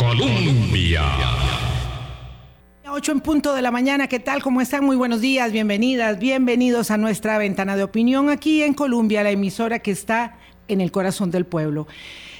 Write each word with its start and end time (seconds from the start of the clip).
Colombia. 0.00 1.02
8 2.90 3.12
en 3.12 3.20
punto 3.20 3.54
de 3.54 3.60
la 3.60 3.70
mañana, 3.70 4.08
¿qué 4.08 4.18
tal? 4.18 4.42
¿Cómo 4.42 4.62
están? 4.62 4.82
Muy 4.82 4.96
buenos 4.96 5.20
días, 5.20 5.52
bienvenidas, 5.52 6.18
bienvenidos 6.18 6.90
a 6.90 6.96
nuestra 6.96 7.36
ventana 7.36 7.76
de 7.76 7.82
opinión 7.82 8.30
aquí 8.30 8.62
en 8.62 8.72
Colombia, 8.72 9.22
la 9.22 9.30
emisora 9.30 9.80
que 9.80 9.90
está 9.90 10.38
en 10.68 10.80
el 10.80 10.90
corazón 10.90 11.30
del 11.30 11.44
pueblo. 11.44 11.86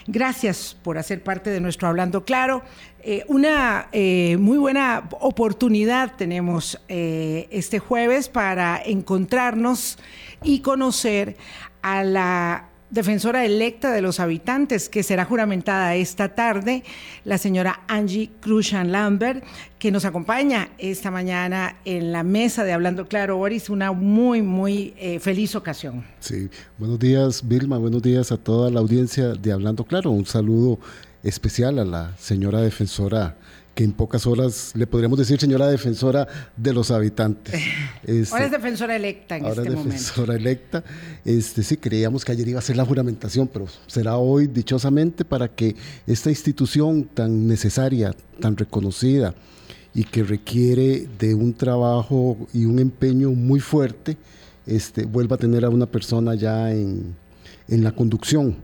Gracias 0.06 0.74
por 0.82 0.96
hacer 0.96 1.22
parte 1.22 1.50
de 1.50 1.60
nuestro 1.60 1.86
Hablando 1.86 2.24
Claro. 2.24 2.62
Eh, 3.02 3.24
una 3.28 3.88
eh, 3.92 4.38
muy 4.38 4.56
buena 4.56 5.06
oportunidad 5.20 6.16
tenemos 6.16 6.80
eh, 6.88 7.46
este 7.50 7.78
jueves 7.78 8.30
para 8.30 8.80
encontrarnos 8.82 9.98
y 10.42 10.60
conocer 10.60 11.36
a 11.82 12.04
la 12.04 12.69
defensora 12.90 13.44
electa 13.44 13.92
de 13.92 14.02
los 14.02 14.20
habitantes, 14.20 14.88
que 14.88 15.02
será 15.02 15.24
juramentada 15.24 15.94
esta 15.94 16.34
tarde, 16.34 16.82
la 17.24 17.38
señora 17.38 17.80
Angie 17.88 18.30
Cruzan 18.40 18.92
Lambert, 18.92 19.44
que 19.78 19.90
nos 19.90 20.04
acompaña 20.04 20.70
esta 20.78 21.10
mañana 21.10 21.76
en 21.84 22.12
la 22.12 22.22
mesa 22.22 22.64
de 22.64 22.72
Hablando 22.72 23.06
Claro, 23.06 23.36
Boris, 23.36 23.70
una 23.70 23.92
muy, 23.92 24.42
muy 24.42 24.94
eh, 24.98 25.20
feliz 25.20 25.54
ocasión. 25.54 26.04
Sí, 26.18 26.48
buenos 26.78 26.98
días 26.98 27.46
Vilma, 27.46 27.78
buenos 27.78 28.02
días 28.02 28.32
a 28.32 28.36
toda 28.36 28.70
la 28.70 28.80
audiencia 28.80 29.34
de 29.34 29.52
Hablando 29.52 29.84
Claro, 29.84 30.10
un 30.10 30.26
saludo 30.26 30.78
especial 31.22 31.78
a 31.78 31.84
la 31.84 32.16
señora 32.18 32.60
defensora 32.60 33.36
que 33.74 33.84
en 33.84 33.92
pocas 33.92 34.26
horas 34.26 34.72
le 34.74 34.86
podríamos 34.86 35.18
decir 35.18 35.40
señora 35.40 35.66
defensora 35.68 36.26
de 36.56 36.72
los 36.72 36.90
habitantes. 36.90 37.54
Este, 38.02 38.34
ahora 38.34 38.46
es 38.46 38.50
defensora 38.50 38.96
electa 38.96 39.36
en 39.36 39.44
ahora 39.44 39.62
este 39.62 39.74
es 39.74 39.84
defensora 39.84 40.34
electa. 40.34 40.82
Este, 41.24 41.62
sí, 41.62 41.76
creíamos 41.76 42.24
que 42.24 42.32
ayer 42.32 42.48
iba 42.48 42.58
a 42.58 42.62
ser 42.62 42.76
la 42.76 42.84
juramentación, 42.84 43.46
pero 43.46 43.66
será 43.86 44.16
hoy 44.16 44.46
dichosamente 44.46 45.24
para 45.24 45.48
que 45.48 45.76
esta 46.06 46.30
institución 46.30 47.04
tan 47.04 47.46
necesaria, 47.46 48.16
tan 48.40 48.56
reconocida 48.56 49.34
y 49.94 50.04
que 50.04 50.24
requiere 50.24 51.06
de 51.18 51.34
un 51.34 51.52
trabajo 51.52 52.48
y 52.52 52.64
un 52.64 52.78
empeño 52.78 53.30
muy 53.30 53.60
fuerte, 53.60 54.16
este, 54.66 55.04
vuelva 55.04 55.36
a 55.36 55.38
tener 55.38 55.64
a 55.64 55.68
una 55.68 55.86
persona 55.86 56.34
ya 56.34 56.72
en, 56.72 57.14
en 57.68 57.84
la 57.84 57.92
conducción 57.92 58.56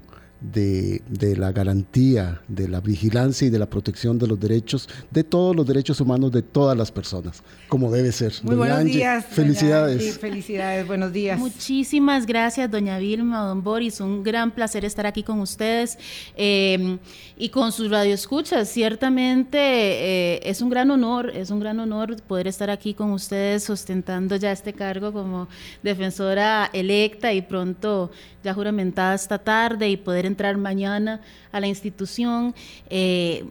de, 0.52 1.34
la 1.36 1.52
garantía, 1.52 2.41
de 2.48 2.69
la 2.69 2.80
vigilancia 2.80 3.47
y 3.47 3.50
de 3.50 3.58
la 3.58 3.66
protección 3.66 4.19
de 4.19 4.27
los 4.27 4.39
derechos, 4.39 4.89
de 5.11 5.25
todos 5.25 5.56
los 5.56 5.66
derechos 5.66 6.00
humanos 6.00 6.33
de 6.33 6.42
todas 6.42 6.77
las 6.77 6.92
personas, 6.92 7.42
como 7.69 7.91
debe 7.91 8.12
ser. 8.12 8.33
Muy 8.42 8.56
buenos 8.56 8.84
días. 8.84 9.24
Felicidades. 9.27 10.19
felicidades, 10.19 10.86
buenos 10.86 11.12
días. 11.12 11.39
Muchísimas 11.39 12.27
gracias, 12.27 12.70
doña 12.70 12.98
Vilma, 12.98 13.41
don 13.41 13.62
Boris. 13.62 14.00
Un 14.00 14.22
gran 14.22 14.50
placer 14.52 14.84
estar 14.84 15.06
aquí 15.06 15.22
con 15.22 15.41
ustedes 15.41 15.98
eh, 16.36 16.98
y 17.36 17.48
con 17.48 17.72
sus 17.72 17.91
radioescuchas. 17.91 18.69
Ciertamente 18.69 19.58
eh, 19.58 20.41
es 20.44 20.62
un 20.62 20.70
gran 20.70 20.91
honor, 20.91 21.30
es 21.34 21.50
un 21.50 21.61
gran 21.61 21.80
honor 21.80 22.17
poder 22.22 22.47
estar 22.47 22.70
aquí 22.70 22.94
con 22.94 23.11
ustedes 23.11 23.69
ostentando 23.69 24.36
ya 24.36 24.52
este 24.52 24.72
cargo 24.72 25.12
como 25.12 25.48
defensora 25.83 26.70
electa 26.72 27.33
y 27.33 27.42
pronto 27.42 28.11
ya 28.44 28.55
juramentada 28.55 29.14
esta 29.14 29.39
tarde 29.39 29.89
y 29.89 29.97
poder 29.97 30.24
entrar 30.24 30.36
mañana 30.56 31.20
a 31.53 31.61
la 31.61 31.67
institución. 31.67 32.55
Eh, 32.91 33.45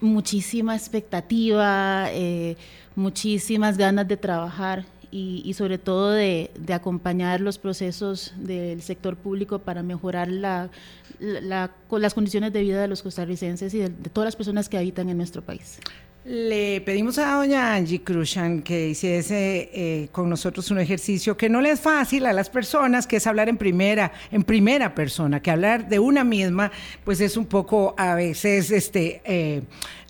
muchísima 0.00 0.74
expectativa, 0.74 2.06
eh, 2.12 2.56
muchísimas 2.96 3.76
ganas 3.76 4.08
de 4.08 4.16
trabajar 4.16 4.84
y, 5.12 5.52
sobre 5.54 5.78
todo 5.78 6.12
de, 6.12 6.50
acompañar 6.72 7.40
los 7.40 7.58
procesos 7.58 8.32
del 8.36 8.80
sector 8.82 9.16
público 9.16 9.58
para 9.58 9.82
mejorar 9.82 10.28
la, 10.28 10.70
las 11.18 12.14
condiciones 12.14 12.52
de 12.52 12.62
vida 12.62 12.80
de 12.80 12.88
los 12.88 13.02
costarricenses 13.02 13.74
y 13.74 13.78
de 13.78 13.88
todas 13.88 14.28
las 14.28 14.36
personas 14.36 14.68
que 14.68 14.78
habitan 14.78 15.08
en 15.08 15.16
nuestro 15.16 15.42
país. 15.42 15.80
Le 16.24 16.82
pedimos 16.82 17.16
a 17.16 17.36
doña 17.36 17.74
Angie 17.74 18.02
Cruzan 18.02 18.60
que 18.60 18.90
hiciese 18.90 19.70
eh, 19.72 20.08
con 20.12 20.28
nosotros 20.28 20.70
un 20.70 20.78
ejercicio 20.78 21.34
que 21.34 21.48
no 21.48 21.62
le 21.62 21.70
es 21.70 21.80
fácil 21.80 22.26
a 22.26 22.34
las 22.34 22.50
personas, 22.50 23.06
que 23.06 23.16
es 23.16 23.26
hablar 23.26 23.48
en 23.48 23.56
primera, 23.56 24.12
en 24.30 24.42
primera 24.42 24.94
persona, 24.94 25.40
que 25.40 25.50
hablar 25.50 25.88
de 25.88 25.98
una 25.98 26.22
misma, 26.22 26.70
pues 27.04 27.22
es 27.22 27.38
un 27.38 27.46
poco 27.46 27.94
a 27.96 28.14
veces 28.14 28.70
este, 28.70 29.22
eh, 29.24 29.62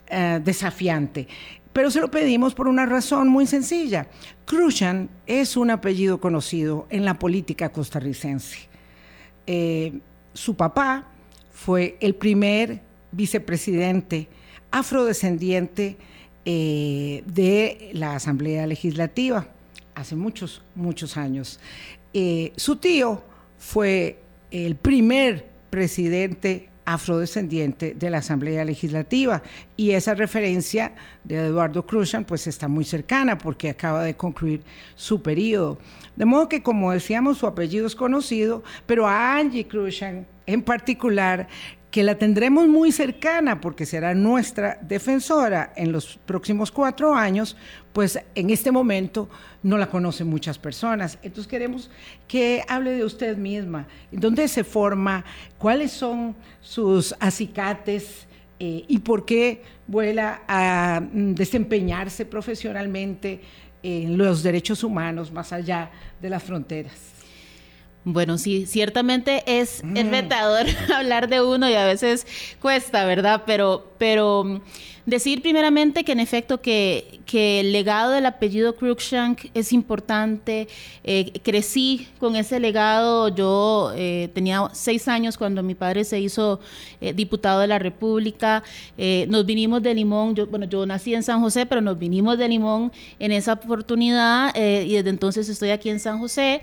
eh, 0.07 0.41
desafiante. 0.43 1.29
Pero 1.71 1.89
se 1.89 2.01
lo 2.01 2.11
pedimos 2.11 2.53
por 2.55 2.67
una 2.67 2.85
razón 2.85 3.29
muy 3.29 3.47
sencilla. 3.47 4.07
Cruzan 4.43 5.09
es 5.25 5.55
un 5.55 5.71
apellido 5.71 6.19
conocido 6.19 6.87
en 6.89 7.05
la 7.05 7.17
política 7.17 7.69
costarricense. 7.69 8.67
su 10.33 10.55
papá 10.57 11.07
fue 11.53 11.95
el 12.01 12.15
primer 12.15 12.81
vicepresidente 13.13 14.27
afrodescendiente 14.71 15.97
eh, 16.45 17.23
de 17.27 17.91
la 17.93 18.15
Asamblea 18.15 18.65
Legislativa 18.65 19.47
hace 19.95 20.15
muchos, 20.15 20.61
muchos 20.75 21.17
años. 21.17 21.59
Eh, 22.13 22.51
su 22.55 22.77
tío 22.77 23.21
fue 23.57 24.19
el 24.49 24.75
primer 24.75 25.47
presidente 25.69 26.69
afrodescendiente 26.85 27.93
de 27.93 28.09
la 28.09 28.17
Asamblea 28.17 28.65
Legislativa 28.65 29.43
y 29.77 29.91
esa 29.91 30.13
referencia 30.15 30.93
de 31.23 31.35
Eduardo 31.35 31.85
Cruzan 31.85 32.25
pues 32.25 32.47
está 32.47 32.67
muy 32.67 32.83
cercana 32.83 33.37
porque 33.37 33.69
acaba 33.69 34.03
de 34.03 34.15
concluir 34.15 34.63
su 34.95 35.21
periodo. 35.21 35.77
De 36.15 36.25
modo 36.25 36.49
que 36.49 36.63
como 36.63 36.91
decíamos 36.91 37.37
su 37.37 37.47
apellido 37.47 37.87
es 37.87 37.95
conocido, 37.95 38.63
pero 38.85 39.07
a 39.07 39.37
Angie 39.37 39.67
Cruzan 39.67 40.25
en 40.45 40.63
particular 40.63 41.47
que 41.91 42.03
la 42.03 42.15
tendremos 42.15 42.69
muy 42.69 42.93
cercana 42.93 43.59
porque 43.59 43.85
será 43.85 44.15
nuestra 44.15 44.79
defensora 44.81 45.73
en 45.75 45.91
los 45.91 46.17
próximos 46.25 46.71
cuatro 46.71 47.13
años, 47.13 47.57
pues 47.91 48.17
en 48.33 48.49
este 48.49 48.71
momento 48.71 49.29
no 49.61 49.77
la 49.77 49.89
conocen 49.89 50.27
muchas 50.27 50.57
personas. 50.57 51.19
Entonces 51.21 51.49
queremos 51.49 51.91
que 52.29 52.63
hable 52.69 52.91
de 52.91 53.03
usted 53.03 53.35
misma, 53.35 53.87
dónde 54.09 54.47
se 54.47 54.63
forma, 54.63 55.25
cuáles 55.57 55.91
son 55.91 56.33
sus 56.61 57.13
acicates 57.19 58.25
eh, 58.57 58.85
y 58.87 58.99
por 58.99 59.25
qué 59.25 59.61
vuela 59.85 60.43
a 60.47 61.01
mm, 61.01 61.33
desempeñarse 61.33 62.25
profesionalmente 62.25 63.41
en 63.83 64.17
los 64.17 64.43
derechos 64.43 64.83
humanos 64.85 65.29
más 65.29 65.51
allá 65.51 65.91
de 66.21 66.29
las 66.29 66.41
fronteras. 66.41 67.20
Bueno, 68.03 68.39
sí, 68.39 68.65
ciertamente 68.65 69.43
es, 69.45 69.83
mm. 69.83 69.95
hablar 70.93 71.29
de 71.29 71.41
uno 71.41 71.69
y 71.69 71.75
a 71.75 71.85
veces 71.85 72.25
cuesta, 72.59 73.05
¿verdad? 73.05 73.43
Pero, 73.45 73.91
pero 73.99 74.43
mm, 74.43 74.61
decir 75.05 75.43
primeramente 75.43 76.03
que 76.03 76.11
en 76.11 76.19
efecto 76.19 76.61
que, 76.61 77.19
el 77.33 77.71
legado 77.71 78.11
del 78.11 78.25
apellido 78.25 78.75
Cruikshank 78.75 79.45
es 79.53 79.71
importante. 79.71 80.67
Eh, 81.05 81.31
crecí 81.43 82.09
con 82.19 82.35
ese 82.35 82.59
legado. 82.59 83.29
Yo 83.29 83.93
eh, 83.95 84.29
tenía 84.33 84.67
seis 84.73 85.07
años 85.07 85.37
cuando 85.37 85.63
mi 85.63 85.73
padre 85.73 86.03
se 86.03 86.19
hizo 86.19 86.59
eh, 86.99 87.13
diputado 87.13 87.61
de 87.61 87.67
la 87.67 87.79
República. 87.79 88.63
nos 89.29 89.45
vinimos 89.45 89.81
de 89.81 89.93
Limón. 89.93 90.35
Yo, 90.35 90.45
bueno, 90.47 90.65
yo 90.65 90.85
nací 90.85 91.13
en 91.13 91.23
San 91.23 91.39
José, 91.39 91.65
pero 91.65 91.79
nos 91.79 91.97
vinimos 91.97 92.37
de 92.37 92.49
Limón 92.49 92.91
en 93.17 93.31
esa 93.31 93.53
oportunidad 93.53 94.53
y 94.53 94.93
desde 94.93 95.09
entonces 95.09 95.47
estoy 95.47 95.69
aquí 95.69 95.89
en 95.89 96.01
San 96.01 96.19
José. 96.19 96.61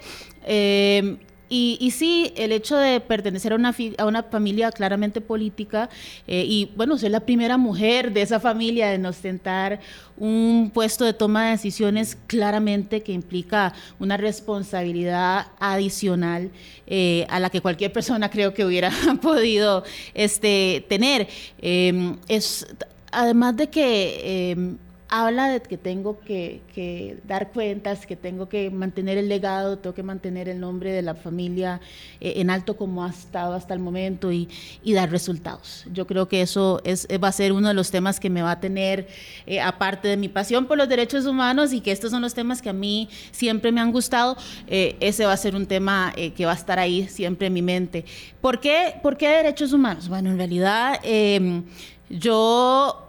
Y, 1.49 1.79
y, 1.81 1.93
sí, 1.93 2.33
el 2.37 2.53
hecho 2.53 2.77
de 2.77 3.01
pertenecer 3.01 3.53
a 3.53 3.57
una, 3.57 3.75
a 3.97 4.07
una 4.07 4.23
familia 4.23 4.71
claramente 4.71 5.21
política 5.21 5.89
eh, 6.27 6.45
y 6.47 6.71
bueno, 6.77 6.99
ser 6.99 7.11
la 7.11 7.21
primera 7.21 7.57
mujer 7.57 8.13
de 8.13 8.23
esa 8.23 8.39
familia 8.39 8.93
en 8.93 9.07
ostentar 9.07 9.81
un 10.17 10.71
puesto 10.75 11.05
de 11.05 11.15
toma 11.15 11.47
de 11.47 11.51
decisiones 11.53 12.19
claramente 12.27 13.03
que 13.03 13.13
implica 13.13 13.73
una 13.99 14.17
responsabilidad 14.17 15.47
adicional 15.59 16.51
eh, 16.87 17.27
a 17.31 17.41
la 17.41 17.49
que 17.49 17.61
cualquier 17.61 17.93
persona 17.93 18.31
creo 18.31 18.53
que 18.53 18.65
hubiera 18.65 18.91
podido 19.23 19.85
este, 20.15 20.85
tener. 20.89 21.29
Eh, 21.63 22.17
es, 22.29 22.67
además 23.11 23.57
de 23.57 23.69
que 23.69 24.77
habla 25.09 25.49
de 25.49 25.61
que 25.61 25.79
tengo 25.79 26.21
que, 26.21 27.19
dar 27.27 27.51
cuentas, 27.51 28.07
que 28.07 28.15
tengo 28.15 28.49
que 28.49 28.71
mantener 28.71 29.17
el 29.17 29.29
legado, 29.29 29.79
tengo 29.79 29.95
que 29.95 30.03
mantener 30.03 30.49
el 30.49 30.61
nombre 30.61 30.93
de 30.93 31.03
la 31.03 31.15
familia 31.15 31.81
eh, 32.21 32.35
en 32.37 32.51
alto 32.51 32.77
como 32.77 33.05
ha 33.05 33.09
estado 33.09 33.55
hasta 33.55 33.73
el 33.75 33.81
momento 33.81 34.31
y, 34.33 34.49
dar 34.85 35.11
resultados. 35.11 35.85
Yo 35.93 36.07
creo 36.07 36.29
que 36.29 36.43
eso 36.43 36.81
es, 36.85 37.07
va 37.23 37.29
a 37.29 37.33
ser 37.33 37.53
uno 37.53 37.69
de 37.69 37.75
los 37.75 37.91
temas 37.91 38.19
que 38.19 38.31
me 38.31 38.43
va 38.43 38.53
a 38.53 38.61
tener, 38.61 39.07
eh, 39.47 39.61
aparte 39.61 40.09
de 40.09 40.17
mi 40.17 40.29
pasión 40.29 40.67
por 40.67 40.77
los 40.77 40.89
derechos 40.89 41.25
humanos 41.25 41.73
y 41.73 41.81
que 41.81 41.93
estos 41.93 42.11
son 42.11 42.21
los 42.21 42.35
temas 42.35 42.61
que 42.61 42.71
a 42.71 42.73
mí 42.73 43.09
siempre 43.31 43.71
me 43.71 43.81
han 43.81 43.93
gustado, 43.93 44.37
eh, 44.67 44.97
ese 44.99 45.25
va 45.25 45.33
a 45.33 45.37
ser 45.37 45.55
un 45.55 45.67
tema 45.67 46.13
que 46.37 46.47
va 46.47 46.53
a 46.53 46.57
estar 46.57 46.79
ahí 46.79 47.07
siempre 47.09 47.47
en 47.47 47.53
mi 47.53 47.63
mente. 47.63 48.05
¿Por 48.41 48.61
qué, 48.61 48.95
¿Por 49.03 49.17
qué 49.17 49.29
derechos 49.29 49.73
humanos? 49.73 50.09
Bueno, 50.09 50.31
en 50.31 50.37
realidad 50.37 50.99
em, 51.05 51.65
yo 52.11 53.08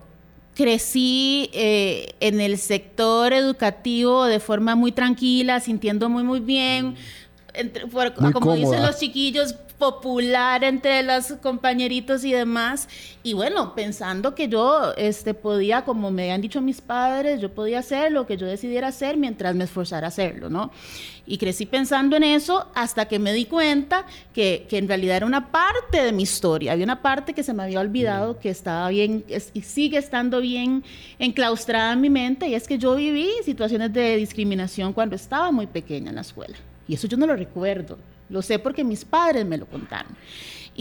crecí 0.59 1.49
eh, 1.53 2.15
en 2.19 2.41
el 2.41 2.57
sector 2.57 3.31
educativo 3.31 4.25
de 4.25 4.41
forma 4.41 4.75
muy 4.75 4.91
tranquila, 4.91 5.61
sintiendo 5.61 6.09
muy, 6.09 6.21
muy 6.21 6.41
bien. 6.41 6.95
como 8.33 8.55
dicen 8.55 8.81
los 8.81 8.99
chiquillos, 8.99 9.55
popular 9.79 10.63
entre 10.63 11.01
los 11.01 11.33
compañeritos 11.41 12.23
y 12.25 12.33
demás. 12.33 12.87
Y 13.23 13.33
bueno, 13.33 13.73
pensando 13.73 14.35
que 14.35 14.49
yo 14.49 14.93
este, 14.97 15.33
podía, 15.33 15.85
como 15.85 16.11
me 16.11 16.23
habían 16.23 16.41
dicho 16.41 16.61
mis 16.61 16.81
padres, 16.81 17.41
yo 17.41 17.51
podía 17.53 17.79
hacer 17.79 18.11
lo 18.11 18.27
que 18.27 18.37
yo 18.37 18.45
decidiera 18.45 18.89
hacer 18.89 19.17
mientras 19.17 19.55
me 19.55 19.63
esforzara 19.63 20.07
a 20.07 20.09
hacerlo, 20.09 20.49
¿no? 20.49 20.71
Y 21.25 21.37
crecí 21.37 21.65
pensando 21.65 22.17
en 22.17 22.23
eso 22.23 22.67
hasta 22.75 23.07
que 23.07 23.19
me 23.19 23.31
di 23.33 23.45
cuenta 23.45 24.05
que, 24.33 24.65
que 24.69 24.77
en 24.77 24.87
realidad 24.87 25.17
era 25.17 25.25
una 25.25 25.51
parte 25.51 26.03
de 26.03 26.11
mi 26.11 26.23
historia. 26.23 26.73
Había 26.73 26.83
una 26.83 27.01
parte 27.01 27.33
que 27.33 27.43
se 27.43 27.53
me 27.53 27.63
había 27.63 27.79
olvidado, 27.79 28.33
mm. 28.33 28.37
que 28.37 28.49
estaba 28.49 28.89
bien 28.89 29.23
y 29.53 29.61
sigue 29.61 29.97
estando 29.97 30.41
bien 30.41 30.83
enclaustrada 31.19 31.93
en 31.93 32.01
mi 32.01 32.09
mente, 32.09 32.47
y 32.47 32.55
es 32.55 32.67
que 32.67 32.77
yo 32.77 32.95
viví 32.95 33.29
situaciones 33.45 33.93
de 33.93 34.17
discriminación 34.17 34.91
cuando 34.91 35.15
estaba 35.15 35.51
muy 35.51 35.67
pequeña 35.67 36.09
en 36.09 36.15
la 36.15 36.21
escuela. 36.21 36.57
Y 36.87 36.95
eso 36.95 37.07
yo 37.07 37.15
no 37.15 37.27
lo 37.27 37.35
recuerdo. 37.35 37.97
Lo 38.29 38.41
sé 38.41 38.59
porque 38.59 38.83
mis 38.83 39.03
padres 39.05 39.45
me 39.45 39.57
lo 39.57 39.65
contaron. 39.65 40.15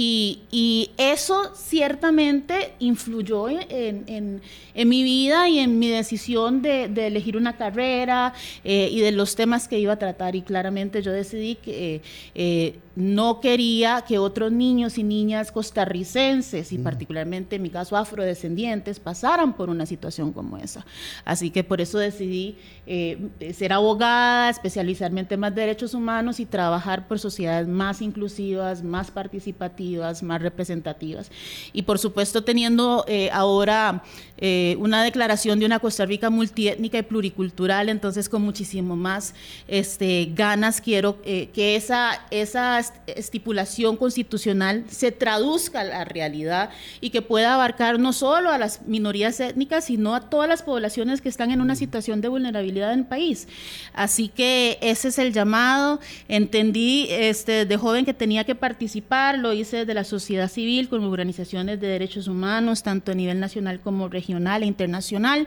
Y, 0.00 0.92
eso 0.96 1.52
ciertamente 1.56 2.74
influyó 2.78 3.48
en, 3.48 4.40
mi 4.76 5.02
vida 5.02 5.48
y 5.48 5.58
en 5.58 5.80
mi 5.80 5.88
decisión 5.88 6.62
de, 6.62 6.84
elegir 6.84 7.36
una 7.36 7.56
carrera 7.56 8.32
eh, 8.62 8.88
y 8.92 9.00
de 9.00 9.10
los 9.10 9.34
temas 9.34 9.66
que 9.66 9.80
iba 9.80 9.94
a 9.94 9.98
tratar. 9.98 10.36
Y 10.36 10.42
claramente 10.42 11.02
yo 11.02 11.10
decidí 11.10 11.56
que 11.56 12.00
eh, 12.36 12.78
no 12.98 13.40
quería 13.40 14.02
que 14.06 14.18
otros 14.18 14.50
niños 14.50 14.98
y 14.98 15.04
niñas 15.04 15.52
costarricenses, 15.52 16.72
y 16.72 16.78
mm. 16.78 16.82
particularmente 16.82 17.56
en 17.56 17.62
mi 17.62 17.70
caso 17.70 17.96
afrodescendientes, 17.96 18.98
pasaran 18.98 19.52
por 19.54 19.70
una 19.70 19.86
situación 19.86 20.32
como 20.32 20.58
esa. 20.58 20.84
Así 21.24 21.50
que 21.50 21.62
por 21.62 21.80
eso 21.80 21.98
decidí 21.98 22.56
eh, 22.86 23.30
ser 23.54 23.72
abogada, 23.72 24.50
especializarme 24.50 25.20
en 25.20 25.28
temas 25.28 25.54
de 25.54 25.60
derechos 25.60 25.94
humanos 25.94 26.40
y 26.40 26.46
trabajar 26.46 27.06
por 27.06 27.20
sociedades 27.20 27.68
más 27.68 28.02
inclusivas, 28.02 28.82
más 28.82 29.12
participativas, 29.12 29.87
más 30.22 30.42
representativas. 30.42 31.30
Y 31.72 31.82
por 31.82 31.98
supuesto 31.98 32.44
teniendo 32.44 33.04
eh, 33.08 33.30
ahora 33.32 34.02
eh, 34.36 34.76
una 34.78 35.02
declaración 35.02 35.58
de 35.58 35.66
una 35.66 35.78
Costa 35.78 36.06
Rica 36.06 36.30
multiétnica 36.30 36.98
y 36.98 37.02
pluricultural, 37.02 37.88
entonces 37.88 38.28
con 38.28 38.42
muchísimo 38.42 38.96
más 38.96 39.34
este, 39.66 40.30
ganas 40.34 40.80
quiero 40.80 41.20
que 41.22 41.76
esa, 41.76 42.26
esa 42.30 42.80
estipulación 43.06 43.96
constitucional 43.96 44.84
se 44.90 45.12
traduzca 45.12 45.80
a 45.80 45.84
la 45.84 46.04
realidad 46.04 46.70
y 47.00 47.10
que 47.10 47.22
pueda 47.22 47.54
abarcar 47.54 47.98
no 47.98 48.12
solo 48.12 48.50
a 48.50 48.58
las 48.58 48.86
minorías 48.86 49.40
étnicas, 49.40 49.84
sino 49.84 50.14
a 50.14 50.20
todas 50.30 50.48
las 50.48 50.62
poblaciones 50.62 51.20
que 51.20 51.28
están 51.28 51.50
en 51.50 51.60
una 51.60 51.76
situación 51.76 52.20
de 52.20 52.28
vulnerabilidad 52.28 52.92
en 52.92 53.00
el 53.00 53.06
país. 53.06 53.48
Así 53.92 54.28
que 54.28 54.78
ese 54.80 55.08
es 55.08 55.18
el 55.18 55.32
llamado. 55.32 56.00
Entendí 56.28 57.06
este, 57.10 57.66
de 57.66 57.76
joven 57.76 58.04
que 58.04 58.14
tenía 58.14 58.44
que 58.44 58.54
participar, 58.54 59.38
lo 59.38 59.52
hice 59.52 59.67
desde 59.76 59.94
la 59.94 60.04
sociedad 60.04 60.48
civil 60.48 60.88
con 60.88 61.04
organizaciones 61.04 61.80
de 61.80 61.86
derechos 61.86 62.26
humanos, 62.26 62.82
tanto 62.82 63.12
a 63.12 63.14
nivel 63.14 63.38
nacional 63.38 63.80
como 63.80 64.08
regional 64.08 64.62
e 64.62 64.66
internacional. 64.66 65.46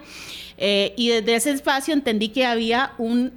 Eh, 0.58 0.94
y 0.96 1.10
desde 1.10 1.36
ese 1.36 1.52
espacio 1.52 1.94
entendí 1.94 2.30
que 2.30 2.46
había 2.46 2.94
un 2.98 3.34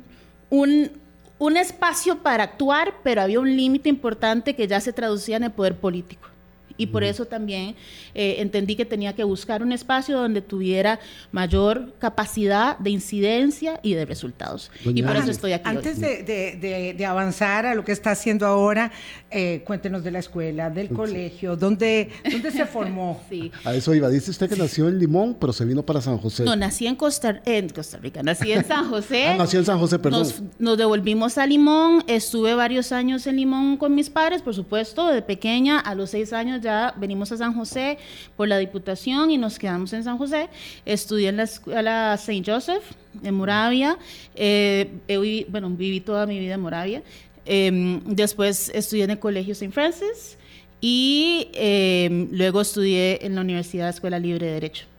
un 0.50 1.56
espacio 1.56 2.22
para 2.22 2.44
actuar, 2.44 2.94
pero 3.02 3.20
había 3.20 3.40
un 3.40 3.56
límite 3.56 3.88
importante 3.88 4.54
que 4.54 4.68
ya 4.68 4.80
se 4.80 4.92
traducía 4.92 5.36
en 5.36 5.44
el 5.44 5.50
poder 5.50 5.76
político 5.76 6.28
y 6.76 6.86
por 6.86 7.04
eso 7.04 7.26
también 7.26 7.76
eh, 8.14 8.36
entendí 8.38 8.76
que 8.76 8.84
tenía 8.84 9.14
que 9.14 9.24
buscar 9.24 9.62
un 9.62 9.72
espacio 9.72 10.18
donde 10.18 10.40
tuviera 10.40 10.98
mayor 11.32 11.94
capacidad 11.98 12.78
de 12.78 12.90
incidencia 12.90 13.80
y 13.82 13.94
de 13.94 14.04
resultados. 14.04 14.70
y 14.84 15.02
por 15.02 15.16
eso 15.16 15.30
estoy 15.30 15.52
aquí. 15.52 15.68
Antes 15.68 16.00
De, 16.00 17.04
avanzar 17.04 17.66
a 17.66 17.74
lo 17.74 17.84
que 17.84 17.92
está 17.92 18.12
haciendo 18.12 18.46
ahora, 18.46 18.90
eh, 19.30 19.62
cuéntenos 19.66 20.02
de 20.02 20.10
la 20.10 20.18
escuela, 20.18 20.70
del 20.70 20.88
colegio, 20.88 21.54
¿dónde, 21.56 22.10
dónde 22.30 22.50
se 22.50 22.64
formó? 22.64 23.22
sí. 23.30 23.52
A 23.64 23.74
eso 23.74 23.94
iba. 23.94 24.08
Dice 24.08 24.30
usted 24.30 24.48
que 24.48 24.56
nació 24.56 24.88
en 24.88 24.98
Limón, 24.98 25.36
pero 25.38 25.52
se 25.52 25.64
vino 25.64 25.84
para 25.84 26.00
San 26.00 26.18
José. 26.18 26.44
No, 26.44 26.56
nací 26.56 26.86
en 26.86 26.96
Costa, 26.96 27.42
en 27.44 27.68
Costa 27.68 27.98
Rica, 27.98 28.22
nací 28.22 28.52
en 28.52 28.64
San 28.64 28.88
José. 28.88 29.26
ah, 29.28 29.36
nací 29.36 29.56
en 29.56 29.64
San 29.64 29.78
José, 29.78 29.98
perdón. 29.98 30.20
Nos, 30.20 30.42
nos 30.58 30.78
devolvimos 30.78 31.38
a 31.38 31.46
Limón, 31.46 32.02
estuve 32.06 32.54
varios 32.54 32.90
años 32.92 33.26
en 33.26 33.36
Limón 33.36 33.76
con 33.76 33.94
mis 33.94 34.10
padres, 34.10 34.42
por 34.42 34.54
supuesto, 34.54 35.08
de 35.08 35.22
pequeña, 35.22 35.78
a 35.78 35.94
los 35.94 36.10
seis 36.10 36.32
años 36.32 36.62
ya 36.64 36.92
venimos 36.96 37.30
a 37.30 37.36
San 37.36 37.54
José 37.54 37.98
por 38.36 38.48
la 38.48 38.58
Diputación 38.58 39.30
y 39.30 39.38
nos 39.38 39.58
quedamos 39.58 39.92
en 39.92 40.02
San 40.02 40.18
José. 40.18 40.48
Estudié 40.84 41.28
en 41.28 41.36
la 41.36 41.44
escuela 41.44 42.14
St. 42.14 42.42
Joseph, 42.44 42.82
en 43.22 43.34
Moravia. 43.34 43.96
Eh, 44.34 45.46
bueno, 45.48 45.70
viví 45.70 46.00
toda 46.00 46.26
mi 46.26 46.40
vida 46.40 46.54
en 46.54 46.60
Moravia. 46.60 47.02
Em, 47.46 48.00
después 48.04 48.70
estudié 48.74 49.04
en 49.04 49.10
el 49.10 49.18
colegio 49.18 49.52
St. 49.52 49.70
Francis 49.70 50.36
y 50.80 51.48
em, 51.54 52.28
luego 52.32 52.60
estudié 52.62 53.24
en 53.24 53.34
la 53.36 53.42
Universidad 53.42 53.88
Escuela 53.88 54.18
Libre 54.18 54.46
de 54.46 54.52
Derecho. 54.52 54.93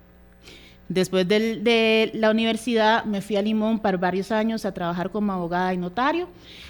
Después 0.88 1.28
de 1.28 2.12
la 2.14 2.30
universidad 2.30 3.06
me 3.06 3.22
fui 3.22 3.36
a 3.38 3.42
Limón 3.42 3.80
para 3.80 3.98
varios 3.98 4.32
años 4.32 4.66
a 4.66 4.74
trabajar 4.74 5.10
como 5.10 5.34
abogada 5.34 5.74
y 5.74 5.78
notario. 5.78 6.28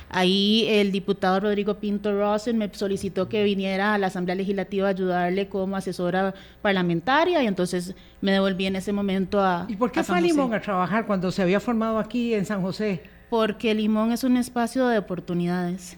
Ahí 0.09 0.65
el 0.69 0.91
diputado 0.91 1.41
Rodrigo 1.41 1.75
Pinto 1.75 2.17
Rosen 2.17 2.57
me 2.57 2.73
solicitó 2.73 3.27
que 3.27 3.43
viniera 3.43 3.93
a 3.93 3.97
la 3.97 4.07
Asamblea 4.07 4.35
Legislativa 4.35 4.87
a 4.87 4.91
ayudarle 4.91 5.49
como 5.49 5.75
asesora 5.75 6.33
parlamentaria 6.61 7.43
y 7.43 7.47
entonces 7.47 7.95
me 8.21 8.31
devolví 8.31 8.67
en 8.67 8.77
ese 8.77 8.93
momento 8.93 9.41
a... 9.41 9.65
¿Y 9.67 9.75
por 9.75 9.91
qué 9.91 10.03
fue 10.03 10.17
a 10.17 10.21
Limón 10.21 10.53
a 10.53 10.61
trabajar 10.61 11.05
cuando 11.05 11.31
se 11.31 11.41
había 11.41 11.59
formado 11.59 11.99
aquí 11.99 12.33
en 12.33 12.45
San 12.45 12.61
José? 12.61 13.03
Porque 13.29 13.73
Limón 13.73 14.11
es 14.13 14.23
un 14.23 14.37
espacio 14.37 14.87
de 14.87 14.99
oportunidades. 14.99 15.97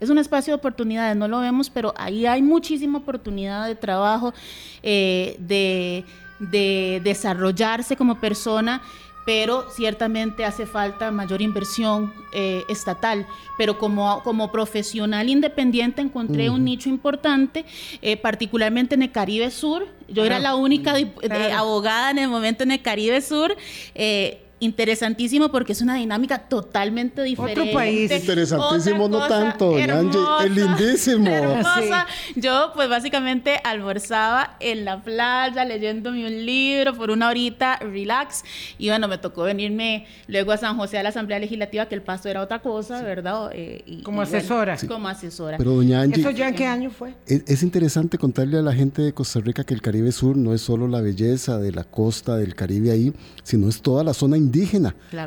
Es 0.00 0.10
un 0.10 0.18
espacio 0.18 0.54
de 0.54 0.56
oportunidades, 0.56 1.14
no 1.16 1.28
lo 1.28 1.38
vemos, 1.38 1.70
pero 1.70 1.94
ahí 1.96 2.26
hay 2.26 2.42
muchísima 2.42 2.98
oportunidad 2.98 3.68
de 3.68 3.76
trabajo, 3.76 4.34
eh, 4.82 5.36
de 5.38 6.04
de 6.50 7.00
desarrollarse 7.04 7.96
como 7.96 8.20
persona, 8.20 8.82
pero 9.24 9.70
ciertamente 9.70 10.44
hace 10.44 10.66
falta 10.66 11.10
mayor 11.10 11.42
inversión 11.42 12.12
eh, 12.32 12.64
estatal. 12.68 13.26
Pero 13.56 13.78
como, 13.78 14.22
como 14.24 14.50
profesional 14.50 15.28
independiente 15.28 16.02
encontré 16.02 16.50
un 16.50 16.64
nicho 16.64 16.88
importante, 16.88 17.64
eh, 18.00 18.16
particularmente 18.16 18.94
en 18.94 19.02
el 19.02 19.12
Caribe 19.12 19.50
Sur. 19.50 19.86
Yo 20.08 20.24
era 20.24 20.40
la 20.40 20.56
única 20.56 20.94
abogada 21.56 22.10
en 22.10 22.18
el 22.18 22.28
momento 22.28 22.64
en 22.64 22.72
el 22.72 22.82
Caribe 22.82 23.20
Sur. 23.20 23.56
Eh, 23.94 24.41
interesantísimo 24.62 25.50
porque 25.50 25.72
es 25.72 25.82
una 25.82 25.96
dinámica 25.96 26.38
totalmente 26.38 27.22
diferente. 27.22 27.60
Otro 27.62 27.72
país. 27.72 28.10
Interesantísimo, 28.10 29.08
no 29.08 29.26
tanto, 29.26 29.76
es 29.76 30.50
lindísimo. 30.50 31.26
Hermosa. 31.26 32.06
Yo, 32.36 32.70
pues 32.72 32.88
básicamente 32.88 33.60
almorzaba 33.64 34.56
en 34.60 34.84
la 34.84 35.02
playa 35.02 35.64
leyéndome 35.64 36.24
un 36.26 36.46
libro 36.46 36.94
por 36.94 37.10
una 37.10 37.28
horita, 37.28 37.76
relax. 37.78 38.44
Y 38.78 38.88
bueno, 38.88 39.08
me 39.08 39.18
tocó 39.18 39.42
venirme 39.42 40.06
luego 40.28 40.52
a 40.52 40.56
San 40.56 40.76
José 40.76 40.98
a 40.98 41.02
la 41.02 41.08
Asamblea 41.08 41.40
Legislativa, 41.40 41.86
que 41.86 41.96
el 41.96 42.02
paso 42.02 42.28
era 42.28 42.40
otra 42.40 42.60
cosa, 42.60 43.02
¿verdad? 43.02 43.50
Eh, 43.52 44.00
como 44.04 44.22
asesora. 44.22 44.76
Como 44.86 45.08
asesora. 45.08 45.58
Pero 45.58 45.72
doña 45.72 46.02
Angie. 46.02 46.20
¿Eso 46.20 46.30
ya 46.30 46.48
en 46.48 46.54
qué 46.54 46.66
año 46.66 46.90
fue? 46.90 47.14
Es, 47.26 47.64
interesante 47.64 48.16
contarle 48.16 48.58
a 48.58 48.62
la 48.62 48.72
gente 48.72 49.02
de 49.02 49.12
Costa 49.12 49.40
Rica 49.40 49.64
que 49.64 49.74
el 49.74 49.82
Caribe 49.82 50.12
Sur 50.12 50.36
no 50.36 50.54
es 50.54 50.60
solo 50.60 50.86
la 50.86 51.00
belleza 51.00 51.58
de 51.58 51.72
la 51.72 51.82
costa 51.82 52.36
del 52.36 52.54
Caribe 52.54 52.92
ahí, 52.92 53.12
sino 53.42 53.68
es 53.68 53.82
toda 53.82 54.04
la 54.04 54.14
zona 54.14 54.36
indígena 54.36 54.51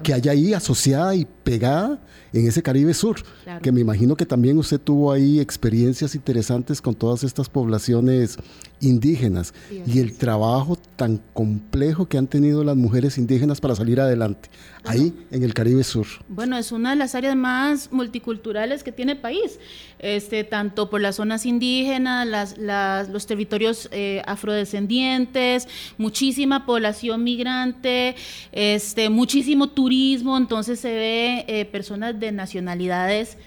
que 0.03 0.13
hay 0.13 0.29
ahí 0.29 0.53
asociada 0.53 1.15
y 1.15 1.25
pegada 1.25 1.99
en 2.35 2.47
ese 2.47 2.61
Caribe 2.61 2.93
Sur, 2.93 3.23
que 3.61 3.71
me 3.71 3.79
imagino 3.79 4.17
que 4.17 4.25
también 4.25 4.57
usted 4.57 4.79
tuvo 4.79 5.13
ahí 5.13 5.39
experiencias 5.39 6.15
interesantes 6.15 6.81
con 6.81 6.93
todas 6.93 7.23
estas 7.23 7.47
poblaciones 7.47 8.37
indígenas 8.81 9.53
y 9.85 9.99
el 9.99 10.17
trabajo 10.17 10.77
tan 10.97 11.21
complejo 11.33 12.07
que 12.07 12.17
han 12.17 12.27
tenido 12.27 12.63
las 12.65 12.75
mujeres 12.75 13.17
indígenas 13.17 13.61
para 13.61 13.73
salir 13.73 14.01
adelante, 14.01 14.49
ahí 14.83 15.13
en 15.31 15.43
el 15.43 15.53
Caribe 15.53 15.83
Sur. 15.85 16.07
Bueno, 16.27 16.57
es 16.57 16.73
una 16.73 16.89
de 16.89 16.97
las 16.97 17.15
áreas 17.15 17.37
más 17.37 17.91
multiculturales 17.93 18.83
que 18.83 18.91
tiene 18.91 19.13
el 19.13 19.19
país, 19.19 19.57
este, 19.99 20.43
tanto 20.43 20.89
por 20.89 20.99
las 20.99 21.15
zonas 21.15 21.45
indígenas, 21.45 22.27
las, 22.57 23.09
los 23.09 23.25
territorios 23.25 23.87
eh, 23.91 24.21
afrodescendientes, 24.25 25.69
muchísima 25.97 26.65
población 26.65 27.23
migrante, 27.23 28.15
este, 28.51 29.09
muchísimo 29.09 29.69
turismo, 29.69 30.37
entonces 30.37 30.81
se 30.81 30.93
ve 30.93 31.45
eh, 31.47 31.65
personas 31.65 32.19
de 32.19 32.24
nacionalidades 32.31 33.37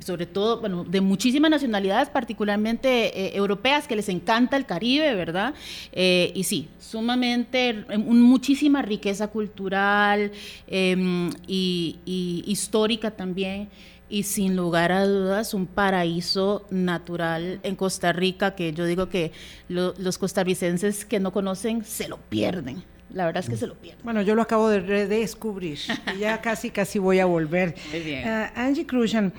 sobre 0.00 0.26
todo, 0.26 0.60
bueno, 0.60 0.84
de 0.84 1.00
muchísimas 1.00 1.50
nacionalidades, 1.50 2.08
particularmente 2.08 3.18
eh, 3.18 3.36
europeas, 3.36 3.86
que 3.86 3.96
les 3.96 4.08
encanta 4.08 4.56
el 4.56 4.66
Caribe, 4.66 5.14
¿verdad? 5.14 5.54
Eh, 5.92 6.32
y 6.34 6.44
sí, 6.44 6.68
sumamente, 6.80 7.84
muchísima 7.98 8.82
riqueza 8.82 9.28
cultural 9.28 10.32
em, 10.66 11.30
y, 11.46 12.42
histórica 12.46 13.10
también. 13.10 13.68
Y 14.08 14.24
sin 14.24 14.56
lugar 14.56 14.92
a 14.92 15.06
dudas, 15.06 15.54
un 15.54 15.66
paraíso 15.66 16.66
natural 16.70 17.60
en 17.62 17.76
Costa 17.76 18.12
Rica 18.12 18.54
que 18.54 18.74
yo 18.74 18.84
digo 18.84 19.08
que 19.08 19.32
los 19.68 20.18
costarricenses 20.18 21.06
que 21.06 21.18
no 21.18 21.32
conocen 21.32 21.82
se 21.82 22.08
lo 22.08 22.18
pierden. 22.18 22.82
La 23.14 23.26
verdad 23.26 23.42
es 23.42 23.50
que 23.50 23.56
se 23.56 23.66
lo 23.66 23.74
pierden. 23.74 24.02
Bueno, 24.04 24.22
yo 24.22 24.34
lo 24.34 24.42
acabo 24.42 24.68
de 24.68 24.80
redescubrir. 24.80 25.78
ya 26.18 26.40
casi, 26.40 26.70
casi 26.70 26.98
voy 26.98 27.18
a 27.18 27.26
volver. 27.26 27.74
Muy 27.90 28.00
bien. 28.00 28.26
Ah, 28.26 28.52
Angie 28.54 28.86
Cruzan, 28.86 29.32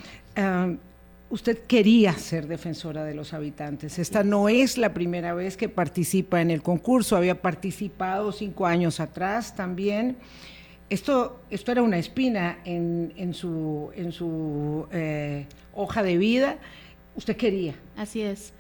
usted 1.30 1.60
quería 1.66 2.14
ser 2.14 2.48
defensora 2.48 3.04
de 3.04 3.16
los 3.16 3.34
habitantes. 3.34 3.98
Esta 3.98 4.24
no 4.24 4.50
es 4.50 4.78
la 4.78 4.94
primera 4.94 5.34
vez 5.34 5.58
que 5.58 5.70
participa 5.70 6.42
en 6.42 6.52
el 6.52 6.62
concurso, 6.62 7.18
había 7.18 7.42
participado 7.42 8.32
cinco 8.32 8.66
años 8.66 9.00
atrás 9.00 9.56
también. 9.56 10.18
Esto, 10.90 11.40
esto 11.50 11.72
era 11.72 11.82
una 11.82 11.98
espina 11.98 12.60
en, 12.66 13.34
su, 13.34 13.90
en 13.96 14.12
su 14.12 14.86
eh, 14.92 15.48
hoja 15.74 16.04
de 16.04 16.18
vida. 16.18 16.58
Usted 17.16 17.36
quería. 17.36 17.74
Así 17.98 18.22
es. 18.22 18.54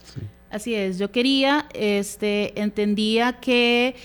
Así 0.50 0.74
es. 0.74 0.98
Yo 0.98 1.12
quería, 1.12 1.68
este, 1.74 2.60
entendía 2.60 3.34
que 3.34 3.96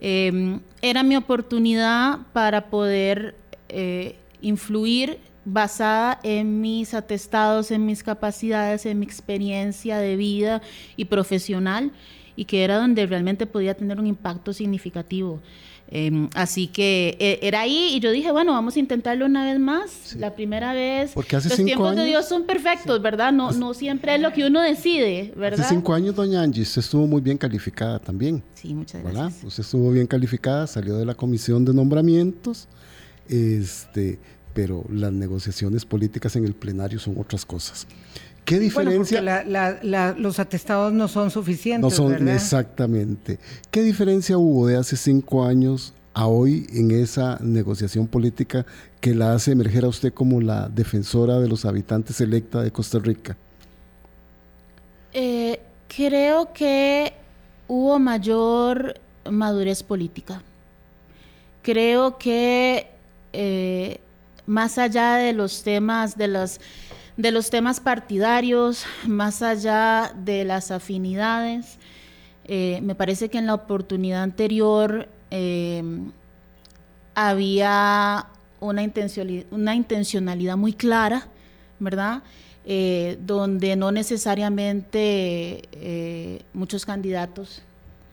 em, 0.00 0.60
era 0.82 1.02
mi 1.02 1.14
oportunidad 1.14 2.20
para 2.32 2.70
poder 2.70 3.36
eh, 3.68 4.16
influir 4.40 5.18
basada 5.44 6.18
en 6.22 6.60
mis 6.60 6.94
atestados, 6.94 7.70
en 7.70 7.86
mis 7.86 8.02
capacidades, 8.02 8.86
en 8.86 8.98
mi 8.98 9.06
experiencia 9.06 9.98
de 9.98 10.16
vida 10.16 10.62
y 10.96 11.04
profesional, 11.04 11.92
y 12.36 12.46
que 12.46 12.64
era 12.64 12.78
donde 12.78 13.06
realmente 13.06 13.46
podía 13.46 13.74
tener 13.74 13.98
un 14.00 14.06
impacto 14.06 14.52
significativo. 14.52 15.40
Em, 15.92 16.28
así 16.34 16.68
que 16.68 17.16
e, 17.18 17.40
era 17.42 17.62
ahí 17.62 17.94
y 17.94 18.00
yo 18.00 18.12
dije, 18.12 18.30
bueno, 18.30 18.52
vamos 18.52 18.76
a 18.76 18.78
intentarlo 18.78 19.26
una 19.26 19.44
vez 19.44 19.58
más. 19.58 20.14
La 20.16 20.34
primera 20.34 20.72
vez. 20.72 21.10
Porque 21.14 21.34
hace 21.36 21.48
los 21.48 21.64
tiempos 21.64 21.96
de 21.96 22.04
Dios 22.04 22.28
son 22.28 22.44
perfectos, 22.44 23.02
¿verdad? 23.02 23.32
No, 23.32 23.50
no 23.50 23.74
siempre 23.74 24.14
es 24.14 24.20
lo 24.20 24.32
que 24.32 24.46
uno 24.46 24.60
decide, 24.60 25.32
¿verdad? 25.36 25.60
Hace 25.60 25.74
cinco 25.74 25.92
años, 25.92 26.14
doña 26.14 26.42
Angie, 26.42 26.62
usted 26.62 26.80
estuvo 26.80 27.06
muy 27.06 27.20
bien 27.20 27.36
calificada 27.36 27.98
también. 27.98 28.42
Sí, 28.54 28.72
muchas 28.72 29.02
gracias. 29.02 29.42
Usted 29.42 29.62
estuvo 29.62 29.90
bien 29.90 30.06
calificada, 30.06 30.66
salió 30.68 30.96
de 30.96 31.04
la 31.04 31.14
comisión 31.14 31.64
de 31.64 31.74
nombramientos. 31.74 32.68
Este, 33.28 34.18
pero 34.54 34.84
las 34.90 35.12
negociaciones 35.12 35.84
políticas 35.84 36.36
en 36.36 36.44
el 36.44 36.54
plenario 36.54 36.98
son 36.98 37.18
otras 37.18 37.44
cosas. 37.44 37.86
¿Qué 38.44 38.58
diferencia? 38.58 39.44
los 40.16 40.38
atestados 40.38 40.92
no 40.92 41.08
son 41.08 41.30
suficientes. 41.30 41.82
No 41.82 41.90
son, 41.90 42.28
exactamente. 42.28 43.38
¿Qué 43.70 43.82
diferencia 43.82 44.38
hubo 44.38 44.66
de 44.66 44.76
hace 44.76 44.96
cinco 44.96 45.44
años 45.44 45.94
a 46.14 46.26
hoy 46.26 46.66
en 46.72 46.90
esa 46.90 47.38
negociación 47.40 48.06
política 48.06 48.66
que 49.00 49.14
la 49.14 49.32
hace 49.34 49.52
emerger 49.52 49.84
a 49.84 49.88
usted 49.88 50.12
como 50.12 50.40
la 50.40 50.68
defensora 50.68 51.38
de 51.38 51.48
los 51.48 51.64
habitantes 51.64 52.20
electa 52.20 52.62
de 52.62 52.70
Costa 52.70 52.98
Rica? 52.98 53.36
Eh, 55.12 55.60
creo 55.88 56.52
que 56.52 57.12
hubo 57.68 57.98
mayor 57.98 58.94
madurez 59.30 59.82
política. 59.82 60.42
Creo 61.62 62.18
que 62.18 62.88
eh, 63.32 64.00
más 64.46 64.78
allá 64.78 65.16
de 65.16 65.32
los 65.32 65.62
temas 65.62 66.16
de 66.16 66.28
los 66.28 66.60
de 67.16 67.30
los 67.30 67.50
temas 67.50 67.80
partidarios, 67.80 68.84
más 69.06 69.42
allá 69.42 70.12
de 70.16 70.44
las 70.44 70.70
afinidades. 70.70 71.78
Eh, 72.44 72.80
me 72.82 72.94
parece 72.94 73.28
que 73.28 73.38
en 73.38 73.46
la 73.46 73.54
oportunidad 73.54 74.22
anterior 74.22 75.08
eh, 75.30 75.82
había 77.14 78.26
una 78.60 78.82
intencionalidad, 78.82 80.56
muy 80.56 80.72
clara, 80.72 81.28
¿verdad? 81.78 82.22
Eh, 82.64 83.18
donde 83.20 83.76
no 83.76 83.90
necesariamente 83.90 86.42
muchos 86.52 86.84
candidatos 86.84 87.62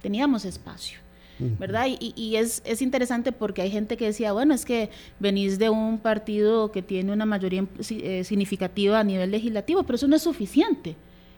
teníamos 0.02 0.46
espacio. 0.46 1.07
¿Verdad? 1.40 1.88
Y, 2.00 2.36
es, 2.36 2.62
interesante 2.82 3.32
porque 3.32 3.62
hay 3.62 3.72
gente 3.72 3.98
que 3.98 4.06
decía, 4.06 4.34
bueno, 4.34 4.54
es 4.54 4.66
que 4.66 4.90
venís 5.20 5.60
de 5.60 5.70
un 5.70 6.00
partido 6.00 6.72
que 6.72 6.82
tiene 6.82 7.12
una 7.12 7.26
mayoría 7.26 7.66
eh, 7.90 8.24
significativa 8.24 9.00
a 9.00 9.04
nivel 9.04 9.32
legislativo, 9.32 9.84
pero 9.84 9.96
eso 9.96 10.08
no 10.08 10.16
es 10.16 10.22
suficiente. 10.22 10.96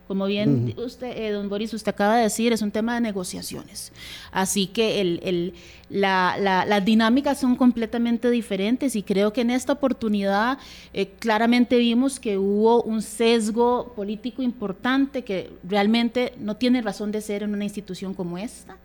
Como 0.09 0.25
bien 0.25 0.73
usted, 0.77 1.15
eh, 1.15 1.29
don 1.29 1.49
Boris, 1.49 1.71
usted 1.71 1.91
acaba 1.91 2.17
de 2.17 2.23
decir, 2.23 2.51
es 2.51 2.63
un 2.63 2.71
tema 2.71 2.95
de 2.95 3.01
negociaciones. 3.01 3.91
Así 4.31 4.65
que 4.65 5.01
el, 5.01 5.53
las 5.87 6.83
dinámicas 6.83 7.39
son 7.39 7.55
completamente 7.55 8.31
diferentes 8.31 8.95
y 8.95 9.03
creo 9.03 9.31
que 9.31 9.41
en 9.41 9.51
esta 9.51 9.73
oportunidad 9.73 10.57
eh, 10.93 11.11
claramente 11.19 11.77
vimos 11.77 12.19
que 12.19 12.39
hubo 12.39 12.81
un 12.81 13.03
sesgo 13.03 13.93
político 13.95 14.41
importante 14.41 15.23
que 15.23 15.51
realmente 15.63 16.33
no 16.39 16.55
tiene 16.55 16.81
razón 16.81 17.11
de 17.11 17.21
ser 17.21 17.43
en 17.43 17.53
una 17.53 17.65
institución 17.65 18.15
como 18.15 18.39
esta. 18.39 18.77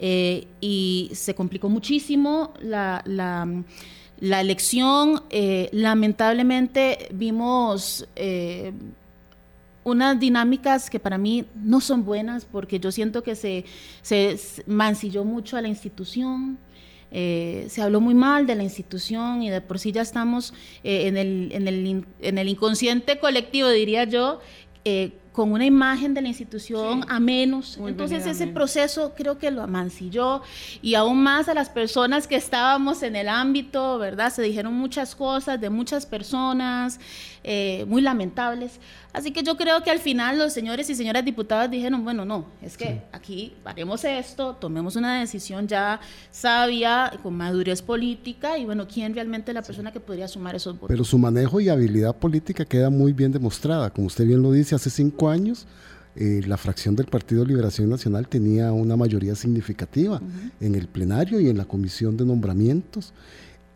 Eh, 0.00 0.46
y 0.60 1.10
se 1.12 1.34
complicó 1.34 1.68
muchísimo 1.68 2.52
la, 2.60 3.02
elección. 4.20 5.22
Eh, 5.30 5.68
lamentablemente 5.72 7.08
vimos 7.12 8.06
eh, 8.14 8.72
unas 9.82 10.20
dinámicas 10.20 10.88
que 10.88 11.00
para 11.00 11.18
mí 11.18 11.46
no 11.56 11.80
son 11.80 12.04
buenas 12.04 12.44
porque 12.44 12.78
yo 12.78 12.92
siento 12.92 13.22
que 13.22 13.34
se, 13.34 13.64
se 14.02 14.38
mancilló 14.66 15.24
mucho 15.24 15.56
a 15.56 15.62
la 15.62 15.68
institución. 15.68 16.58
se 17.10 17.80
habló 17.82 18.00
muy 18.00 18.14
mal 18.14 18.46
de 18.46 18.54
la 18.54 18.62
institución 18.62 19.42
y 19.42 19.50
de 19.50 19.60
por 19.60 19.78
sí 19.78 19.90
ya 19.92 20.02
estamos 20.02 20.52
en, 20.84 21.16
el, 21.16 21.48
en, 21.52 21.66
el, 21.66 22.04
en, 22.20 22.38
el, 22.38 22.48
inconsciente 22.48 23.18
colectivo, 23.18 23.68
diría 23.70 24.04
yo, 24.04 24.40
con 25.38 25.52
una 25.52 25.64
imagen 25.64 26.14
de 26.14 26.20
la 26.20 26.26
institución 26.26 27.04
a 27.08 27.20
menos. 27.20 27.78
Entonces 27.86 28.26
ese 28.26 28.48
proceso 28.48 29.12
creo 29.16 29.38
que 29.38 29.52
lo 29.52 29.62
amancilló 29.62 30.42
y 30.82 30.96
aún 30.96 31.22
más 31.22 31.48
a 31.48 31.54
las 31.54 31.70
personas 31.70 32.26
que 32.26 32.34
estábamos 32.34 33.04
en 33.04 33.14
el 33.14 33.28
ámbito, 33.28 33.98
¿verdad? 33.98 34.32
Se 34.32 34.42
dijeron 34.42 34.74
muchas 34.74 35.14
cosas 35.14 35.60
de 35.60 35.70
muchas 35.70 36.06
personas, 36.06 36.98
eh, 37.44 37.84
muy 37.88 38.02
lamentables. 38.02 38.80
Así 39.12 39.32
que 39.32 39.42
yo 39.42 39.56
creo 39.56 39.82
que 39.82 39.90
al 39.90 39.98
final 39.98 40.38
los 40.38 40.52
señores 40.52 40.88
y 40.90 40.94
señoras 40.94 41.24
diputadas 41.24 41.70
dijeron, 41.70 42.04
bueno, 42.04 42.24
no, 42.24 42.46
es 42.62 42.76
que 42.76 43.02
aquí 43.12 43.54
haremos 43.64 44.04
esto, 44.04 44.54
tomemos 44.54 44.96
una 44.96 45.20
decisión 45.20 45.66
ya 45.66 46.00
sabia, 46.30 47.12
con 47.22 47.36
madurez 47.36 47.82
política 47.82 48.58
y 48.58 48.64
bueno, 48.64 48.86
¿quién 48.86 49.14
realmente 49.14 49.50
es 49.50 49.54
la 49.54 49.62
persona 49.62 49.92
que 49.92 50.00
podría 50.00 50.28
sumar 50.28 50.54
esos 50.54 50.74
votos? 50.74 50.88
Pero 50.88 51.04
su 51.04 51.18
manejo 51.18 51.60
y 51.60 51.68
habilidad 51.68 52.14
política 52.16 52.64
queda 52.64 52.90
muy 52.90 53.12
bien 53.12 53.32
demostrada. 53.32 53.90
Como 53.90 54.06
usted 54.06 54.26
bien 54.26 54.42
lo 54.42 54.52
dice, 54.52 54.74
hace 54.74 54.90
cinco 54.90 55.28
años 55.28 55.66
eh, 56.20 56.42
la 56.46 56.56
fracción 56.56 56.96
del 56.96 57.06
Partido 57.06 57.44
Liberación 57.44 57.88
Nacional 57.88 58.26
tenía 58.26 58.72
una 58.72 58.96
mayoría 58.96 59.36
significativa 59.36 60.20
en 60.60 60.74
el 60.74 60.88
plenario 60.88 61.38
y 61.38 61.48
en 61.48 61.56
la 61.56 61.64
comisión 61.64 62.16
de 62.16 62.24
nombramientos. 62.24 63.12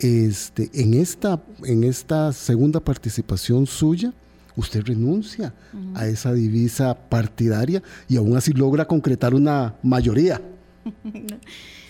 Este, 0.03 0.69
en, 0.75 0.95
esta, 0.95 1.41
en 1.65 1.85
esta 1.85 2.33
segunda 2.33 2.81
participación 2.81 3.67
suya, 3.67 4.13
usted 4.57 4.83
renuncia 4.85 5.55
a 5.95 6.07
esa 6.07 6.33
divisa 6.33 6.95
partidaria 7.09 7.83
y 8.09 8.17
aún 8.17 8.37
así 8.37 8.53
logra 8.53 8.85
concretar 8.85 9.35
una 9.35 9.75
mayoría. 9.83 10.41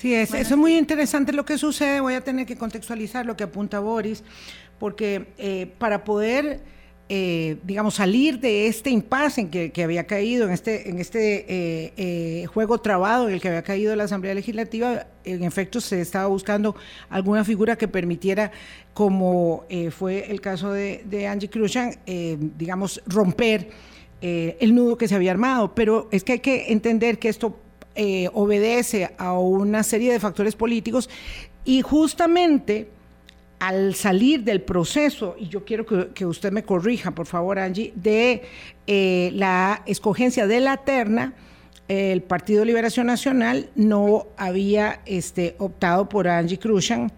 Sí, 0.03 0.13
es, 0.15 0.35
eso 0.35 0.55
es 0.55 0.57
muy 0.57 0.77
interesante 0.77 1.33
lo 1.33 1.45
que 1.45 1.57
sucede. 1.57 2.01
Voy 2.01 2.15
a 2.15 2.23
tener 2.23 2.45
que 2.45 2.57
contextualizar 2.57 3.25
lo 3.25 3.37
que 3.37 3.45
apunta 3.45 3.79
Boris, 3.79 4.25
porque 4.81 5.29
eh, 5.39 5.73
para 5.79 6.03
poder 6.03 6.61
eh, 7.09 7.59
digamos, 7.65 7.97
salir 7.97 8.41
de 8.41 8.69
este 8.69 8.89
impasse 8.89 9.43
en 9.43 9.51
que, 9.51 9.83
había 9.83 10.07
caído, 10.07 10.47
en 10.47 10.53
este, 10.53 10.89
en 10.89 10.99
este 10.99 11.41
eh, 11.41 11.93
eh, 11.97 12.47
juego 12.47 12.79
trabado 12.79 13.29
en 13.29 13.35
el 13.35 13.41
que 13.41 13.49
había 13.49 13.63
caído 13.63 13.95
la 13.97 14.05
Asamblea 14.05 14.33
Legislativa, 14.35 15.07
en 15.25 15.43
efecto 15.43 15.81
se 15.81 16.01
estaba 16.01 16.29
buscando 16.29 16.75
alguna 17.11 17.45
figura 17.45 17.77
que 17.77 17.87
permitiera, 17.87 18.51
como 18.95 19.67
fue 19.91 20.31
el 20.31 20.41
caso 20.41 20.73
de, 20.73 21.27
Angie 21.29 21.51
Cruzan, 21.51 21.97
digamos, 22.07 23.03
romper 23.07 23.69
el 24.21 24.75
nudo 24.75 24.97
que 24.97 25.07
se 25.07 25.15
había 25.15 25.33
armado. 25.33 25.75
Pero 25.75 26.09
es 26.13 26.25
que 26.25 26.33
hay 26.33 26.41
que 26.41 26.73
entender 26.73 27.19
que 27.19 27.29
esto 27.29 27.59
obedece 28.33 29.11
a 29.19 29.39
una 29.39 29.83
serie 29.83 30.13
de 30.13 30.19
factores 30.19 30.57
políticos 30.57 31.11
y 31.65 31.83
justamente 31.83 32.89
al 33.63 33.95
salir 33.95 34.43
del 34.43 34.61
proceso, 34.61 35.37
y 35.39 35.47
yo 35.47 35.65
quiero 35.65 35.87
que, 35.87 36.27
usted 36.27 36.51
me 36.51 36.65
corrija, 36.65 37.13
por 37.13 37.27
favor, 37.27 37.61
Angie, 37.61 37.93
de 37.95 38.43
eh, 38.89 39.31
la 39.35 39.85
escogencia 39.87 40.49
de 40.49 40.59
la 40.59 40.79
terna, 40.79 41.35
el 41.87 42.23
Partido 42.23 42.65
Liberación 42.65 43.07
Nacional 43.07 43.71
no 43.77 44.27
había 44.37 45.01
este, 45.07 45.55
optado 45.59 46.09
por 46.09 46.27
Angie 46.27 46.59
Cruzan 46.59 47.13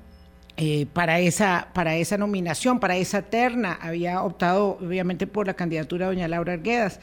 eh, 0.59 0.85
para, 0.93 1.19
esa, 1.19 1.69
para 1.73 1.97
esa 1.97 2.19
nominación, 2.19 2.79
para 2.79 2.99
esa 2.99 3.23
terna, 3.23 3.79
había 3.81 4.23
optado 4.23 4.77
obviamente 4.83 5.27
por 5.27 5.47
la 5.47 5.55
candidatura 5.55 6.11
de 6.11 6.15
doña 6.15 6.29
Laura 6.29 6.53
Arguedas. 6.53 7.01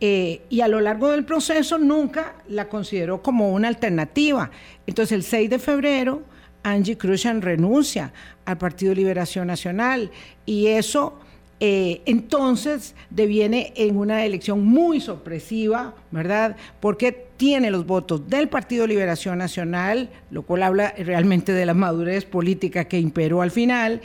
Eh, 0.00 0.42
y 0.50 0.60
a 0.60 0.68
lo 0.68 0.80
largo 0.80 1.10
del 1.10 1.24
proceso 1.24 1.78
nunca 1.78 2.34
la 2.48 2.68
consideró 2.68 3.22
como 3.22 3.52
una 3.52 3.66
alternativa. 3.66 4.52
Entonces 4.86 5.16
el 5.16 5.24
6 5.24 5.50
de 5.50 5.58
febrero 5.58 6.22
Angie 6.62 6.96
Cruzan 6.96 7.42
renuncia 7.42 8.12
al 8.44 8.58
Partido 8.58 8.94
Liberación 8.94 9.46
Nacional 9.46 10.10
y 10.46 10.68
eso 10.68 11.18
eh, 11.64 12.02
entonces 12.06 12.96
deviene 13.10 13.72
en 13.76 13.96
una 13.96 14.24
elección 14.24 14.64
muy 14.64 15.00
sorpresiva, 15.00 15.94
¿verdad? 16.10 16.56
Porque 16.80 17.26
tiene 17.36 17.70
los 17.70 17.86
votos 17.86 18.28
del 18.28 18.48
Partido 18.48 18.84
Liberación 18.86 19.38
Nacional, 19.38 20.10
lo 20.32 20.42
cual 20.42 20.64
habla 20.64 20.92
realmente 20.98 21.52
de 21.52 21.64
la 21.64 21.74
madurez 21.74 22.24
política 22.24 22.86
que 22.86 22.98
imperó 22.98 23.42
al 23.42 23.52
final 23.52 24.00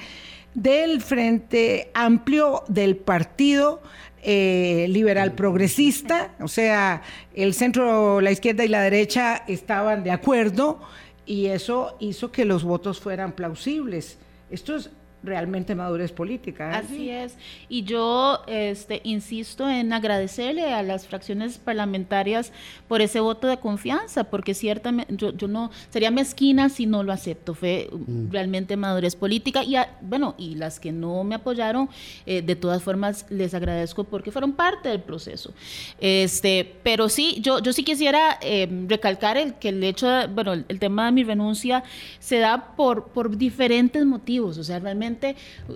del 0.54 1.02
Frente 1.02 1.90
Amplio 1.96 2.64
del 2.68 2.96
Partido 2.96 3.82
eh, 4.22 4.86
Liberal 4.90 5.34
Progresista, 5.34 6.36
o 6.40 6.48
sea, 6.48 7.02
el 7.34 7.54
centro, 7.54 8.22
la 8.22 8.32
izquierda 8.32 8.66
y 8.66 8.68
la 8.68 8.82
derecha 8.82 9.44
estaban 9.48 10.04
de 10.04 10.12
acuerdo 10.12 10.80
y 11.27 11.48
eso 11.48 11.96
hizo 12.00 12.31
que 12.31 12.46
los 12.46 12.63
votos 12.63 13.00
fueran 13.00 13.34
plausibles. 13.34 14.17
Esto 14.50 14.77
es 14.77 14.89
realmente 15.24 15.76
madurez 15.76 16.12
política. 16.12 16.72
¿eh? 16.72 16.76
Así 16.76 17.10
es. 17.10 17.36
Y 17.70 17.84
yo 17.84 18.42
este, 18.48 19.02
insisto 19.04 19.70
en 19.70 19.92
agradecerle 19.94 20.74
a 20.74 20.84
las 20.84 21.08
fracciones 21.08 21.58
parlamentarias 21.58 22.52
por 22.88 23.02
ese 23.02 23.20
voto 23.20 23.48
de 23.48 23.58
confianza, 23.58 24.26
porque 24.26 24.54
ciertamente 24.54 25.16
yo, 25.16 25.36
yo 25.36 25.48
no 25.48 25.72
sería 25.90 26.12
mezquina 26.12 26.70
si 26.70 26.86
no 26.86 27.04
lo 27.04 27.12
acepto. 27.12 27.54
Fue 27.54 27.90
mm. 27.92 28.32
realmente 28.32 28.78
madurez 28.78 29.16
política. 29.16 29.64
Y 29.64 29.76
bueno, 30.02 30.36
y 30.38 30.56
las 30.56 30.80
que 30.80 30.92
no 30.92 31.24
me 31.24 31.36
apoyaron, 31.36 31.90
eh, 32.26 32.42
de 32.42 32.56
todas 32.56 32.84
formas 32.84 33.26
les 33.30 33.54
agradezco 33.54 34.04
porque 34.04 34.32
fueron 34.32 34.54
parte 34.54 34.90
del 34.90 35.02
proceso. 35.02 35.54
Este, 36.00 36.76
pero 36.84 37.10
sí, 37.10 37.40
yo, 37.42 37.60
yo 37.60 37.74
sí 37.74 37.84
quisiera 37.84 38.38
eh, 38.42 38.68
recalcar 38.88 39.38
el 39.38 39.56
que 39.56 39.70
el 39.70 39.84
hecho, 39.84 40.08
bueno, 40.30 40.54
el, 40.54 40.80
tema 40.80 41.08
de 41.08 41.12
mi 41.12 41.24
renuncia 41.24 41.84
se 42.20 42.38
da 42.38 42.76
por, 42.76 43.08
por 43.08 43.36
diferentes 43.36 44.06
motivos. 44.06 44.58
O 44.58 44.64
sea, 44.64 44.80
realmente 44.80 45.07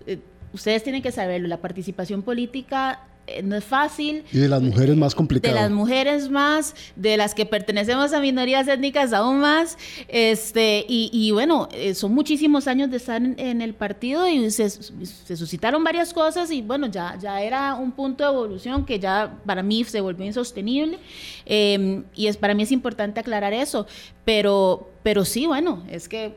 eh, 0.05 0.19
ustedes 0.53 0.83
tienen 0.83 1.01
que 1.01 1.11
saberlo, 1.11 1.47
la 1.47 1.61
participación 1.61 2.21
política 2.21 2.99
eh, 3.27 3.43
no 3.43 3.55
es 3.55 3.63
fácil. 3.63 4.23
Y 4.31 4.39
de 4.39 4.49
las 4.49 4.61
mujeres 4.61 4.95
más 4.97 5.13
complicado. 5.13 5.53
De 5.53 5.61
las 5.61 5.71
mujeres 5.71 6.29
más, 6.29 6.75
de 6.95 7.17
las 7.17 7.35
que 7.35 7.45
pertenecemos 7.45 8.13
a 8.13 8.19
minorías 8.19 8.67
étnicas 8.67 9.13
aún 9.13 9.39
más. 9.39 9.77
Este, 10.07 10.85
y, 10.87 11.31
bueno, 11.31 11.69
eh, 11.71 11.93
son 11.93 12.13
muchísimos 12.13 12.67
años 12.67 12.89
de 12.89 12.97
estar 12.97 13.21
en, 13.21 13.61
el 13.61 13.73
partido 13.73 14.27
y 14.27 14.49
se, 14.49 14.69
suscitaron 14.69 15.83
varias 15.83 16.13
cosas 16.13 16.51
y 16.51 16.61
bueno, 16.61 16.87
ya, 16.87 17.17
ya 17.19 17.41
era 17.41 17.75
un 17.75 17.91
punto 17.91 18.23
de 18.23 18.31
evolución 18.31 18.85
que 18.85 18.99
ya 18.99 19.37
para 19.45 19.61
mí 19.61 19.83
se 19.83 20.01
volvió 20.01 20.25
insostenible. 20.25 20.97
Em, 21.45 22.03
y 22.15 22.27
es, 22.27 22.37
para 22.37 22.53
mí 22.53 22.63
es 22.63 22.71
importante 22.71 23.19
aclarar 23.19 23.53
eso. 23.53 23.85
Pero, 24.25 24.89
pero 25.03 25.25
sí, 25.25 25.45
bueno, 25.45 25.83
es 25.89 26.07
que 26.07 26.35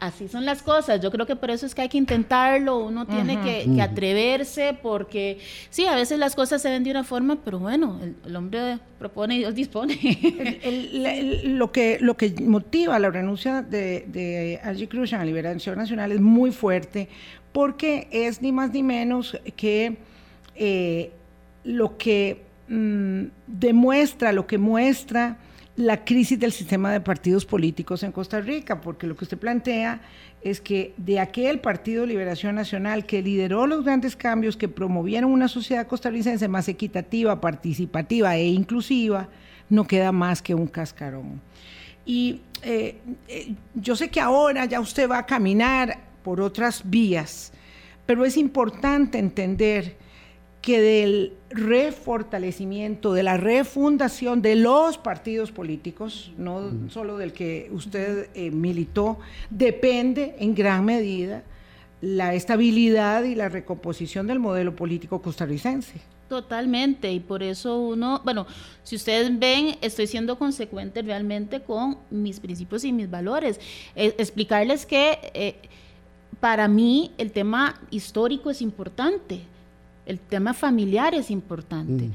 así 0.00 0.28
son 0.28 0.44
las 0.44 0.62
cosas. 0.62 1.00
Yo 1.00 1.10
creo 1.10 1.26
que 1.26 1.36
por 1.36 1.50
eso 1.50 1.66
es 1.66 1.74
que 1.74 1.82
hay 1.82 1.88
que 1.88 1.98
intentarlo, 1.98 2.78
uno 2.78 3.06
tiene 3.06 3.38
que, 3.40 3.80
atreverse, 3.80 4.76
porque 4.80 5.38
sí, 5.70 5.86
a 5.86 5.94
veces 5.94 6.18
las 6.18 6.34
cosas 6.34 6.62
se 6.62 6.70
ven 6.70 6.84
de 6.84 6.90
una 6.90 7.04
forma, 7.04 7.38
pero 7.44 7.58
bueno, 7.58 8.00
el, 8.24 8.36
hombre 8.36 8.78
propone 8.98 9.36
y 9.36 9.38
Dios 9.38 9.54
dispone. 9.54 9.98
lo, 11.44 11.72
que, 11.72 11.98
lo 12.00 12.16
que 12.16 12.34
motiva 12.40 12.98
la 12.98 13.10
renuncia 13.10 13.62
de, 13.62 14.04
de 14.08 14.60
Cruz 14.62 14.88
Cruz 14.88 15.12
a 15.12 15.24
Liberación 15.24 15.78
Nacional 15.78 16.12
es 16.12 16.20
muy 16.20 16.52
fuerte, 16.52 17.08
porque 17.52 18.08
es 18.10 18.40
ni 18.42 18.52
más 18.52 18.72
ni 18.72 18.82
menos 18.82 19.38
que 19.56 19.96
eh, 20.54 21.12
lo 21.64 21.96
que 21.96 22.42
mm, 22.68 23.24
demuestra, 23.46 24.32
lo 24.32 24.46
que 24.46 24.58
muestra 24.58 25.38
la 25.76 26.04
crisis 26.04 26.38
del 26.38 26.52
sistema 26.52 26.92
de 26.92 27.00
partidos 27.00 27.46
políticos 27.46 28.02
en 28.02 28.12
Costa 28.12 28.40
Rica, 28.40 28.80
porque 28.80 29.06
lo 29.06 29.16
que 29.16 29.24
usted 29.24 29.38
plantea 29.38 30.02
es 30.42 30.60
que 30.60 30.92
de 30.98 31.18
aquel 31.18 31.60
Partido 31.60 32.04
Liberación 32.04 32.54
Nacional 32.54 33.06
que 33.06 33.22
lideró 33.22 33.66
los 33.66 33.84
grandes 33.84 34.14
cambios, 34.14 34.56
que 34.56 34.68
promovieron 34.68 35.30
una 35.30 35.48
sociedad 35.48 35.86
costarricense 35.86 36.46
más 36.46 36.68
equitativa, 36.68 37.40
participativa 37.40 38.36
e 38.36 38.48
inclusiva, 38.48 39.28
no 39.70 39.86
queda 39.86 40.12
más 40.12 40.42
que 40.42 40.54
un 40.54 40.66
cascarón. 40.66 41.40
Y 42.04 42.40
eh, 42.62 42.98
eh, 43.28 43.54
yo 43.74 43.96
sé 43.96 44.10
que 44.10 44.20
ahora 44.20 44.66
ya 44.66 44.80
usted 44.80 45.08
va 45.08 45.18
a 45.18 45.26
caminar 45.26 46.00
por 46.22 46.40
otras 46.40 46.82
vías, 46.84 47.52
pero 48.04 48.24
es 48.24 48.36
importante 48.36 49.18
entender 49.18 49.96
que 50.62 50.80
del 50.80 51.32
refortalecimiento, 51.50 53.12
de 53.12 53.24
la 53.24 53.36
refundación 53.36 54.40
de 54.42 54.54
los 54.54 54.96
partidos 54.96 55.50
políticos, 55.50 56.32
no 56.38 56.70
solo 56.88 57.18
del 57.18 57.32
que 57.32 57.68
usted 57.72 58.30
eh, 58.34 58.52
militó, 58.52 59.18
depende 59.50 60.36
en 60.38 60.54
gran 60.54 60.84
medida 60.84 61.42
la 62.00 62.34
estabilidad 62.34 63.24
y 63.24 63.34
la 63.34 63.48
recomposición 63.48 64.28
del 64.28 64.38
modelo 64.38 64.74
político 64.74 65.20
costarricense. 65.20 66.00
Totalmente, 66.28 67.12
y 67.12 67.20
por 67.20 67.42
eso 67.42 67.78
uno, 67.78 68.22
bueno, 68.24 68.46
si 68.84 68.96
ustedes 68.96 69.36
ven, 69.38 69.76
estoy 69.82 70.06
siendo 70.06 70.38
consecuente 70.38 71.02
realmente 71.02 71.60
con 71.60 71.98
mis 72.10 72.38
principios 72.38 72.84
y 72.84 72.92
mis 72.92 73.10
valores. 73.10 73.60
Eh, 73.96 74.14
explicarles 74.16 74.86
que 74.86 75.18
eh, 75.34 75.56
para 76.40 76.68
mí 76.68 77.12
el 77.18 77.32
tema 77.32 77.80
histórico 77.90 78.48
es 78.48 78.62
importante 78.62 79.42
el 80.06 80.18
tema 80.18 80.54
familiar 80.54 81.14
es 81.14 81.30
importante. 81.30 82.10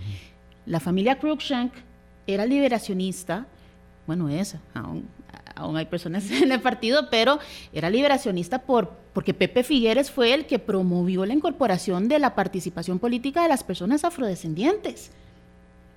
La 0.65 0.80
familia 0.80 1.17
Cruikshank 1.17 1.71
era 2.26 2.45
liberacionista, 2.45 3.47
bueno, 4.06 4.30
esa, 4.30 4.62
aún, 4.73 5.78
hay 5.78 5.86
personas 5.86 6.30
en 6.32 6.52
el 6.52 6.62
partido, 6.62 7.10
pero 7.10 7.39
era 7.73 7.89
liberacionista 7.89 8.60
por, 8.60 8.91
porque 9.13 9.34
Pepe 9.34 9.63
Figueres 9.63 10.12
fue 10.12 10.34
el 10.34 10.45
que 10.45 10.60
promovió 10.60 11.26
la 11.26 11.34
incorporación 11.34 12.08
de 12.08 12.19
la 12.19 12.36
participación 12.36 13.00
política 13.00 13.43
de 13.43 13.50
las 13.50 13.63
personas 13.63 14.04
afrodescendientes. 14.04 15.12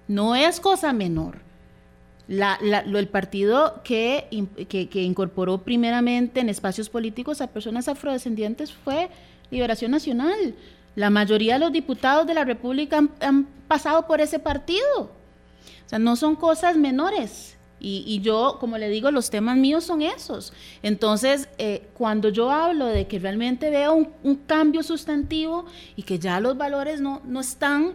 No 0.09 0.35
es 0.35 0.59
cosa 0.61 0.93
menor. 0.93 1.39
el 2.29 3.09
partido 3.09 3.81
que, 3.85 4.27
que, 4.69 5.03
incorporó 5.03 5.59
primeramente 5.59 6.41
en 6.41 6.49
espacios 6.49 6.89
políticos 6.89 7.41
a 7.41 7.47
personas 7.47 7.87
afrodescendientes 7.87 8.73
fue 8.73 9.09
Liberación 9.51 9.93
Nacional. 9.93 10.55
La 10.95 11.11
mayoría 11.11 11.55
de 11.55 11.61
los 11.61 11.73
diputados 11.73 12.27
de 12.27 12.35
la 12.35 12.45
República 12.45 13.03
han, 13.21 13.47
pasado 13.69 14.07
por 14.07 14.21
ese 14.21 14.39
partido. 14.39 15.03
O 15.03 15.89
sea, 15.89 15.99
no 15.99 16.17
son 16.17 16.35
cosas 16.35 16.77
menores. 16.77 17.57
Y, 17.83 18.21
yo, 18.21 18.59
como 18.61 18.77
le 18.77 18.91
digo, 18.91 19.11
los 19.11 19.31
temas 19.31 19.57
míos 19.57 19.85
son 19.85 20.03
esos. 20.03 20.53
Entonces, 20.83 21.49
eh, 21.57 21.89
cuando 21.95 22.29
yo 22.29 22.51
hablo 22.51 22.85
de 22.85 23.07
que 23.07 23.19
realmente 23.19 23.71
veo 23.71 23.95
un, 23.95 24.11
un, 24.23 24.37
cambio 24.37 24.83
sustantivo 24.83 25.65
y 25.97 26.03
que 26.03 26.19
ya 26.19 26.41
los 26.41 26.59
valores 26.59 27.01
no, 27.01 27.23
no 27.25 27.41
están, 27.41 27.95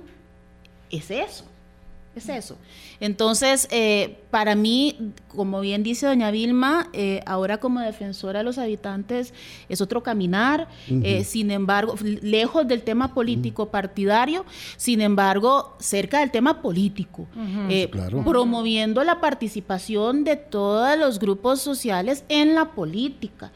es 0.90 1.12
eso. 1.12 1.46
Es 2.16 2.30
eso. 2.30 2.58
Entonces, 3.02 3.68
eh, 3.72 4.20
para 4.32 4.56
mí, 4.56 5.12
como 5.28 5.60
bien 5.60 5.84
dice 5.84 6.06
doña 6.06 6.32
Vilma, 6.32 6.88
eh, 6.94 7.20
ahora 7.26 7.58
como 7.58 7.82
defensora 7.82 8.40
de 8.40 8.46
los 8.46 8.58
habitantes 8.58 9.34
es 9.68 9.82
otro 9.82 10.02
caminar, 10.02 10.70
eh, 10.88 11.26
sin 11.26 11.52
embargo, 11.52 11.96
lejos 12.02 12.66
del 12.68 12.84
tema 12.84 13.14
político 13.14 13.70
partidario, 13.70 14.46
sin 14.78 15.02
embargo, 15.02 15.76
cerca 15.80 16.22
del 16.22 16.32
tema 16.32 16.62
político, 16.62 17.28
promoviendo 18.24 19.04
la 19.04 19.20
participación 19.20 20.24
de 20.24 20.38
todos 20.38 20.98
los 20.98 21.20
grupos 21.20 21.60
sociales 21.60 22.24
en 22.30 22.56
la 22.56 22.72
política, 22.72 23.52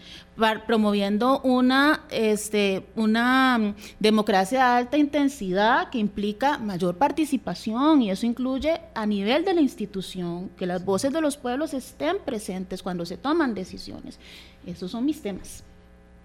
promoviendo 0.65 1.41
una, 1.41 2.05
este, 2.09 2.87
una 2.95 3.57
mm, 3.57 3.75
democracia 3.99 4.59
de 4.59 4.65
alta 4.65 4.97
intensidad 4.97 5.89
que 5.89 5.97
implica 5.97 6.57
mayor 6.57 6.97
participación 6.97 8.01
y 8.01 8.11
eso 8.11 8.25
incluye 8.25 8.81
a 8.95 9.05
nivel 9.05 9.45
de 9.45 9.53
la 9.53 9.61
institución 9.61 10.49
que 10.57 10.65
las 10.65 10.83
voces 10.83 11.11
de 11.13 11.21
los 11.21 11.37
pueblos 11.37 11.73
estén 11.73 12.17
presentes 12.25 12.81
cuando 12.81 13.05
se 13.05 13.17
toman 13.17 13.53
decisiones. 13.53 14.19
Esos 14.65 14.91
son 14.91 15.05
mis 15.05 15.21
temas. 15.21 15.63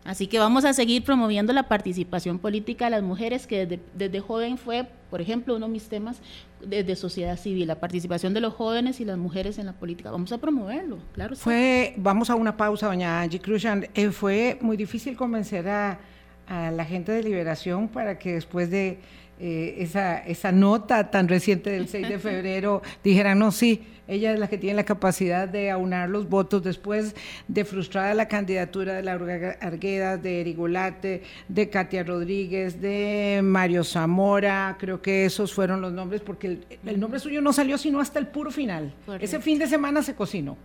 Así 0.05 0.27
que 0.27 0.39
vamos 0.39 0.67
a 0.67 0.75
seguir 0.75 1.03
promoviendo 1.03 1.53
la 1.53 1.65
participación 1.65 2.39
política 2.39 2.85
de 2.87 2.91
las 2.93 3.03
mujeres, 3.03 3.47
que 3.47 3.81
desde, 3.95 4.21
joven 4.21 4.59
fue, 4.59 4.87
por 5.11 5.23
ejemplo, 5.23 5.57
uno 5.57 5.67
de 5.67 5.73
mis 5.73 5.89
temas 5.89 6.21
desde 6.63 6.95
sociedad 6.95 7.39
civil, 7.39 7.67
la 7.69 7.81
participación 7.81 8.35
de 8.35 8.41
los 8.41 8.53
jóvenes 8.53 9.01
y 9.01 9.07
las 9.07 9.17
mujeres 9.17 9.59
en 9.59 9.67
la 9.67 9.73
política. 9.73 10.11
Vamos 10.11 10.31
a 10.33 10.39
promoverlo, 10.39 10.99
claro. 11.15 11.37
Fue, 11.37 11.95
vamos 11.97 12.29
a 12.29 12.35
una 12.35 12.57
pausa, 12.57 12.87
doña 12.87 13.23
Angie 13.23 13.41
Cruzan. 13.41 13.87
Eh, 13.95 14.11
fue 14.11 14.59
muy 14.61 14.77
difícil 14.77 15.17
convencer 15.17 15.67
a, 15.69 15.99
a 16.47 16.71
la 16.71 16.85
gente 16.85 17.13
de 17.13 17.23
Liberación 17.23 17.89
para 17.89 18.19
que 18.19 18.35
después 18.35 18.71
de 18.71 19.01
eh, 19.41 19.77
esa, 19.79 20.19
esa 20.19 20.53
nota 20.53 21.11
tan 21.11 21.29
reciente 21.29 21.71
del 21.71 21.89
6 21.89 22.09
de 22.09 22.19
febrero 22.21 22.83
dijeran, 23.03 23.39
no, 23.39 23.51
sí, 23.51 23.83
ella 24.07 24.33
es 24.33 24.39
la 24.39 24.49
que 24.49 24.59
tiene 24.59 24.77
la 24.77 24.85
capacidad 24.85 25.49
de 25.49 25.71
aunar 25.71 26.11
los 26.11 26.29
votos 26.29 26.63
después 26.63 27.15
de 27.49 27.65
frustrada 27.65 28.13
la 28.13 28.29
candidatura 28.29 28.95
de 28.95 29.03
Laura 29.03 29.57
Argueda, 29.61 30.19
de 30.19 30.43
Erigolate, 30.43 31.23
de 31.49 31.71
Katia 31.71 32.05
Rodríguez, 32.05 32.81
de 32.81 33.41
Mario 33.43 33.83
Zamora, 33.83 34.77
creo 34.79 35.01
que 35.01 35.25
esos 35.25 35.55
fueron 35.55 35.81
los 35.81 35.93
nombres, 35.93 36.21
porque 36.21 36.59
el, 36.85 37.01
nombre 37.01 37.19
suyo 37.19 37.41
no 37.41 37.53
salió 37.53 37.79
sino 37.79 38.01
hasta 38.01 38.19
el 38.19 38.27
puro 38.27 38.51
final. 38.51 38.95
Ese 39.21 39.41
fin 39.41 39.59
de 39.59 39.67
semana 39.67 40.03
se 40.03 40.15
cocinó. 40.15 40.57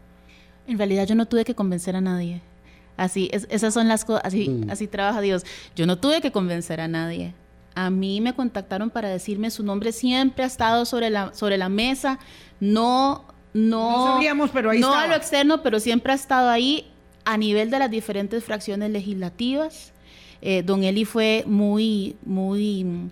En 0.67 0.77
realidad 0.77 1.07
yo 1.07 1.15
no 1.15 1.25
tuve 1.25 1.45
que 1.45 1.55
convencer 1.55 1.95
a 1.95 2.01
nadie. 2.01 2.41
Así, 2.97 3.29
esas 3.31 3.73
son 3.73 3.87
las 3.87 4.03
cosas, 4.03 4.23
así, 4.25 4.49
mm. 4.49 4.69
así 4.69 4.85
trabaja 4.85 5.21
Dios. 5.21 5.45
Yo 5.73 5.85
no 5.85 5.97
tuve 5.97 6.19
que 6.19 6.33
convencer 6.33 6.81
a 6.81 6.89
nadie. 6.89 7.33
A 7.85 7.89
mí 7.89 8.19
me 8.19 8.33
contactaron 8.33 8.89
para 8.89 9.09
decirme 9.09 9.49
su 9.51 9.63
nombre 9.63 9.91
siempre 9.91 10.43
ha 10.43 10.47
estado 10.47 10.85
sobre 10.85 11.09
la, 11.09 11.33
sobre 11.33 11.57
la 11.57 11.69
mesa, 11.69 12.19
no, 12.59 13.25
no, 13.53 14.15
sabíamos, 14.15 14.49
pero 14.51 14.71
ahí 14.71 14.79
no 14.79 14.93
a 14.93 15.07
lo 15.07 15.15
externo, 15.15 15.63
pero 15.63 15.79
siempre 15.79 16.11
ha 16.11 16.15
estado 16.15 16.49
ahí 16.49 16.91
a 17.25 17.37
nivel 17.37 17.69
de 17.69 17.79
las 17.79 17.89
diferentes 17.89 18.43
fracciones 18.43 18.91
legislativas. 18.91 19.93
eh, 20.41 20.61
don 20.63 20.83
Eli 20.83 21.05
fue 21.05 21.43
muy, 21.47 22.15
muy 22.25 23.09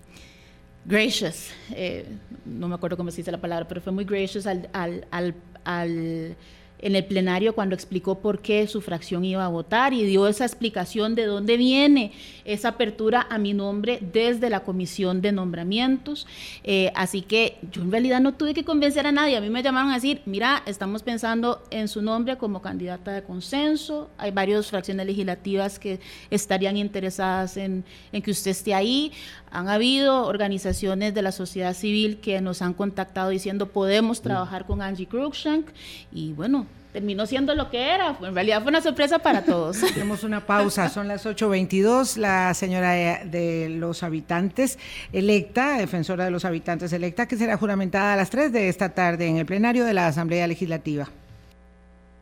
gracious, 0.84 1.50
eh, 1.70 2.06
no 2.44 2.68
me 2.68 2.74
acuerdo 2.74 2.96
cómo 2.96 3.10
se 3.10 3.18
dice 3.18 3.30
la 3.30 3.40
palabra, 3.40 3.66
pero 3.66 3.80
fue 3.80 3.92
muy 3.92 4.04
gracious 4.04 4.46
al, 4.46 4.68
al, 4.72 5.06
al, 5.10 5.34
al 5.64 6.36
en 6.80 6.96
el 6.96 7.04
plenario 7.04 7.54
cuando 7.54 7.74
explicó 7.74 8.20
por 8.20 8.40
qué 8.40 8.66
su 8.66 8.80
fracción 8.80 9.24
iba 9.24 9.44
a 9.44 9.48
votar 9.48 9.92
y 9.92 10.04
dio 10.04 10.26
esa 10.28 10.44
explicación 10.44 11.14
de 11.14 11.26
dónde 11.26 11.56
viene 11.56 12.12
esa 12.44 12.68
apertura 12.68 13.26
a 13.28 13.38
mi 13.38 13.52
nombre 13.52 13.98
desde 14.00 14.48
la 14.48 14.60
comisión 14.60 15.20
de 15.20 15.32
nombramientos. 15.32 16.26
Eh, 16.64 16.92
así 16.94 17.22
que 17.22 17.58
yo 17.72 17.82
en 17.82 17.90
realidad 17.90 18.20
no 18.20 18.34
tuve 18.34 18.54
que 18.54 18.64
convencer 18.64 19.06
a 19.06 19.12
nadie. 19.12 19.36
A 19.36 19.40
mí 19.40 19.50
me 19.50 19.62
llamaron 19.62 19.90
a 19.90 19.94
decir, 19.94 20.22
mira, 20.24 20.62
estamos 20.66 21.02
pensando 21.02 21.62
en 21.70 21.88
su 21.88 22.00
nombre 22.00 22.38
como 22.38 22.62
candidata 22.62 23.12
de 23.12 23.22
consenso. 23.22 24.08
Hay 24.16 24.30
varias 24.30 24.66
fracciones 24.68 25.06
legislativas 25.06 25.78
que 25.78 26.00
estarían 26.30 26.76
interesadas 26.76 27.56
en, 27.56 27.84
en 28.12 28.22
que 28.22 28.30
usted 28.30 28.52
esté 28.52 28.74
ahí. 28.74 29.12
Han 29.50 29.68
habido 29.68 30.26
organizaciones 30.26 31.14
de 31.14 31.22
la 31.22 31.32
sociedad 31.32 31.74
civil 31.74 32.18
que 32.20 32.40
nos 32.40 32.62
han 32.62 32.74
contactado 32.74 33.30
diciendo 33.30 33.66
podemos 33.66 34.22
trabajar 34.22 34.66
con 34.66 34.82
Angie 34.82 35.06
Cruikshank 35.06 35.68
y 36.12 36.32
bueno, 36.32 36.66
terminó 36.92 37.26
siendo 37.26 37.54
lo 37.54 37.70
que 37.70 37.90
era. 37.94 38.16
En 38.20 38.34
realidad 38.34 38.62
fue 38.62 38.70
una 38.70 38.80
sorpresa 38.80 39.18
para 39.18 39.44
todos. 39.44 39.78
Tenemos 39.94 40.24
una 40.24 40.44
pausa, 40.44 40.88
son 40.88 41.08
las 41.08 41.26
8.22. 41.26 42.16
La 42.16 42.54
señora 42.54 42.92
de 43.24 43.68
los 43.70 44.02
habitantes 44.02 44.78
electa, 45.12 45.78
defensora 45.78 46.24
de 46.24 46.30
los 46.30 46.44
habitantes 46.44 46.92
electa, 46.92 47.26
que 47.26 47.36
será 47.36 47.56
juramentada 47.56 48.14
a 48.14 48.16
las 48.16 48.30
3 48.30 48.52
de 48.52 48.68
esta 48.68 48.90
tarde 48.90 49.26
en 49.26 49.36
el 49.36 49.46
plenario 49.46 49.84
de 49.84 49.94
la 49.94 50.06
Asamblea 50.06 50.46
Legislativa. 50.46 51.08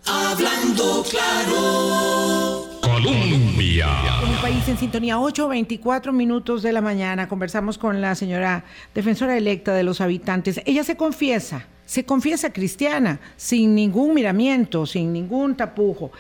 Hablando 0.07 1.05
claro. 1.11 2.67
Colombia. 2.81 3.89
Un 4.25 4.41
país 4.41 4.69
en 4.69 4.79
sintonía, 4.79 5.17
8.24 5.17 6.13
minutos 6.13 6.63
de 6.63 6.73
la 6.73 6.81
mañana. 6.81 7.29
Conversamos 7.29 7.77
con 7.77 8.01
la 8.01 8.15
señora 8.15 8.65
defensora 8.95 9.37
electa 9.37 9.75
de 9.75 9.83
los 9.83 10.01
habitantes. 10.01 10.61
Ella 10.65 10.85
se 10.85 10.97
confiesa 10.97 11.67
se 11.87 12.05
confiesa 12.05 12.53
cristiana, 12.53 13.19
sin 13.37 13.75
ningún 13.75 14.13
miramiento, 14.13 14.85
sin 14.85 15.13
ningún 15.13 15.57
tapujo. 15.57 16.11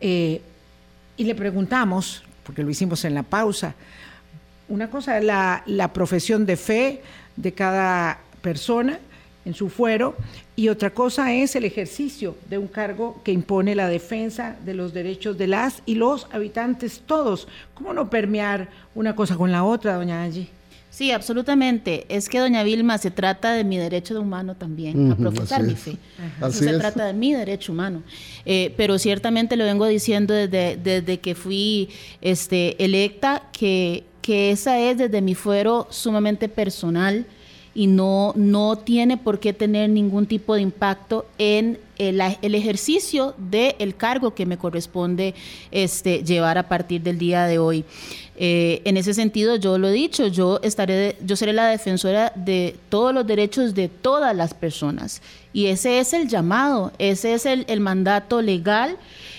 Eh, 0.00 0.40
y 1.16 1.24
le 1.24 1.34
preguntamos, 1.34 2.22
porque 2.44 2.62
lo 2.62 2.70
hicimos 2.70 3.04
en 3.04 3.14
la 3.14 3.24
pausa, 3.24 3.74
una 4.68 4.88
cosa 4.88 5.18
es 5.18 5.24
la, 5.24 5.62
la 5.66 5.92
profesión 5.92 6.46
de 6.46 6.56
fe 6.56 7.02
de 7.36 7.52
cada 7.52 8.20
persona 8.40 9.00
en 9.44 9.54
su 9.54 9.70
fuero 9.70 10.14
y 10.56 10.68
otra 10.68 10.90
cosa 10.90 11.32
es 11.32 11.56
el 11.56 11.64
ejercicio 11.64 12.36
de 12.50 12.58
un 12.58 12.68
cargo 12.68 13.20
que 13.24 13.32
impone 13.32 13.74
la 13.74 13.88
defensa 13.88 14.56
de 14.64 14.74
los 14.74 14.92
derechos 14.92 15.38
de 15.38 15.46
las 15.46 15.82
y 15.86 15.94
los 15.94 16.28
habitantes 16.32 17.02
todos. 17.06 17.48
¿Cómo 17.74 17.94
no 17.94 18.10
permear 18.10 18.68
una 18.94 19.16
cosa 19.16 19.36
con 19.36 19.50
la 19.50 19.64
otra, 19.64 19.94
doña 19.94 20.22
Angie? 20.22 20.57
Sí, 20.98 21.12
absolutamente. 21.12 22.06
Es 22.08 22.28
que, 22.28 22.40
doña 22.40 22.64
Vilma, 22.64 22.98
se 22.98 23.12
trata 23.12 23.52
de 23.52 23.62
mi 23.62 23.78
derecho 23.78 24.14
de 24.14 24.20
humano 24.20 24.56
también, 24.56 25.12
a 25.12 25.16
profesar 25.16 25.62
mi 25.62 25.76
fe. 25.76 25.96
se 26.50 26.72
trata 26.72 27.06
de 27.06 27.12
mi 27.12 27.32
derecho 27.32 27.70
humano. 27.70 28.02
Eh, 28.44 28.74
pero 28.76 28.98
ciertamente 28.98 29.54
lo 29.54 29.62
vengo 29.62 29.86
diciendo 29.86 30.34
desde, 30.34 30.76
desde 30.76 31.20
que 31.20 31.36
fui 31.36 31.88
este, 32.20 32.84
electa, 32.84 33.44
que, 33.52 34.06
que 34.22 34.50
esa 34.50 34.80
es 34.80 34.98
desde 34.98 35.20
mi 35.20 35.36
fuero 35.36 35.86
sumamente 35.88 36.48
personal 36.48 37.26
y 37.76 37.86
no, 37.86 38.32
no 38.34 38.74
tiene 38.74 39.16
por 39.18 39.38
qué 39.38 39.52
tener 39.52 39.90
ningún 39.90 40.26
tipo 40.26 40.56
de 40.56 40.62
impacto 40.62 41.26
en 41.38 41.78
el, 41.98 42.20
el 42.42 42.54
ejercicio 42.56 43.34
del 43.38 43.94
cargo 43.96 44.34
que 44.34 44.46
me 44.46 44.58
corresponde 44.58 45.36
este, 45.70 46.24
llevar 46.24 46.58
a 46.58 46.68
partir 46.68 47.02
del 47.02 47.18
día 47.18 47.44
de 47.44 47.60
hoy. 47.60 47.84
Eh, 48.40 48.82
en 48.84 48.96
ese 48.96 49.14
sentido, 49.14 49.56
yo 49.56 49.78
lo 49.78 49.88
he 49.88 49.92
dicho, 49.92 50.28
yo 50.28 50.60
estaré, 50.62 51.16
yo 51.24 51.34
seré 51.34 51.52
la 51.52 51.66
defensora 51.66 52.32
de 52.36 52.76
todos 52.88 53.12
los 53.12 53.26
derechos 53.26 53.74
de 53.74 53.88
todas 53.88 54.34
las 54.36 54.54
personas. 54.54 55.20
Y 55.52 55.66
ese 55.66 55.98
es 55.98 56.12
el 56.12 56.28
llamado, 56.28 56.92
ese 56.98 57.34
es 57.34 57.46
el, 57.46 57.64
el 57.68 57.80
mandato 57.80 58.40
legal 58.40 58.96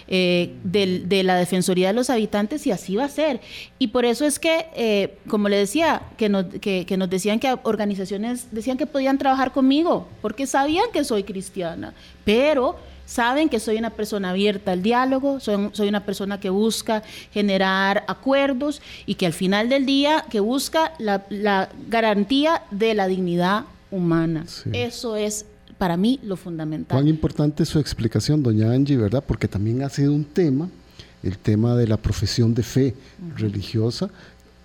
eh, 0.09 0.55
de 0.63 1.23
la 1.23 1.35
Defensoría 1.35 1.89
de 1.89 1.93
los 1.93 2.09
Habitantes 2.09 2.67
y 2.67 2.71
así 2.71 2.95
va 2.97 3.05
a 3.05 3.09
ser. 3.09 3.39
Y 3.77 3.87
por 3.87 4.03
eso 4.03 4.25
es 4.25 4.37
que, 4.37 4.65
eh, 4.75 5.17
como 5.29 5.47
le 5.47 5.55
decía, 5.55 6.01
que 6.17 6.27
nos, 6.27 6.45
que, 6.45 6.85
que 6.85 6.97
nos 6.97 7.09
decían 7.09 7.39
que 7.39 7.55
organizaciones 7.63 8.47
decían 8.51 8.75
que 8.75 8.85
podían 8.85 9.17
trabajar 9.17 9.53
conmigo, 9.53 10.07
porque 10.21 10.45
sabían 10.45 10.85
que 10.91 11.05
soy 11.05 11.23
cristiana, 11.23 11.93
pero 12.25 12.75
saben 13.09 13.49
que 13.49 13.59
soy 13.59 13.77
una 13.77 13.89
persona 13.89 14.29
abierta 14.29 14.71
al 14.71 14.83
diálogo, 14.83 15.39
soy, 15.39 15.69
soy, 15.73 15.89
una 15.89 16.05
persona 16.05 16.39
que 16.39 16.51
busca 16.51 17.01
generar 17.31 18.03
acuerdos 18.07 18.81
y 19.07 19.15
que 19.15 19.25
al 19.25 19.33
final 19.33 19.67
del 19.67 19.87
día 19.87 20.25
que 20.29 20.39
busca 20.39 20.93
la, 20.99 21.25
la 21.29 21.69
garantía 21.89 22.61
de 22.69 22.93
la 22.93 23.07
dignidad 23.07 23.65
humana. 23.89 24.45
Eso 24.71 25.15
es 25.15 25.45
para 25.79 25.97
mí 25.97 26.19
lo 26.21 26.37
fundamental. 26.37 26.95
Cuán 26.95 27.07
importante 27.07 27.65
su 27.65 27.79
explicación, 27.79 28.43
doña 28.43 28.71
Angie, 28.71 28.97
¿verdad? 28.97 29.23
Porque 29.25 29.47
también 29.47 29.81
ha 29.81 29.89
sido 29.89 30.13
un 30.13 30.25
tema, 30.25 30.69
el 31.23 31.39
tema 31.39 31.75
de 31.75 31.87
la 31.87 31.97
profesión 31.97 32.53
de 32.53 32.61
fe 32.61 32.95
religiosa, 33.35 34.09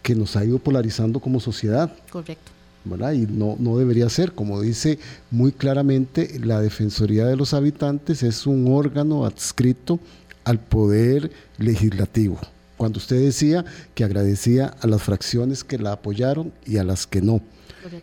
que 0.03 0.15
nos 0.15 0.37
ha 0.37 0.45
ido 0.45 0.59
polarizando 0.59 1.19
como 1.19 1.41
sociedad. 1.41 1.91
Correcto. 2.11 2.54
Y 2.85 3.27
no, 3.27 3.57
no 3.59 3.79
debería 3.79 4.09
ser, 4.11 4.33
como 4.33 4.61
dice 4.61 4.99
muy 5.31 5.53
claramente, 5.53 6.39
la 6.39 6.61
Defensoría 6.61 7.25
de 7.25 7.37
los 7.37 7.55
Habitantes 7.55 8.23
es 8.23 8.47
un 8.47 8.67
órgano 8.71 9.25
adscrito 9.25 9.99
al 10.45 10.61
poder 10.61 11.31
legislativo. 11.59 12.39
Cuando 12.77 12.99
usted 12.99 13.21
decía 13.21 13.65
que 13.95 14.05
agradecía 14.05 14.67
a 14.81 14.87
las 14.87 15.03
fracciones 15.03 15.65
que 15.65 15.79
la 15.79 15.93
apoyaron 15.93 16.53
y 16.67 16.77
a 16.77 16.85
las 16.85 17.07
que 17.07 17.23
no, 17.23 17.41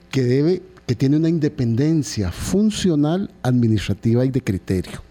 que 0.10 0.24
debe, 0.24 0.63
que 0.88 0.96
tiene 0.96 1.17
una 1.17 1.30
independencia 1.30 2.32
funcional, 2.32 3.30
administrativa 3.44 4.26
y 4.26 4.32
de 4.32 4.41
criterio. 4.41 5.04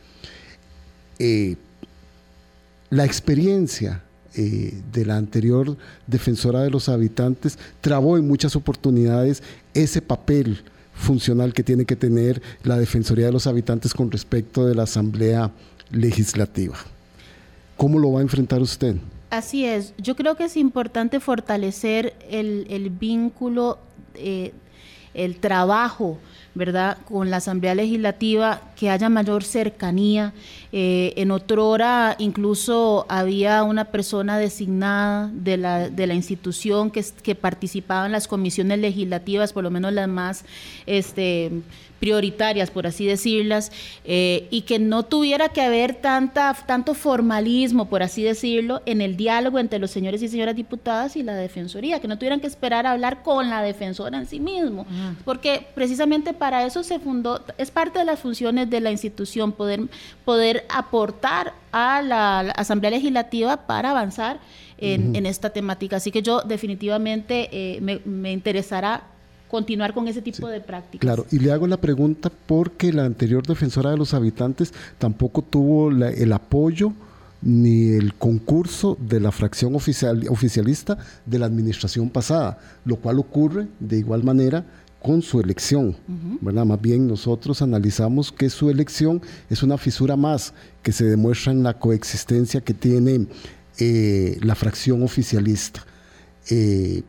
Eh, 1.18 1.56
la 2.88 3.04
experiencia 3.04 4.02
eh, 4.37 4.81
de 4.93 5.05
la 5.05 5.16
anterior 5.16 5.77
defensora 6.07 6.61
de 6.61 6.71
los 6.71 6.88
habitantes 6.88 7.59
trabó 7.81 8.16
en 8.16 8.29
muchas 8.29 8.55
oportunidades 8.57 9.43
ese 9.75 10.03
papel 10.03 10.62
funcional 10.95 11.53
que 11.53 11.64
tiene 11.64 11.85
que 11.85 11.97
tener 11.97 12.40
la 12.62 12.79
Defensoría 12.79 13.27
de 13.27 13.33
los 13.33 13.47
Habitantes 13.47 13.95
con 13.95 14.11
respecto 14.11 14.66
de 14.66 14.75
la 14.75 14.85
Asamblea 14.85 15.51
Legislativa. 15.90 16.77
¿Cómo 17.77 17.99
lo 17.99 18.12
va 18.12 18.21
a 18.21 18.23
enfrentar 18.23 18.61
usted? 18.61 18.97
Así 19.31 19.64
es, 19.64 19.95
yo 19.97 20.14
creo 20.14 20.37
que 20.37 20.45
es 20.45 20.57
importante 20.57 21.19
fortalecer 21.21 22.14
el, 22.29 22.90
vínculo, 22.90 23.79
eh, 24.14 24.53
el 25.14 25.37
trabajo 25.37 26.19
¿verdad? 26.61 26.99
Con 27.07 27.31
la 27.31 27.38
Asamblea 27.38 27.75
Legislativa, 27.75 28.61
que 28.77 28.90
haya 28.90 29.09
mayor 29.09 29.44
cercanía. 29.44 30.35
Eh, 30.73 31.14
en 31.16 31.31
otrora 31.31 32.16
incluso 32.18 33.07
había 33.09 33.62
una 33.62 33.87
persona 33.87 34.37
designada 34.37 35.31
de 35.33 35.57
la, 35.57 35.88
de 35.88 36.07
la 36.07 36.12
institución 36.12 36.90
que, 36.90 37.03
que 37.23 37.35
participaba 37.35 38.05
en 38.05 38.12
las 38.12 38.29
comisiones 38.29 38.79
legislativas, 38.79 39.55
por 39.55 39.64
lo 39.64 39.70
menos 39.70 39.94
las 39.94 40.07
más 40.07 40.44
este, 40.85 41.51
prioritarias, 42.00 42.70
por 42.70 42.86
así 42.86 43.06
decirlas, 43.06 43.70
eh, 44.04 44.48
y 44.50 44.62
que 44.62 44.78
no 44.78 45.04
tuviera 45.04 45.50
que 45.50 45.60
haber 45.60 45.94
tanta, 45.94 46.54
tanto 46.66 46.94
formalismo, 46.94 47.88
por 47.88 48.02
así 48.02 48.22
decirlo, 48.22 48.82
en 48.86 49.02
el 49.02 49.16
diálogo 49.16 49.58
entre 49.58 49.78
los 49.78 49.90
señores 49.90 50.22
y 50.22 50.28
señoras 50.28 50.56
diputadas 50.56 51.14
y 51.16 51.22
la 51.22 51.34
Defensoría, 51.34 52.00
que 52.00 52.08
no 52.08 52.16
tuvieran 52.16 52.40
que 52.40 52.46
esperar 52.46 52.86
a 52.86 52.92
hablar 52.92 53.22
con 53.22 53.50
la 53.50 53.62
defensora 53.62 54.16
en 54.16 54.26
sí 54.26 54.40
mismo, 54.40 54.86
porque 55.24 55.66
precisamente 55.74 56.32
para 56.32 56.64
eso 56.64 56.82
se 56.82 56.98
fundó, 56.98 57.44
es 57.58 57.70
parte 57.70 57.98
de 57.98 58.06
las 58.06 58.18
funciones 58.18 58.70
de 58.70 58.80
la 58.80 58.90
institución, 58.90 59.52
poder, 59.52 59.82
poder 60.24 60.64
aportar 60.70 61.52
a 61.70 62.02
la, 62.02 62.40
Asamblea 62.56 62.90
Legislativa 62.90 63.66
para 63.66 63.90
avanzar 63.90 64.40
en, 64.78 65.26
esta 65.26 65.50
temática. 65.50 65.96
Así 65.96 66.10
que 66.10 66.22
yo 66.22 66.40
definitivamente 66.40 67.48
eh, 67.52 67.80
me, 67.80 68.00
me 68.04 68.32
interesará 68.32 69.02
continuar 69.50 69.92
con 69.92 70.06
ese 70.08 70.22
tipo 70.22 70.48
de 70.48 70.60
prácticas. 70.60 71.00
Claro, 71.00 71.26
y 71.30 71.38
le 71.38 71.52
hago 71.52 71.66
la 71.66 71.80
pregunta 71.80 72.30
porque 72.46 72.92
la 72.92 73.04
anterior 73.04 73.46
defensora 73.46 73.90
de 73.90 73.96
los 73.96 74.14
habitantes 74.14 74.72
tampoco 74.98 75.42
tuvo 75.42 75.90
el 75.90 76.32
apoyo 76.32 76.92
ni 77.42 77.90
el 77.90 78.14
concurso 78.14 78.96
de 79.00 79.18
la 79.18 79.32
fracción 79.32 79.74
oficial, 79.74 80.26
oficialista 80.28 80.98
de 81.24 81.38
la 81.38 81.46
administración 81.46 82.10
pasada, 82.10 82.58
lo 82.84 82.96
cual 82.96 83.18
ocurre 83.18 83.66
de 83.80 83.98
igual 83.98 84.22
manera 84.24 84.64
con 85.02 85.22
su 85.22 85.40
elección, 85.40 85.96
¿verdad? 86.42 86.66
Más 86.66 86.80
bien 86.80 87.06
nosotros 87.06 87.62
analizamos 87.62 88.30
que 88.30 88.50
su 88.50 88.68
elección 88.68 89.22
es 89.48 89.62
una 89.62 89.78
fisura 89.78 90.14
más 90.14 90.52
que 90.82 90.92
se 90.92 91.06
demuestra 91.06 91.52
en 91.52 91.62
la 91.62 91.78
coexistencia 91.78 92.60
que 92.60 92.74
tiene 92.74 93.26
eh, 93.78 94.38
la 94.42 94.54
fracción 94.54 95.02
oficialista. 95.02 95.86
Eh, 96.50 97.02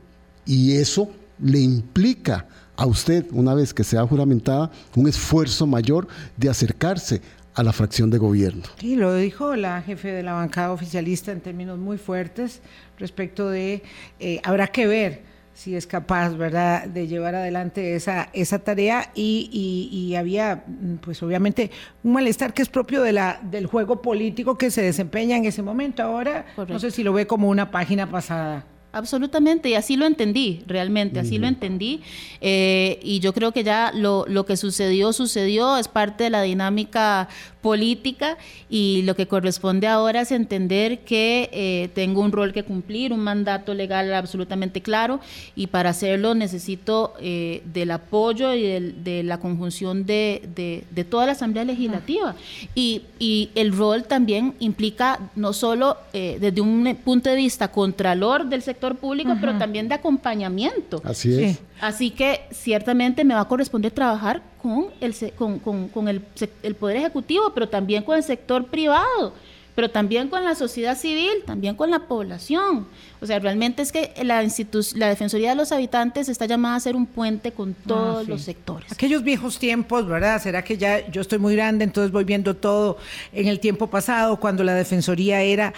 y 0.46 0.74
eso 0.74 1.10
le 1.42 1.60
implica 1.60 2.48
a 2.76 2.86
usted, 2.86 3.26
una 3.32 3.54
vez 3.54 3.74
que 3.74 3.84
sea 3.84 4.06
juramentada, 4.08 4.72
un 4.96 5.08
esfuerzo 5.08 5.68
mayor 5.68 6.08
de 6.38 6.50
acercarse 6.50 7.22
a 7.54 7.64
la 7.64 7.74
fracción 7.74 8.10
de 8.10 8.18
gobierno. 8.18 8.64
Sí, 8.80 8.96
lo 8.96 9.14
dijo 9.14 9.56
la 9.56 9.82
jefe 9.82 10.10
de 10.10 10.24
la 10.24 10.34
bancada 10.34 10.72
oficialista 10.72 11.32
en 11.32 11.42
términos 11.42 11.78
muy 11.78 11.98
fuertes 11.98 12.62
respecto 12.98 13.50
de, 13.50 13.84
eh, 14.20 14.40
habrá 14.44 14.68
que 14.68 14.88
ver 14.88 15.32
si 15.54 15.76
es 15.76 15.86
capaz, 15.86 16.30
¿verdad?, 16.30 16.88
de 16.88 17.08
llevar 17.08 17.36
adelante 17.36 17.96
esa, 17.96 18.30
esa 18.34 18.60
tarea 18.60 19.12
y, 19.14 19.50
y, 19.52 20.16
había, 20.16 20.64
pues 21.02 21.22
obviamente, 21.22 21.70
un 22.04 22.14
malestar 22.14 22.54
que 22.54 22.62
es 22.62 22.70
propio 22.70 23.04
de 23.04 23.12
la, 23.12 23.40
del 23.44 23.68
juego 23.68 24.02
político 24.02 24.58
que 24.58 24.72
se 24.72 24.82
desempeña 24.82 25.38
en 25.38 25.46
ese 25.46 25.62
momento. 25.62 26.04
Ahora, 26.04 26.46
no 26.68 26.80
sé 26.80 26.90
si 26.90 27.04
lo 27.04 27.14
ve 27.14 27.28
como 27.28 27.50
una 27.50 27.70
página 27.70 28.10
pasada. 28.10 28.66
Absolutamente, 28.94 29.70
y 29.70 29.76
así 29.76 29.96
lo 29.96 30.06
entendí, 30.06 30.64
realmente, 30.68 31.22
así 31.22 31.38
lo 31.38 31.48
entendí. 31.48 32.02
Eh, 32.42 33.00
y 33.02 33.22
yo 33.22 33.32
creo 33.32 33.54
que 33.54 33.64
ya 33.64 33.94
lo, 33.96 34.26
lo, 34.28 34.46
que 34.46 34.58
sucedió, 34.58 35.14
sucedió, 35.14 35.78
es 35.78 35.88
parte 35.88 36.26
de 36.26 36.30
la 36.30 36.42
dinámica 36.42 37.30
política 37.62 38.38
y 38.70 39.04
lo 39.04 39.16
que 39.16 39.28
corresponde 39.28 39.88
ahora 39.88 40.22
es 40.22 40.32
entender 40.32 41.02
que 41.02 41.50
eh, 41.54 41.90
tengo 41.94 42.20
un 42.22 42.32
rol 42.32 42.52
que 42.52 42.64
cumplir, 42.64 43.14
un 43.14 43.20
mandato 43.20 43.76
legal 43.76 44.12
absolutamente 44.14 44.82
claro 44.82 45.20
y 45.56 45.68
para 45.68 45.92
hacerlo 45.92 46.34
necesito 46.34 47.14
eh, 47.20 47.62
del 47.72 47.92
apoyo 47.92 48.56
y 48.56 48.64
de 48.64 49.22
la 49.24 49.40
conjunción 49.40 50.08
de, 50.08 50.50
de, 50.56 51.04
toda 51.06 51.28
la 51.28 51.32
Asamblea 51.34 51.64
Legislativa. 51.64 52.36
Y, 52.76 53.04
y, 53.20 53.52
el 53.56 53.72
rol 53.76 54.04
también 54.06 54.56
implica 54.60 55.20
no 55.36 55.54
solo 55.54 55.98
desde 56.14 56.62
un 56.62 56.98
punto 57.04 57.30
de 57.30 57.36
vista 57.36 57.70
contralor 57.70 58.46
del 58.48 58.62
sector 58.62 58.81
público, 58.96 59.36
pero 59.40 59.58
también 59.58 59.88
de 59.88 59.96
acompañamiento. 59.96 61.02
Así 61.04 61.44
es. 61.44 61.60
Así 61.80 62.12
que 62.12 62.42
ciertamente 62.52 63.24
me 63.24 63.34
va 63.34 63.42
a 63.42 63.48
corresponder 63.48 63.92
trabajar 63.92 64.42
con 64.62 64.88
el, 65.00 65.16
con, 65.36 65.60
con, 65.60 65.88
con 65.90 66.08
el, 66.08 66.22
el 66.64 66.76
Poder 66.76 66.98
Ejecutivo, 66.98 67.52
pero 67.54 67.70
también 67.70 68.04
con 68.04 68.18
el 68.18 68.24
sector 68.24 68.66
privado 68.66 69.34
pero 69.76 69.90
también 69.90 70.28
con 70.28 70.44
la 70.44 70.56
sociedad 70.56 70.98
civil, 70.98 71.44
también 71.46 71.76
con 71.76 71.90
la 71.92 72.08
población. 72.08 72.88
O 73.22 73.26
sea, 73.26 73.40
realmente 73.40 73.82
es 73.82 73.92
que 73.92 74.14
la, 74.24 74.46
la 74.96 75.10
Defensoría 75.10 75.52
de 75.52 75.56
los 75.56 75.72
Habitantes 75.72 76.28
está 76.30 76.46
llamada 76.46 76.76
a 76.76 76.80
ser 76.80 76.96
un 76.96 77.06
puente 77.06 77.52
con 77.52 77.76
ah, 77.80 77.84
todos 77.88 78.28
los 78.28 78.42
sectores. 78.42 78.92
Aquellos 78.92 79.24
viejos 79.24 79.60
tiempos, 79.60 80.08
¿verdad? 80.08 80.42
¿Será 80.42 80.64
que 80.64 80.78
ya 80.78 81.10
yo 81.10 81.22
estoy 81.22 81.40
muy 81.40 81.56
grande, 81.56 81.84
entonces 81.84 82.12
voy 82.12 82.26
viendo 82.26 82.56
todo 82.56 82.98
en 83.32 83.48
el 83.48 83.60
tiempo 83.60 83.88
pasado, 83.88 84.40
cuando 84.40 84.64
la 84.64 84.74
Defensoría 84.74 85.42
era 85.42 85.74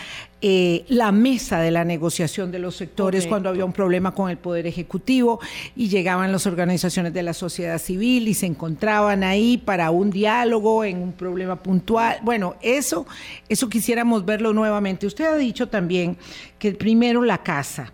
eh, 0.46 0.84
la 0.90 1.14
mesa 1.14 1.62
de 1.62 1.72
la 1.72 1.86
negociación 1.86 2.52
de 2.52 2.60
los 2.60 2.76
sectores, 2.76 3.28
cuando 3.28 3.48
había 3.48 3.64
un 3.64 3.72
problema 3.72 4.14
con 4.14 4.30
el 4.30 4.36
Poder 4.36 4.68
Ejecutivo 4.68 5.40
y 5.74 5.88
llegaban 5.88 6.34
las 6.34 6.46
organizaciones 6.46 7.14
de 7.14 7.24
la 7.24 7.34
sociedad 7.34 7.80
civil 7.80 8.28
y 8.28 8.34
se 8.34 8.46
encontraban 8.46 9.24
ahí 9.24 9.58
para 9.58 9.90
un 9.92 10.10
diálogo 10.10 10.84
en 10.84 11.02
un 11.02 11.14
problema 11.14 11.64
puntual? 11.64 12.18
Bueno, 12.24 12.58
eso, 12.62 13.08
eso 13.48 13.70
quisiéramos 13.70 14.26
verlo 14.26 14.52
nuevamente. 14.52 15.08
Usted 15.08 15.24
ha 15.24 15.38
dicho 15.38 15.70
también 15.70 16.18
que 16.60 16.74
primero 16.74 17.24
la 17.24 17.38
casa. 17.42 17.94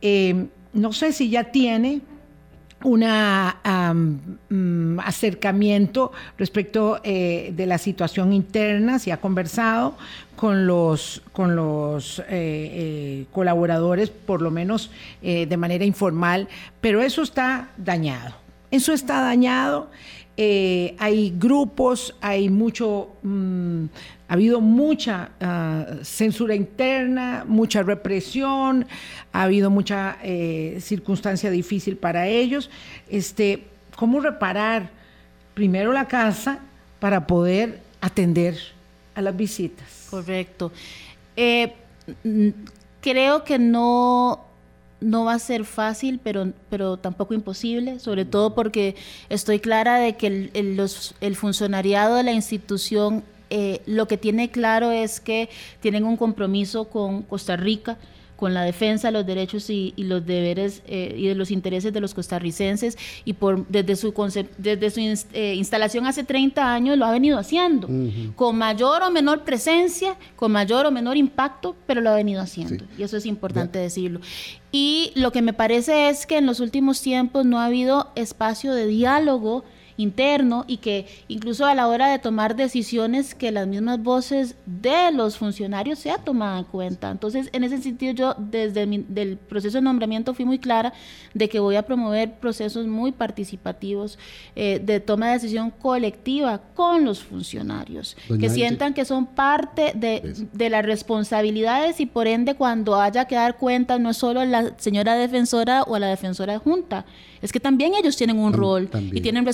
Eh, 0.00 0.46
no 0.72 0.92
sé 0.92 1.12
si 1.12 1.30
ya 1.30 1.50
tiene 1.50 2.02
un 2.84 3.00
mm, 3.00 5.00
acercamiento 5.00 6.12
respecto 6.36 7.00
eh, 7.02 7.52
de 7.54 7.66
la 7.66 7.78
situación 7.78 8.32
interna, 8.32 8.98
si 8.98 9.10
ha 9.10 9.20
conversado 9.20 9.96
con 10.36 10.66
los, 10.66 11.22
con 11.32 11.56
los 11.56 12.22
eh, 12.28 13.26
colaboradores, 13.32 14.10
por 14.10 14.40
lo 14.40 14.50
menos 14.50 14.90
de 15.20 15.56
manera 15.56 15.84
informal, 15.84 16.48
pero 16.80 17.02
eso 17.02 17.22
está 17.22 17.70
dañado. 17.76 18.34
Eso 18.70 18.92
está 18.92 19.22
dañado. 19.22 19.90
Hay 20.38 21.34
grupos, 21.36 22.14
hay 22.20 22.48
mucho 22.48 23.08
mm, 23.22 23.86
ha 24.28 24.34
habido 24.34 24.60
mucha 24.60 25.30
ah, 25.40 25.86
censura 26.02 26.54
interna, 26.54 27.44
mucha 27.48 27.82
represión, 27.82 28.86
ha 29.32 29.42
habido 29.42 29.70
mucha 29.70 30.18
eh, 30.22 30.78
circunstancia 30.80 31.50
difícil 31.50 31.96
para 31.96 32.28
ellos. 32.28 32.68
Este, 33.08 33.64
¿Cómo 33.96 34.20
reparar 34.20 34.90
primero 35.54 35.92
la 35.94 36.06
casa 36.06 36.58
para 37.00 37.26
poder 37.26 37.80
atender 38.02 38.58
a 39.14 39.22
las 39.22 39.34
visitas? 39.34 40.08
Correcto. 40.10 40.72
Eh, 41.34 41.72
creo 43.00 43.44
que 43.44 43.58
no, 43.58 44.44
no 45.00 45.24
va 45.24 45.34
a 45.34 45.38
ser 45.38 45.64
fácil, 45.64 46.20
pero, 46.22 46.52
pero 46.70 46.96
tampoco 46.96 47.34
imposible, 47.34 48.00
sobre 48.00 48.24
todo 48.24 48.54
porque 48.54 48.96
estoy 49.28 49.60
clara 49.60 49.98
de 49.98 50.16
que 50.16 50.50
el 50.54 51.36
funcionariado 51.36 52.16
de 52.16 52.22
la 52.24 52.32
institución 52.32 53.22
eh, 53.50 53.80
lo 53.86 54.06
que 54.06 54.18
tiene 54.18 54.50
claro 54.50 54.90
es 54.90 55.20
que 55.20 55.48
tienen 55.80 56.04
un 56.04 56.16
compromiso 56.16 56.84
con 56.84 57.22
Costa 57.22 57.56
Rica, 57.56 57.96
con 58.38 58.54
la 58.54 58.62
defensa 58.62 59.08
de 59.08 59.12
los 59.12 59.26
derechos 59.26 59.68
y, 59.68 59.92
los 59.96 60.24
deberes 60.24 60.80
eh, 60.86 61.12
y 61.18 61.26
de 61.26 61.34
los 61.34 61.50
intereses 61.50 61.92
de 61.92 62.00
los 62.00 62.14
costarricenses 62.14 62.96
y 63.24 63.32
por 63.32 63.66
desde 63.66 63.96
su 63.96 64.14
desde 64.58 64.90
su 64.90 65.00
eh, 65.32 65.54
instalación 65.56 66.06
hace 66.06 66.22
30 66.22 66.72
años 66.72 66.96
lo 66.96 67.04
ha 67.04 67.10
venido 67.10 67.36
haciendo 67.36 67.88
con 68.36 68.56
mayor 68.56 69.02
o 69.02 69.10
menor 69.10 69.42
presencia, 69.42 70.16
con 70.36 70.52
mayor 70.52 70.86
o 70.86 70.92
menor 70.92 71.16
impacto, 71.16 71.74
pero 71.84 72.00
lo 72.00 72.10
ha 72.10 72.14
venido 72.14 72.40
haciendo 72.40 72.84
y 72.96 73.02
eso 73.02 73.16
es 73.16 73.26
importante 73.26 73.80
decirlo. 73.80 74.20
Y 74.70 75.10
lo 75.16 75.32
que 75.32 75.42
me 75.42 75.52
parece 75.52 76.08
es 76.08 76.24
que 76.24 76.38
en 76.38 76.46
los 76.46 76.60
últimos 76.60 77.02
tiempos 77.02 77.44
no 77.44 77.58
ha 77.58 77.64
habido 77.64 78.12
espacio 78.14 78.72
de 78.72 78.86
diálogo 78.86 79.64
interno 79.98 80.64
y 80.66 80.78
que 80.78 81.06
incluso 81.26 81.66
a 81.66 81.74
la 81.74 81.88
hora 81.88 82.08
de 82.08 82.18
tomar 82.18 82.56
decisiones 82.56 83.34
que 83.34 83.50
las 83.50 83.66
mismas 83.66 84.02
voces 84.02 84.54
de 84.64 85.12
los 85.12 85.36
funcionarios 85.36 85.98
sea 85.98 86.16
tomada 86.18 86.60
en 86.60 86.64
cuenta. 86.64 87.10
Entonces, 87.10 87.50
en 87.52 87.64
ese 87.64 87.78
sentido, 87.78 88.12
yo 88.14 88.34
desde 88.38 88.84
el 88.84 89.36
proceso 89.36 89.78
de 89.78 89.82
nombramiento 89.82 90.32
fui 90.34 90.44
muy 90.44 90.58
clara 90.58 90.92
de 91.34 91.48
que 91.48 91.58
voy 91.58 91.76
a 91.76 91.82
promover 91.82 92.34
procesos 92.34 92.86
muy 92.86 93.12
participativos 93.12 94.18
eh, 94.54 94.80
de 94.82 95.00
toma 95.00 95.26
de 95.26 95.32
decisión 95.34 95.70
colectiva 95.70 96.62
con 96.74 97.04
los 97.04 97.22
funcionarios, 97.22 98.16
que 98.40 98.48
sientan 98.48 98.94
que 98.94 99.04
son 99.04 99.26
parte 99.26 99.92
de, 99.96 100.46
de 100.52 100.70
las 100.70 100.84
responsabilidades 100.84 102.00
y 102.00 102.06
por 102.06 102.28
ende 102.28 102.54
cuando 102.54 103.00
haya 103.00 103.24
que 103.24 103.34
dar 103.34 103.56
cuenta 103.56 103.98
no 103.98 104.10
es 104.10 104.16
solo 104.16 104.44
la 104.44 104.78
señora 104.78 105.16
defensora 105.16 105.82
o 105.82 105.98
la 105.98 106.06
defensora 106.06 106.58
junta, 106.60 107.04
es 107.42 107.52
que 107.52 107.60
también 107.60 107.94
ellos 107.94 108.16
tienen 108.16 108.38
un 108.38 108.52
rol 108.52 108.88
y 109.12 109.20
tienen 109.20 109.44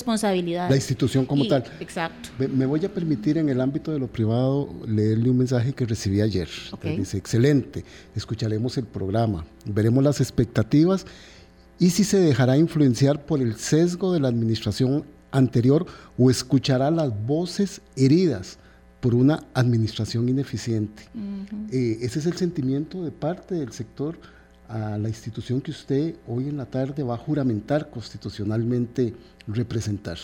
La 0.69 0.77
institución 0.77 1.27
como 1.27 1.47
tal. 1.47 1.65
Exacto. 1.81 2.31
Me, 2.39 2.67
voy 2.67 2.85
a 2.85 2.93
permitir 2.93 3.39
en 3.39 3.49
el 3.49 3.61
ámbito 3.61 3.93
de 3.93 3.99
lo 3.99 4.09
privado 4.09 4.69
leerle 4.87 5.31
un 5.31 5.39
mensaje 5.39 5.73
que 5.73 5.87
recibí 5.87 6.21
ayer. 6.21 6.49
Dice, 6.83 7.17
excelente, 7.17 7.85
escucharemos 8.15 8.77
el 8.79 8.85
programa, 8.85 9.45
veremos 9.65 10.03
las 10.03 10.21
expectativas 10.21 11.07
y 11.79 11.91
si 11.91 12.05
se 12.05 12.19
dejará 12.19 12.57
influenciar 12.57 13.25
por 13.27 13.41
el 13.41 13.57
sesgo 13.57 14.13
de 14.13 14.21
la 14.21 14.29
administración 14.29 15.05
anterior 15.33 15.87
o 16.17 16.31
escuchará 16.31 16.91
las 16.91 17.11
voces 17.27 17.81
heridas 17.97 18.59
por 19.01 19.15
una 19.15 19.45
administración 19.53 20.29
ineficiente. 20.29 21.03
Eh, 21.71 21.99
ese 22.01 22.21
es 22.21 22.27
el 22.27 22.35
sentimiento 22.35 23.05
de 23.05 23.11
parte 23.11 23.55
del 23.55 23.73
sector 23.73 24.19
a 24.69 24.99
la 24.99 25.09
institución 25.09 25.61
que 25.61 25.71
usted 25.71 26.17
hoy 26.27 26.49
en 26.49 26.57
la 26.57 26.67
tarde 26.67 27.03
va 27.03 27.15
a 27.15 27.19
juramentar 27.19 27.91
constitucionalmente 27.91 29.15
representar. 29.47 30.19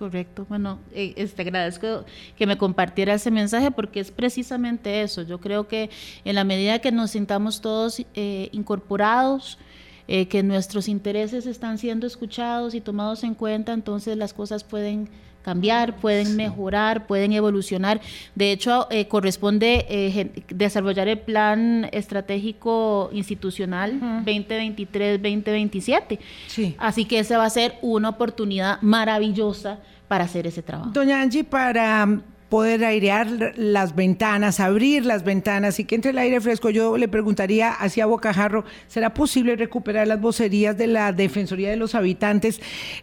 Correcto. 0.00 0.46
Bueno, 0.48 0.78
eh, 0.92 1.30
agradezco 1.36 2.06
que 2.34 2.46
me 2.46 2.56
compartiera 2.56 3.12
ese 3.12 3.30
mensaje 3.30 3.70
porque 3.70 4.00
es 4.00 4.10
precisamente 4.10 5.02
eso. 5.02 5.20
Yo 5.22 5.40
creo 5.40 5.68
que 5.68 5.90
en 6.24 6.36
la 6.36 6.44
medida 6.44 6.78
que 6.78 6.90
nos 6.90 7.10
sintamos 7.10 7.60
todos 7.60 8.00
eh, 8.14 8.48
incorporados, 8.52 9.58
eh, 10.08 10.26
que 10.26 10.42
nuestros 10.42 10.88
intereses 10.88 11.46
están 11.46 11.76
siendo 11.76 12.06
escuchados 12.06 12.74
y 12.74 12.80
tomados 12.80 13.24
en 13.24 13.34
cuenta, 13.34 13.74
entonces 13.74 14.16
las 14.16 14.32
cosas 14.32 14.64
pueden 14.64 15.10
cambiar, 15.42 15.96
pueden 15.96 16.36
mejorar, 16.36 17.06
pueden 17.06 17.32
evolucionar. 17.32 18.00
De 18.34 18.52
hecho, 18.52 18.86
eh, 18.90 19.08
corresponde 19.08 19.86
eh, 19.88 20.44
desarrollar 20.48 21.08
el 21.08 21.18
plan 21.18 21.88
estratégico 21.92 23.10
institucional 23.12 24.00
2023-2027. 24.24 26.18
Sí. 26.46 26.74
Así 26.78 27.04
que 27.04 27.18
esa 27.18 27.38
va 27.38 27.46
a 27.46 27.50
ser 27.50 27.74
una 27.82 28.10
oportunidad 28.10 28.80
maravillosa 28.82 29.78
para 30.08 30.24
hacer 30.24 30.46
ese 30.46 30.62
trabajo. 30.62 30.90
Doña 30.92 31.20
Angie, 31.20 31.44
para 31.44 32.20
poder 32.50 32.84
airear 32.84 33.54
las 33.56 33.94
ventanas, 33.94 34.58
abrir 34.58 35.06
las 35.06 35.22
ventanas 35.22 35.78
y 35.78 35.84
que 35.84 35.94
entre 35.94 36.10
el 36.10 36.18
aire 36.18 36.40
fresco. 36.40 36.68
Yo 36.68 36.98
le 36.98 37.06
preguntaría 37.06 37.70
hacia 37.70 38.06
Bocajarro, 38.06 38.64
¿será 38.88 39.14
posible 39.14 39.54
recuperar 39.54 40.08
las 40.08 40.20
vocerías 40.20 40.76
de 40.76 40.88
la 40.88 41.12
Defensoría 41.12 41.70
de 41.70 41.76
los 41.76 41.94
Habitantes 41.94 42.60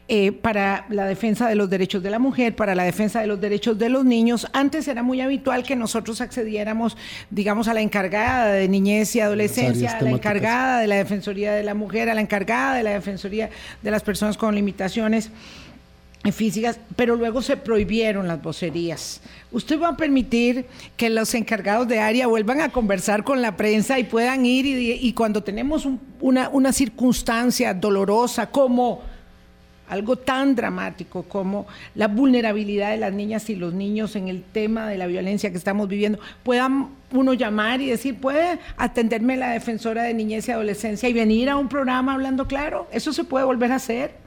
eh, 0.10 0.34
para 0.34 0.86
la 0.90 1.06
defensa 1.06 1.48
de 1.48 1.56
los 1.56 1.70
derechos 1.70 2.04
de 2.04 2.12
la 2.12 2.20
mujer, 2.20 2.56
para 2.56 2.76
la 2.76 2.84
defensa 2.84 3.22
de 3.22 3.28
los 3.28 3.40
derechos 3.40 3.80
de 3.80 3.88
los 3.88 4.04
niños? 4.04 4.46
Antes 4.52 4.86
era 4.90 5.02
muy 5.02 5.22
habitual 5.22 5.64
que 5.64 5.78
nosotros 5.78 6.20
accediéramos, 6.20 6.98
digamos, 7.30 7.70
a 7.70 7.74
la 7.74 7.82
encargada 7.82 8.52
de 8.52 8.68
niñez 8.68 9.16
y 9.16 9.22
adolescencia, 9.22 9.98
a 9.98 10.02
la 10.02 10.10
encargada 10.10 10.82
de 10.82 10.88
la 10.88 10.98
Defensoría 10.98 11.54
de 11.54 11.64
la 11.64 11.74
Mujer, 11.74 12.10
a 12.10 12.14
la 12.14 12.22
encargada 12.22 12.76
de 12.76 12.84
la 12.84 12.90
Defensoría 12.92 13.50
de 13.82 13.92
las 13.92 14.04
Personas 14.04 14.36
con 14.36 14.54
Limitaciones 14.54 15.32
físicas, 16.32 16.80
pero 16.96 17.16
luego 17.16 17.42
se 17.42 17.58
prohibieron 17.58 18.28
las 18.28 18.42
vocerías. 18.42 19.22
¿Usted 19.52 19.80
va 19.80 19.90
a 19.90 19.98
permitir 19.98 20.66
que 20.96 21.10
los 21.10 21.34
encargados 21.34 21.88
de 21.88 22.00
área 22.00 22.28
vuelvan 22.28 22.62
a 22.62 22.70
conversar 22.70 23.24
con 23.24 23.42
la 23.42 23.58
prensa 23.58 24.00
y 24.00 24.04
puedan 24.04 24.46
ir 24.46 24.66
y, 24.66 25.14
cuando 25.14 25.44
tenemos 25.44 25.88
una, 26.20 26.50
una 26.50 26.74
circunstancia 26.74 27.74
dolorosa 27.74 28.50
como 28.50 29.02
algo 29.90 30.18
tan 30.18 30.56
dramático 30.56 31.24
como 31.24 31.66
la 31.96 32.08
vulnerabilidad 32.08 32.92
de 32.92 32.98
las 32.98 33.14
niñas 33.14 33.50
y 33.50 33.56
los 33.56 33.74
niños 33.74 34.16
en 34.16 34.28
el 34.28 34.44
tema 34.44 34.90
de 34.90 34.98
la 34.98 35.08
violencia 35.08 35.50
que 35.52 35.58
estamos 35.58 35.88
viviendo, 35.88 36.20
puedan 36.44 36.90
uno 37.12 37.34
llamar 37.34 37.82
y 37.82 37.88
decir, 37.88 38.20
¿puede 38.20 38.60
atenderme 38.76 39.38
la 39.38 39.52
defensora 39.52 40.04
de 40.04 40.14
niñez 40.14 40.48
y 40.48 40.52
adolescencia 40.52 41.08
y 41.08 41.14
venir 41.14 41.50
a 41.50 41.56
un 41.56 41.70
programa 41.70 42.14
hablando 42.14 42.48
claro? 42.48 42.88
¿Eso 42.92 43.14
se 43.14 43.24
puede 43.24 43.46
volver 43.46 43.72
a 43.72 43.76
hacer? 43.76 44.27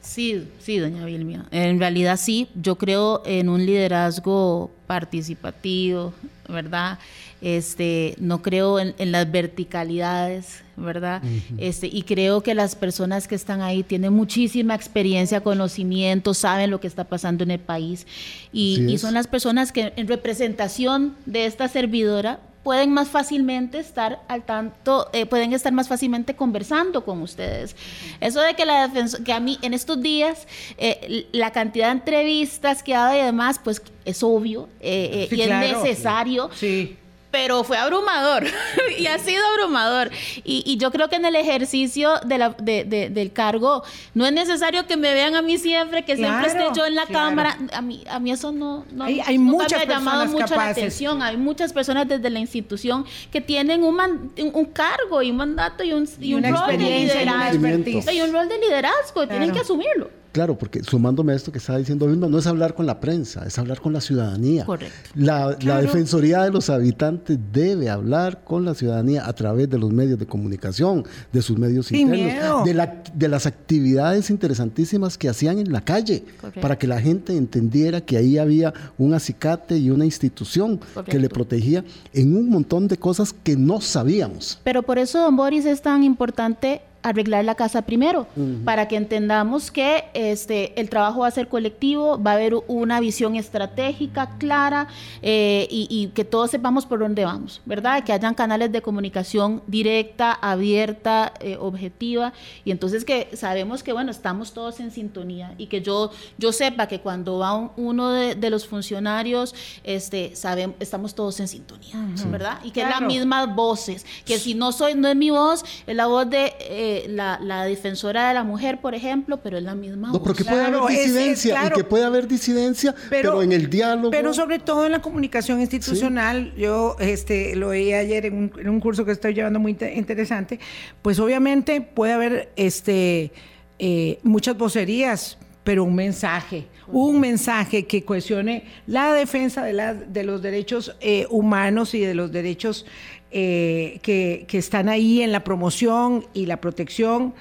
Sí, 0.00 0.48
sí, 0.60 0.78
doña 0.78 1.04
Vilmia. 1.04 1.44
En 1.50 1.78
realidad 1.78 2.18
sí, 2.18 2.48
yo 2.54 2.76
creo 2.76 3.22
en 3.26 3.48
un 3.48 3.64
liderazgo 3.66 4.70
participativo, 4.86 6.14
¿verdad? 6.48 6.98
Este, 7.42 8.16
no 8.18 8.42
creo 8.42 8.80
en, 8.80 8.94
las 9.12 9.30
verticalidades, 9.30 10.62
¿verdad? 10.76 11.22
este, 11.58 11.86
y 11.86 12.02
creo 12.02 12.42
que 12.42 12.54
las 12.54 12.74
personas 12.74 13.28
que 13.28 13.34
están 13.34 13.60
ahí 13.60 13.82
tienen 13.82 14.12
muchísima 14.12 14.74
experiencia, 14.74 15.42
conocimiento, 15.42 16.34
saben 16.34 16.70
lo 16.70 16.80
que 16.80 16.86
está 16.86 17.04
pasando 17.04 17.44
en 17.44 17.50
el 17.50 17.60
país. 17.60 18.06
y 18.52 18.96
son 18.98 19.14
las 19.14 19.26
personas 19.26 19.70
que 19.70 19.92
en 19.96 20.08
representación 20.08 21.14
de 21.26 21.46
esta 21.46 21.68
servidora 21.68 22.40
pueden 22.62 22.92
más 22.92 23.08
fácilmente 23.08 23.78
estar 23.78 24.20
al 24.28 24.44
tanto, 24.44 25.08
eh, 25.12 25.26
pueden 25.26 25.52
estar 25.52 25.72
más 25.72 25.88
fácilmente 25.88 26.34
conversando 26.34 27.04
con 27.04 27.22
ustedes. 27.22 27.74
Eso 28.20 28.40
de 28.40 28.54
que 28.54 28.66
la 28.66 28.86
defensa, 28.86 29.18
que 29.24 29.32
a 29.32 29.40
mí 29.40 29.58
en 29.62 29.74
estos 29.74 30.00
días 30.00 30.46
eh, 30.78 31.26
la 31.32 31.52
cantidad 31.52 31.86
de 31.86 31.92
entrevistas 31.92 32.82
que 32.82 32.94
ha 32.94 33.04
dado 33.04 33.18
y 33.18 33.22
demás, 33.22 33.60
pues 33.62 33.82
es 34.04 34.22
obvio 34.22 34.68
eh, 34.80 35.28
y 35.30 35.40
es 35.40 35.48
necesario. 35.48 36.50
Sí 36.54 36.96
pero 37.30 37.64
fue 37.64 37.76
abrumador 37.76 38.44
y 38.98 39.06
ha 39.06 39.18
sido 39.18 39.42
abrumador. 39.52 40.10
Y, 40.44 40.76
yo 40.78 40.90
creo 40.90 41.08
que 41.08 41.16
en 41.16 41.24
el 41.24 41.36
ejercicio 41.36 42.14
de 42.24 42.38
la, 42.38 42.50
del 42.50 43.32
cargo 43.32 43.82
no 44.14 44.26
es 44.26 44.32
necesario 44.32 44.86
que 44.86 44.96
me 44.96 45.12
vean 45.12 45.36
a 45.36 45.42
mí 45.42 45.58
siempre, 45.58 46.04
que 46.04 46.16
siempre 46.16 46.48
esté 46.48 46.64
yo 46.74 46.86
en 46.86 46.94
la 46.94 47.06
cámara. 47.06 47.58
A 47.72 47.82
mí, 47.82 48.04
a 48.08 48.18
mí 48.18 48.30
eso 48.30 48.52
no, 48.52 48.84
no 48.92 49.04
hay, 49.04 49.20
hay 49.20 49.38
muchas 49.38 49.86
me 49.86 49.94
ha 49.94 49.98
llamado 49.98 50.26
mucho 50.26 50.54
la 50.54 50.68
atención. 50.68 51.22
Hay 51.22 51.36
muchas 51.36 51.72
personas 51.72 52.08
desde 52.08 52.30
la 52.30 52.38
institución 52.38 53.04
que 53.30 53.40
tienen 53.40 53.84
un, 53.84 54.32
un 54.36 54.64
cargo 54.66 55.22
y 55.22 55.30
un 55.30 55.36
mandato 55.36 55.84
y 55.84 55.92
un, 55.92 56.08
y 56.20 56.34
un 56.34 56.44
rol 56.44 56.68
de 56.68 56.78
liderazgo. 56.78 57.66
Y, 58.12 58.20
un 58.20 58.32
rol 58.32 58.48
de 58.48 58.58
liderazgo, 58.58 59.26
tienen 59.26 59.52
que 59.52 59.60
asumirlo. 59.60 60.19
Claro, 60.32 60.56
porque 60.56 60.82
sumándome 60.82 61.32
a 61.32 61.36
esto 61.36 61.50
que 61.50 61.58
estaba 61.58 61.78
diciendo 61.78 62.06
Vilma, 62.06 62.28
no 62.28 62.38
es 62.38 62.46
hablar 62.46 62.74
con 62.74 62.86
la 62.86 63.00
prensa, 63.00 63.44
es 63.46 63.58
hablar 63.58 63.80
con 63.80 63.92
la 63.92 64.00
ciudadanía. 64.00 64.64
Correcto. 64.64 65.10
La, 65.14 65.56
Defensoría 65.80 66.42
de 66.42 66.50
los 66.50 66.70
Habitantes 66.70 67.38
debe 67.52 67.90
hablar 67.90 68.44
con 68.44 68.64
la 68.64 68.74
ciudadanía 68.74 69.26
a 69.26 69.32
través 69.32 69.68
de 69.68 69.78
los 69.78 69.92
medios 69.92 70.18
de 70.18 70.26
comunicación, 70.26 71.04
de 71.32 71.42
sus 71.42 71.58
medios 71.58 71.90
internos, 71.90 72.64
de, 72.64 72.74
la, 72.74 73.02
de 73.12 73.28
las 73.28 73.46
actividades 73.46 74.30
interesantísimas 74.30 75.18
que 75.18 75.28
hacían 75.28 75.58
en 75.58 75.72
la 75.72 75.80
calle, 75.80 76.24
para 76.60 76.78
que 76.78 76.86
la 76.86 77.00
gente 77.00 77.36
entendiera 77.36 78.00
que 78.00 78.16
ahí 78.16 78.38
había 78.38 78.72
un 78.98 79.14
acicate 79.14 79.78
y 79.78 79.90
una 79.90 80.04
institución 80.04 80.80
que 81.06 81.18
le 81.18 81.28
protegía 81.28 81.84
en 82.12 82.36
un 82.36 82.50
montón 82.50 82.86
de 82.88 82.98
cosas 82.98 83.32
que 83.32 83.56
no 83.56 83.80
sabíamos. 83.80 84.60
Pero 84.62 84.82
por 84.82 84.98
eso, 84.98 85.20
don 85.20 85.36
Boris, 85.36 85.66
es 85.66 85.82
tan 85.82 86.04
importante 86.04 86.82
arreglar 87.02 87.44
la 87.44 87.54
casa 87.54 87.82
primero, 87.82 88.26
para 88.64 88.86
que 88.86 88.96
entendamos 88.96 89.70
que 89.70 90.04
este, 90.12 90.78
el 90.78 90.90
trabajo 90.90 91.20
va 91.20 91.28
a 91.28 91.30
ser 91.30 91.48
colectivo, 91.48 92.22
va 92.22 92.32
a 92.32 92.34
haber 92.34 92.54
una 92.68 93.00
visión 93.00 93.36
estratégica 93.36 94.36
clara 94.38 94.88
eh, 95.22 95.66
y, 95.70 96.08
que 96.14 96.24
todos 96.24 96.50
sepamos 96.50 96.86
por 96.86 96.98
dónde 96.98 97.24
vamos, 97.24 97.62
¿verdad? 97.64 98.04
Que 98.04 98.12
hayan 98.12 98.34
canales 98.34 98.72
de 98.72 98.82
comunicación 98.82 99.62
directa, 99.66 100.32
abierta, 100.32 101.32
eh, 101.40 101.56
objetiva, 101.58 102.32
y 102.64 102.70
entonces 102.70 103.04
que 103.04 103.30
sabemos 103.34 103.82
que, 103.82 103.92
bueno, 103.92 104.10
estamos 104.10 104.52
todos 104.52 104.80
en 104.80 104.90
sintonía 104.90 105.54
y 105.56 105.66
que 105.66 105.80
yo, 105.80 106.10
yo 106.36 106.52
sepa 106.52 106.86
que 106.86 107.00
cuando 107.00 107.38
va 107.38 107.70
uno 107.76 108.10
de, 108.10 108.50
los 108.50 108.66
funcionarios, 108.66 109.54
este, 109.84 110.34
sabemos, 110.34 110.76
estamos 110.80 111.14
todos 111.14 111.38
en 111.40 111.46
sintonía, 111.46 111.94
¿verdad? 112.26 112.58
Y 112.64 112.72
que 112.72 112.82
es 112.82 112.88
las 112.88 113.00
mismas 113.00 113.54
voces, 113.54 114.04
que 114.24 114.38
si 114.38 114.54
no 114.54 114.72
soy, 114.72 114.94
no 114.94 115.06
es 115.08 115.16
mi 115.16 115.30
voz, 115.30 115.64
es 115.86 115.96
la 115.96 116.06
voz 116.06 116.28
de... 116.28 116.52
Eh, 116.60 116.89
la, 117.08 117.64
defensora 117.64 118.28
de 118.28 118.34
la 118.34 118.44
mujer, 118.44 118.80
por 118.80 118.94
ejemplo, 118.94 119.40
pero 119.42 119.58
es 119.58 119.62
la 119.64 119.74
misma. 119.74 120.12
No, 120.12 120.22
porque 120.22 120.44
puede 120.44 120.64
haber 120.64 120.88
disidencia 120.88 121.66
y 121.66 121.70
que 121.72 121.84
puede 121.84 122.04
haber 122.04 122.28
disidencia, 122.28 122.94
pero, 123.08 123.42
en 123.42 123.52
el 123.52 123.68
diálogo. 123.68 124.10
Pero 124.10 124.32
sobre 124.34 124.58
todo 124.58 124.86
en 124.86 124.92
la 124.92 125.02
comunicación 125.02 125.60
institucional, 125.60 126.54
yo 126.56 126.96
este, 127.00 127.56
lo 127.56 127.68
oí 127.68 127.92
ayer 127.92 128.26
en 128.26 128.52
un, 128.68 128.80
curso 128.80 129.04
que 129.04 129.12
estoy 129.12 129.34
llevando 129.34 129.58
muy 129.58 129.76
interesante, 129.94 130.58
pues 131.02 131.18
obviamente 131.18 131.80
puede 131.80 132.12
haber 132.12 132.52
este, 132.56 133.32
eh, 133.78 134.18
muchas 134.22 134.56
vocerías, 134.56 135.38
pero 135.64 135.84
un 135.84 135.94
mensaje, 135.94 136.66
un 136.88 137.20
mensaje 137.20 137.86
que 137.86 138.04
cohesione 138.04 138.64
la 138.86 139.12
defensa 139.12 139.62
de, 139.62 139.72
la, 139.72 139.94
de 139.94 140.24
los 140.24 140.42
derechos 140.42 140.96
eh, 141.00 141.26
humanos 141.30 141.94
y 141.94 142.00
de 142.00 142.14
los 142.14 142.32
derechos 142.32 142.86
eh, 143.32 144.00
que, 144.02 144.46
están 144.52 144.88
ahí 144.88 145.22
en 145.22 145.30
la 145.30 145.44
promoción 145.44 146.26
y 146.34 146.46
la 146.46 146.60
protección 146.60 147.32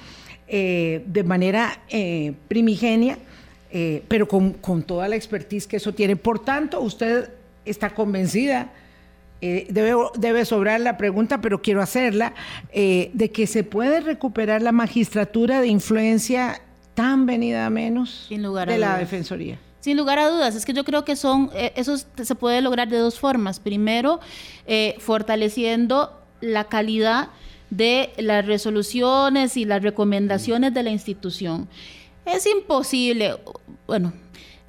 eh, 0.47 1.04
de 1.08 1.23
manera 1.23 1.82
eh, 1.89 2.34
primigenia, 2.47 3.17
pero 4.08 4.28
con, 4.28 4.84
toda 4.84 5.08
la 5.08 5.15
expertise 5.15 5.67
que 5.67 5.78
eso 5.78 5.93
tiene. 5.93 6.15
Por 6.15 6.39
tanto, 6.39 6.82
usted 6.82 7.32
está 7.65 7.91
convencida, 7.91 8.71
debe, 9.41 9.93
debe, 10.17 10.45
sobrar 10.45 10.80
la 10.80 10.97
pregunta, 10.97 11.39
pero 11.39 11.62
quiero 11.62 11.82
hacerla, 11.82 12.34
de 12.73 13.32
que 13.32 13.45
se 13.45 13.63
puede 13.63 13.99
recuperar 13.99 14.63
la 14.63 14.71
magistratura 14.71 15.62
de 15.62 15.67
influencia 15.67 16.62
tan 16.95 17.28
venida 17.28 17.67
a 17.67 17.69
menos 17.69 18.28
de 18.30 18.78
la 18.78 18.97
Defensoría. 18.97 19.60
Sin 19.80 19.96
lugar 19.96 20.20
a 20.20 20.30
dudas, 20.30 20.56
es 20.56 20.65
que 20.65 20.74
yo 20.74 20.84
creo 20.84 21.06
que 21.06 21.15
son, 21.15 21.50
eh, 21.54 21.72
eso 21.76 21.96
se 21.98 22.36
puede 22.36 22.62
lograr 22.62 22.89
de 22.89 22.98
dos 22.98 23.20
formas. 23.20 23.60
Primero, 23.60 24.20
eh, 24.68 24.96
fortaleciendo 25.00 26.12
la 26.42 26.65
calidad 26.65 27.30
de 27.70 28.12
las 28.18 28.46
resoluciones 28.46 29.56
y 29.56 29.65
las 29.65 29.82
recomendaciones 29.82 30.74
de 30.74 30.84
la 30.84 30.89
institución. 30.89 31.70
Es 32.26 32.46
imposible, 32.46 33.38
bueno, 33.88 34.13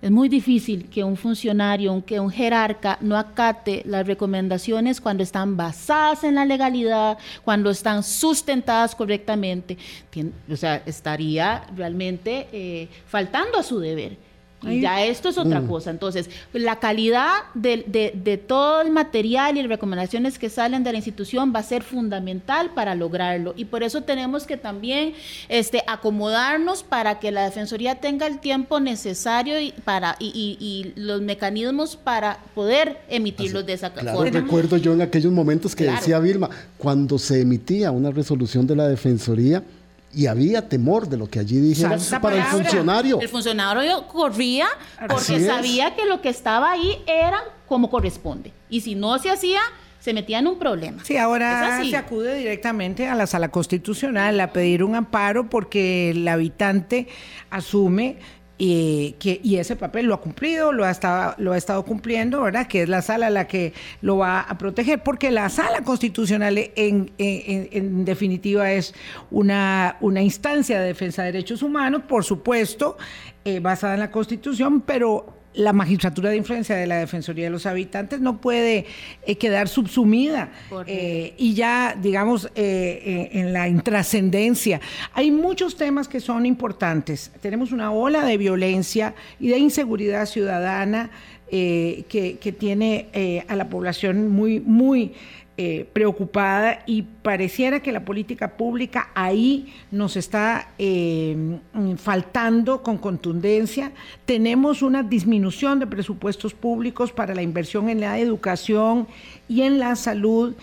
es 0.02 0.10
muy 0.10 0.30
difícil 0.30 0.88
que 0.88 1.04
un 1.04 1.16
funcionario, 1.16 2.02
que 2.06 2.20
un 2.20 2.30
jerarca 2.30 2.96
no 3.02 3.18
acate 3.18 3.82
las 3.84 4.06
recomendaciones 4.06 5.00
cuando 5.00 5.22
están 5.22 5.56
basadas 5.58 6.24
en 6.24 6.36
la 6.36 6.46
legalidad, 6.46 7.18
cuando 7.44 7.70
están 7.70 8.02
sustentadas 8.02 8.94
correctamente. 8.94 9.76
o 10.50 10.56
sea, 10.56 10.82
estaría 10.86 11.64
realmente 11.76 12.48
eh, 12.52 12.88
faltando 13.06 13.58
a 13.58 13.62
su 13.62 13.78
deber. 13.78 14.29
Y 14.62 14.80
ya 14.80 15.04
esto 15.04 15.28
es 15.28 15.38
otra 15.38 15.60
mm. 15.60 15.66
cosa. 15.68 15.90
Entonces, 15.90 16.28
la 16.52 16.76
calidad 16.76 17.30
de, 17.54 18.44
todo 18.46 18.82
el 18.82 18.90
material 18.90 19.56
y 19.56 19.62
recomendaciones 19.62 20.38
que 20.38 20.50
salen 20.50 20.84
de 20.84 20.92
la 20.92 20.98
institución 20.98 21.52
va 21.54 21.60
a 21.60 21.62
ser 21.62 21.82
fundamental 21.82 22.70
para 22.74 22.94
lograrlo. 22.94 23.54
Y 23.56 23.66
por 23.66 23.82
eso 23.82 24.02
tenemos 24.02 24.46
que 24.46 24.56
también 24.56 25.14
este, 25.48 25.82
acomodarnos 25.86 26.82
para 26.82 27.18
que 27.18 27.30
la 27.30 27.44
Defensoría 27.44 27.96
tenga 27.96 28.26
el 28.26 28.38
tiempo 28.38 28.80
necesario 28.80 29.60
y, 29.60 29.72
para, 29.84 30.16
y, 30.18 30.92
los 30.96 31.22
mecanismos 31.22 31.96
para 31.96 32.38
poder 32.54 32.98
emitirlos 33.08 33.64
de 33.66 33.74
esa 33.74 33.92
claro, 33.92 34.24
Recuerdo 34.24 34.76
yo 34.76 34.92
en 34.92 35.02
aquellos 35.02 35.32
momentos 35.32 35.74
que 35.74 35.84
decía 35.84 36.18
Vilma, 36.18 36.48
cuando 36.78 37.18
se 37.18 37.40
emitía 37.40 37.90
una 37.90 38.10
resolución 38.10 38.66
de 38.66 38.76
la 38.76 38.88
Defensoría, 38.88 39.62
y 40.12 40.26
había 40.26 40.68
temor 40.68 41.08
de 41.08 41.16
lo 41.16 41.28
que 41.28 41.38
allí 41.38 41.60
dijera 41.60 41.96
para 42.20 42.36
el 42.36 42.44
funcionario. 42.44 43.20
El 43.20 43.28
funcionario 43.28 44.06
corría 44.08 44.66
porque 45.08 45.40
sabía 45.40 45.94
que 45.94 46.04
lo 46.06 46.20
que 46.20 46.28
estaba 46.28 46.72
ahí 46.72 46.98
era 47.06 47.42
como 47.66 47.90
corresponde. 47.90 48.52
Y 48.68 48.80
si 48.80 48.94
no 48.94 49.18
se 49.18 49.30
hacía, 49.30 49.60
se 50.00 50.12
metía 50.12 50.38
en 50.38 50.46
un 50.46 50.58
problema. 50.58 51.04
Sí, 51.04 51.16
ahora 51.16 51.82
se 51.84 51.96
acude 51.96 52.34
directamente 52.36 53.06
a 53.06 53.14
la 53.14 53.26
sala 53.26 53.50
constitucional 53.50 54.40
a 54.40 54.52
pedir 54.52 54.82
un 54.82 54.96
amparo 54.96 55.48
porque 55.48 56.10
el 56.10 56.26
habitante 56.26 57.06
asume 57.50 58.18
y, 58.62 59.12
que, 59.12 59.40
y 59.42 59.56
ese 59.56 59.74
papel 59.74 60.04
lo 60.04 60.14
ha 60.14 60.20
cumplido, 60.20 60.70
lo 60.70 60.84
ha, 60.84 60.90
estado, 60.90 61.34
lo 61.38 61.52
ha 61.54 61.56
estado 61.56 61.82
cumpliendo, 61.82 62.42
¿verdad? 62.42 62.66
Que 62.66 62.82
es 62.82 62.90
la 62.90 63.00
sala 63.00 63.30
la 63.30 63.46
que 63.46 63.72
lo 64.02 64.18
va 64.18 64.42
a 64.42 64.58
proteger, 64.58 65.02
porque 65.02 65.30
la 65.30 65.48
sala 65.48 65.82
constitucional 65.82 66.58
en, 66.76 67.10
en, 67.16 68.04
definitiva 68.04 68.70
es 68.70 68.94
una, 69.30 69.96
una 70.02 70.20
instancia 70.20 70.78
de 70.78 70.88
defensa 70.88 71.22
de 71.22 71.32
derechos 71.32 71.62
humanos, 71.62 72.02
por 72.06 72.22
supuesto, 72.22 72.98
eh, 73.46 73.60
basada 73.60 73.94
en 73.94 74.00
la 74.00 74.10
Constitución, 74.10 74.82
pero 74.82 75.39
la 75.54 75.72
magistratura 75.72 76.30
de 76.30 76.36
influencia 76.36 76.76
de 76.76 76.86
la 76.86 76.98
Defensoría 76.98 77.44
de 77.44 77.50
los 77.50 77.66
Habitantes 77.66 78.20
no 78.20 78.40
puede 78.40 78.86
eh, 79.26 79.36
quedar 79.36 79.68
subsumida 79.68 80.50
eh, 80.86 81.34
y 81.36 81.54
ya, 81.54 81.96
digamos, 82.00 82.48
eh, 82.54 83.30
en 83.32 83.52
la 83.52 83.68
intrascendencia. 83.68 84.80
Hay 85.12 85.30
muchos 85.30 85.76
temas 85.76 86.06
que 86.06 86.20
son 86.20 86.46
importantes. 86.46 87.32
Tenemos 87.40 87.72
una 87.72 87.92
ola 87.92 88.24
de 88.24 88.36
violencia 88.36 89.14
y 89.40 89.48
de 89.48 89.58
inseguridad 89.58 90.26
ciudadana 90.26 91.10
que, 91.50 92.36
que, 92.40 92.52
tiene 92.52 93.44
a 93.48 93.56
la 93.56 93.68
población 93.68 94.28
muy, 94.28 94.60
muy 94.60 95.14
eh, 95.62 95.86
preocupada 95.92 96.84
y 96.86 97.02
pareciera 97.02 97.80
que 97.80 97.92
la 97.92 98.02
política 98.06 98.56
pública 98.56 99.10
ahí 99.14 99.74
nos 99.90 100.16
está 100.16 100.70
eh, 100.78 101.58
faltando 101.98 102.82
con 102.82 102.96
contundencia. 102.96 103.92
Tenemos 104.24 104.80
una 104.80 105.02
disminución 105.02 105.78
de 105.78 105.86
presupuestos 105.86 106.54
públicos 106.54 107.12
para 107.12 107.34
la 107.34 107.42
inversión 107.42 107.90
en 107.90 108.00
la 108.00 108.18
educación 108.18 109.06
y 109.48 109.60
en 109.60 109.78
la 109.78 109.96
salud. 109.96 110.54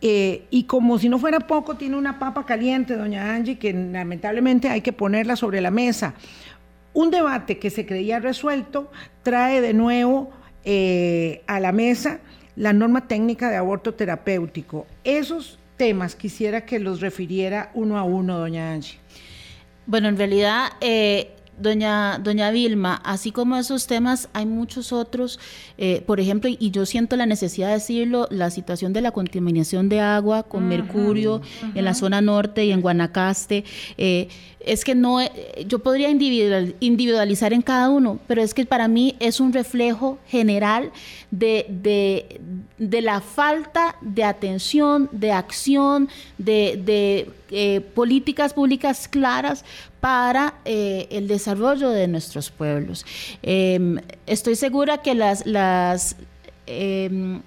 Eh, 0.00 0.46
y 0.50 0.64
como 0.64 0.98
si 0.98 1.08
no 1.08 1.20
fuera 1.20 1.38
poco, 1.38 1.76
tiene 1.76 1.96
una 1.96 2.18
papa 2.18 2.44
caliente, 2.44 2.96
doña 2.96 3.32
Angie, 3.32 3.56
que 3.56 3.72
lamentablemente 3.72 4.68
hay 4.68 4.80
que 4.80 4.92
ponerla 4.92 5.36
sobre 5.36 5.60
la 5.60 5.70
mesa. 5.70 6.14
Un 6.92 7.12
debate 7.12 7.60
que 7.60 7.70
se 7.70 7.86
creía 7.86 8.18
resuelto 8.18 8.90
trae 9.22 9.60
de 9.60 9.74
nuevo 9.74 10.32
a 11.46 11.60
la 11.60 11.70
mesa 11.72 12.18
la 12.56 12.72
norma 12.72 13.06
técnica 13.08 13.50
de 13.50 13.56
aborto 13.56 13.94
terapéutico. 13.94 14.86
Esos 15.04 15.58
temas 15.76 16.14
quisiera 16.14 16.66
que 16.66 16.78
los 16.78 17.00
refiriera 17.00 17.70
uno 17.74 17.96
a 17.96 18.02
uno, 18.02 18.38
doña 18.38 18.72
Angie. 18.72 18.98
Bueno, 19.86 20.08
en 20.08 20.16
realidad, 20.16 20.72
eh, 20.80 21.30
doña, 21.60 22.18
doña 22.18 22.50
Vilma, 22.50 23.00
así 23.04 23.32
como 23.32 23.56
esos 23.56 23.86
temas, 23.86 24.28
hay 24.32 24.46
muchos 24.46 24.92
otros. 24.92 25.38
Eh, 25.78 26.02
por 26.06 26.20
ejemplo, 26.20 26.50
y 26.50 26.70
yo 26.70 26.86
siento 26.86 27.16
la 27.16 27.26
necesidad 27.26 27.68
de 27.68 27.74
decirlo, 27.74 28.26
la 28.30 28.50
situación 28.50 28.92
de 28.92 29.00
la 29.00 29.12
contaminación 29.12 29.88
de 29.88 30.00
agua 30.00 30.42
con 30.42 30.68
mercurio 30.68 31.40
en 31.74 31.84
la 31.84 31.94
zona 31.94 32.20
norte 32.20 32.64
y 32.64 32.72
en 32.72 32.80
Guanacaste. 32.80 33.64
Eh, 33.98 34.28
es 34.60 34.84
que 34.84 34.94
no, 34.94 35.18
yo 35.66 35.78
podría 35.78 36.10
individualizar 36.10 37.52
en 37.52 37.62
cada 37.62 37.88
uno, 37.88 38.18
pero 38.26 38.42
es 38.42 38.52
que 38.52 38.66
para 38.66 38.88
mí 38.88 39.16
es 39.18 39.40
un 39.40 39.52
reflejo 39.54 40.18
general 40.26 40.92
de, 41.30 42.40
la 42.78 43.20
falta 43.20 43.96
de 44.02 44.22
atención, 44.24 45.08
de 45.12 45.32
acción, 45.32 46.08
de, 46.36 47.26
eh, 47.50 47.80
políticas 47.94 48.52
públicas 48.52 49.08
claras 49.08 49.64
para 50.00 50.54
eh, 50.64 51.06
el 51.10 51.28
desarrollo 51.28 51.90
de 51.90 52.08
nuestros 52.08 52.50
pueblos. 52.50 53.04
Em, 53.42 53.98
estoy 54.26 54.56
segura 54.56 54.98
que 54.98 55.14
las, 55.14 55.46
las 55.46 56.16
em, 56.66 57.42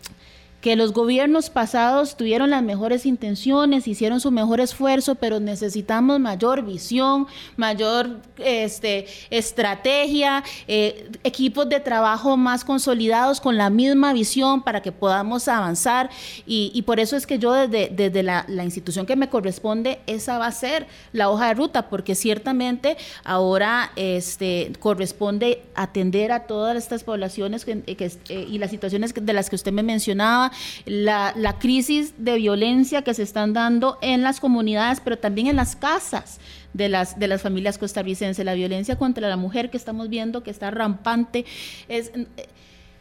que 0.64 0.78
los 0.78 0.94
gobiernos 0.94 1.50
pasados 1.50 2.16
tuvieron 2.16 2.50
las 2.50 2.64
mejores 2.64 3.06
intenciones, 3.06 3.86
hicieron 3.86 4.22
su 4.22 4.32
mejor 4.32 4.62
esfuerzo, 4.62 5.16
pero 5.16 5.42
necesitamos 5.42 6.22
mayor 6.22 6.64
visión, 6.64 7.28
mayor 7.58 8.22
este, 8.38 9.06
estrategia, 9.30 10.42
eh, 10.70 11.12
equipos 11.26 11.68
de 11.68 11.82
trabajo 11.82 12.38
más 12.38 12.64
consolidados 12.64 13.42
con 13.42 13.58
la 13.58 13.70
misma 13.70 14.14
visión 14.14 14.62
para 14.62 14.82
que 14.82 14.94
podamos 14.94 15.50
avanzar. 15.50 16.10
Y, 16.46 16.82
por 16.84 17.02
eso 17.02 17.18
es 17.18 17.28
que 17.28 17.40
yo 17.40 17.52
desde, 17.52 17.90
desde 17.94 18.24
la, 18.24 18.46
institución 18.64 19.06
que 19.06 19.18
me 19.18 19.28
corresponde, 19.28 20.00
esa 20.08 20.38
va 20.38 20.48
a 20.48 20.52
ser 20.54 20.88
la 21.12 21.30
hoja 21.30 21.50
de 21.50 21.56
ruta, 21.56 21.90
porque 21.90 22.16
ciertamente 22.16 22.96
ahora 23.26 23.92
este, 23.98 24.72
corresponde 24.80 25.62
atender 25.76 26.32
a 26.32 26.48
todas 26.48 26.78
estas 26.78 27.04
poblaciones 27.04 27.66
eh, 27.68 28.48
y 28.50 28.58
las 28.60 28.72
situaciones 28.72 29.14
de 29.14 29.34
las 29.34 29.50
que 29.50 29.58
usted 29.58 29.74
me 29.74 29.84
mencionaba 29.84 30.53
la, 30.86 31.34
crisis 31.60 32.14
de 32.18 32.36
violencia 32.38 33.04
que 33.04 33.14
se 33.14 33.24
están 33.24 33.54
dando 33.54 33.98
en 34.02 34.24
las 34.24 34.40
comunidades, 34.40 35.00
pero 35.00 35.18
también 35.18 35.48
en 35.48 35.56
las 35.56 35.76
casas 35.76 36.40
de 36.74 36.90
las, 36.90 37.20
de 37.20 37.28
las 37.28 37.42
familias 37.42 37.78
costarricenses, 37.78 38.44
la 38.44 38.54
violencia 38.54 38.98
contra 38.98 39.30
la 39.30 39.38
mujer 39.38 39.70
que 39.70 39.78
estamos 39.78 40.10
viendo 40.10 40.44
que 40.44 40.52
está 40.52 40.72
rampante. 40.72 41.46
Es, 41.88 42.12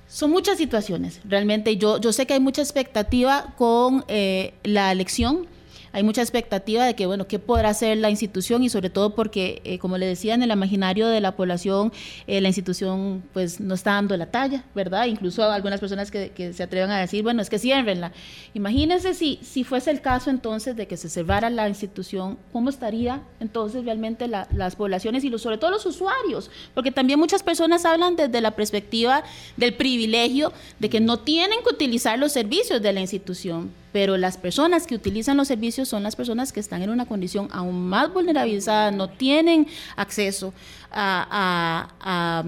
son 0.07 0.31
muchas 0.31 0.59
situaciones, 0.59 1.21
realmente. 1.25 1.77
Yo, 1.79 1.99
yo 1.99 2.13
sé 2.13 2.27
que 2.27 2.35
hay 2.35 2.41
mucha 2.41 2.61
expectativa 2.61 3.55
con 3.57 4.05
eh, 4.09 4.53
la 4.63 4.93
elección 4.93 5.47
hay 5.93 6.03
mucha 6.03 6.23
expectativa 6.23 6.85
de 6.85 6.95
que, 6.95 7.07
bueno, 7.07 7.27
qué 7.27 7.39
podrá 7.39 7.71
hacer 7.71 7.99
la 7.99 8.11
institución 8.11 8.63
y 8.63 8.71
sobre 8.71 8.91
todo 8.91 9.15
porque, 9.15 9.61
eh, 9.65 9.79
como 9.79 9.99
le 9.99 10.07
decía, 10.07 10.35
en 10.35 10.43
el 10.43 10.51
imaginario 10.51 11.09
de 11.09 11.21
la 11.21 11.37
población, 11.37 11.93
eh, 12.27 12.41
la 12.41 12.49
institución 12.49 13.23
pues 13.33 13.61
no 13.61 13.75
está 13.75 13.93
dando 13.93 14.17
la 14.17 14.27
talla, 14.27 14.65
¿verdad? 14.75 15.07
Incluso 15.07 15.45
algunas 15.45 15.81
personas 15.81 16.11
que, 16.11 16.53
se 16.53 16.63
atreven 16.63 16.91
a 16.91 16.99
decir, 16.99 17.23
bueno, 17.23 17.43
es 17.43 17.51
que 17.51 17.59
ciérrenla. 17.59 18.13
Imagínense 18.55 19.15
si, 19.15 19.39
si 19.43 19.65
fuese 19.65 19.91
el 19.91 20.01
caso 20.01 20.31
entonces 20.31 20.77
de 20.77 20.87
que 20.87 20.97
se 20.97 21.09
cerrara 21.09 21.51
la 21.51 21.69
institución, 21.69 22.39
¿cómo 22.53 22.71
estaría 22.71 23.23
entonces 23.41 23.85
realmente 23.85 24.29
las 24.29 24.77
poblaciones 24.77 25.25
y 25.25 25.31
los, 25.31 25.43
sobre 25.43 25.59
todo 25.59 25.71
los 25.71 25.87
usuarios? 25.87 26.51
Porque 26.75 26.91
también 26.91 27.19
muchas 27.19 27.43
personas 27.43 27.85
hablan 27.85 28.17
desde 28.17 28.41
la 28.41 28.53
perspectiva 28.53 29.25
del 29.57 29.75
privilegio 29.75 30.53
de 30.79 30.91
que 30.91 31.01
no 31.01 31.19
tienen 31.19 31.59
que 31.63 31.75
utilizar 31.75 32.19
los 32.19 32.33
servicios 32.33 32.81
de 32.81 32.93
la 32.93 33.01
institución 33.01 33.82
pero 33.93 34.17
las 34.17 34.39
personas 34.39 34.87
que 34.87 34.95
utilizan 34.95 35.37
los 35.37 35.49
servicios 35.49 35.89
son 35.89 36.03
las 36.03 36.17
personas 36.17 36.53
que 36.53 36.61
están 36.61 36.83
en 36.83 36.91
una 36.91 37.07
condición 37.07 37.49
aún 37.53 37.89
más 37.89 38.13
vulnerabilizada, 38.13 38.91
no 38.91 39.09
tienen 39.11 39.69
acceso 39.97 40.53
a, 40.91 42.43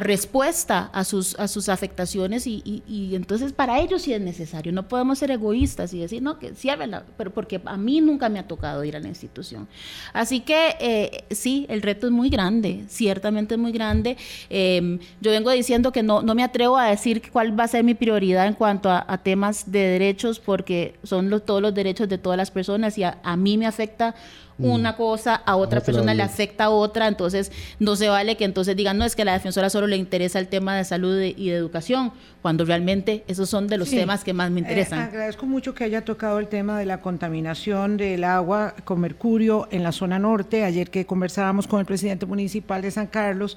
respuesta 0.00 0.90
a 0.92 1.04
sus, 1.04 1.38
a 1.38 1.48
sus 1.48 1.68
afectaciones 1.68 2.46
y, 2.46 2.82
y, 2.86 3.14
entonces 3.14 3.52
para 3.52 3.80
ellos 3.80 4.02
sí 4.02 4.12
es 4.12 4.20
necesario. 4.20 4.72
No 4.72 4.88
podemos 4.88 5.18
ser 5.18 5.30
egoístas 5.30 5.92
y 5.94 6.00
decir, 6.00 6.22
no, 6.22 6.38
que 6.38 6.54
ciérrenla, 6.54 7.04
pero 7.16 7.32
porque 7.32 7.60
a 7.64 7.76
mí 7.76 8.00
nunca 8.00 8.28
me 8.28 8.38
ha 8.38 8.46
tocado 8.46 8.84
ir 8.84 8.96
a 8.96 9.00
la 9.00 9.08
institución. 9.08 9.68
Así 10.12 10.40
que 10.40 10.76
eh, 10.80 11.24
sí, 11.30 11.66
el 11.68 11.82
reto 11.82 12.06
es 12.06 12.12
muy 12.12 12.30
grande, 12.30 12.84
ciertamente 12.88 13.54
es 13.54 13.60
muy 13.60 13.72
grande. 13.72 14.16
Em, 14.50 14.98
yo 15.20 15.30
vengo 15.30 15.50
diciendo 15.50 15.92
que 15.92 16.02
no, 16.02 16.22
no 16.22 16.34
me 16.34 16.44
atrevo 16.44 16.76
a 16.76 16.86
decir 16.86 17.22
cuál 17.30 17.58
va 17.58 17.64
a 17.64 17.68
ser 17.68 17.84
mi 17.84 17.94
prioridad 17.94 18.46
en 18.46 18.54
cuanto 18.54 18.90
a, 18.90 19.02
temas 19.22 19.70
de 19.70 19.78
derechos 19.78 20.40
porque 20.40 20.94
son 21.02 21.30
todos 21.44 21.62
los 21.62 21.74
derechos 21.74 22.08
de 22.08 22.18
todas 22.18 22.36
las 22.36 22.50
personas 22.50 22.98
y 22.98 23.04
a, 23.04 23.18
a 23.22 23.36
mí 23.36 23.58
me 23.58 23.66
afecta. 23.66 24.14
Una 24.62 24.96
cosa, 24.96 25.34
a 25.34 25.56
otra 25.56 25.80
persona 25.80 26.14
le 26.14 26.22
afecta 26.22 26.64
a 26.64 26.70
otra, 26.70 27.08
entonces 27.08 27.52
no 27.78 27.96
se 27.96 28.08
vale 28.08 28.36
que 28.36 28.44
entonces 28.44 28.76
digan, 28.76 28.98
no, 28.98 29.04
es 29.04 29.16
que 29.16 29.22
a 29.22 29.24
la 29.24 29.32
defensora 29.32 29.70
solo 29.70 29.86
le 29.86 29.96
interesa 29.96 30.38
el 30.38 30.48
tema 30.48 30.76
de 30.76 30.84
salud 30.84 31.20
y 31.20 31.50
de 31.50 31.56
educación, 31.56 32.12
cuando 32.40 32.64
realmente 32.64 33.24
esos 33.28 33.48
son 33.48 33.68
de 33.68 33.78
los 33.78 33.90
temas 33.90 34.24
que 34.24 34.32
más 34.32 34.50
me 34.50 34.60
eh, 34.60 34.62
interesan. 34.62 35.00
agradezco 35.00 35.46
mucho 35.46 35.74
que 35.74 35.84
haya 35.84 36.04
tocado 36.04 36.38
el 36.38 36.48
tema 36.48 36.78
de 36.78 36.86
la 36.86 37.00
contaminación 37.00 37.96
del 37.96 38.24
agua 38.24 38.74
con 38.84 39.00
mercurio 39.00 39.68
en 39.70 39.82
la 39.82 39.92
zona 39.92 40.18
norte. 40.18 40.64
Ayer 40.64 40.90
que 40.90 41.06
conversábamos 41.06 41.66
con 41.66 41.80
el 41.80 41.86
presidente 41.86 42.26
municipal 42.26 42.82
de 42.82 42.90
San 42.90 43.06
Carlos, 43.06 43.56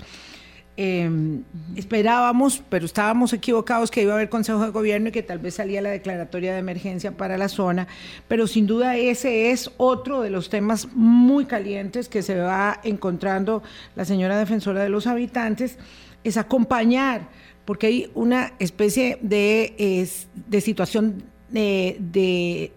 Em, 0.78 1.44
esperábamos, 1.78 2.62
pero 2.68 2.86
estábamos 2.86 3.32
equivocados 3.32 3.90
que 3.90 4.02
iba 4.02 4.12
a 4.12 4.16
haber 4.18 4.28
Consejo 4.28 4.62
de 4.62 4.72
Gobierno 4.72 5.08
y 5.08 5.12
que 5.14 5.24
tal 5.24 5.40
vez 5.40 5.54
salía 5.54 5.82
la 5.82 5.90
declaratoria 5.90 6.52
de 6.52 6.60
emergencia 6.60 7.16
para 7.16 7.38
la 7.38 7.48
zona, 7.48 7.88
pero 8.28 8.46
sin 8.46 8.68
duda 8.68 8.98
ese 8.98 9.52
es 9.52 9.72
otro 9.78 10.22
de 10.22 10.30
los 10.30 10.50
temas 10.50 10.90
muy 10.94 11.46
calientes 11.46 12.10
que 12.10 12.22
se 12.22 12.36
va 12.36 12.82
encontrando 12.84 13.64
la 13.96 14.04
señora 14.04 14.38
defensora 14.38 14.84
de 14.84 14.90
los 14.90 15.08
habitantes, 15.08 15.78
es 16.26 16.36
acompañar, 16.36 17.30
porque 17.64 17.88
hay 17.88 18.12
una 18.14 18.52
especie 18.60 19.18
de, 19.22 20.06
de 20.48 20.62
situación 20.62 21.24
de, 21.52 21.96
de 22.00 22.74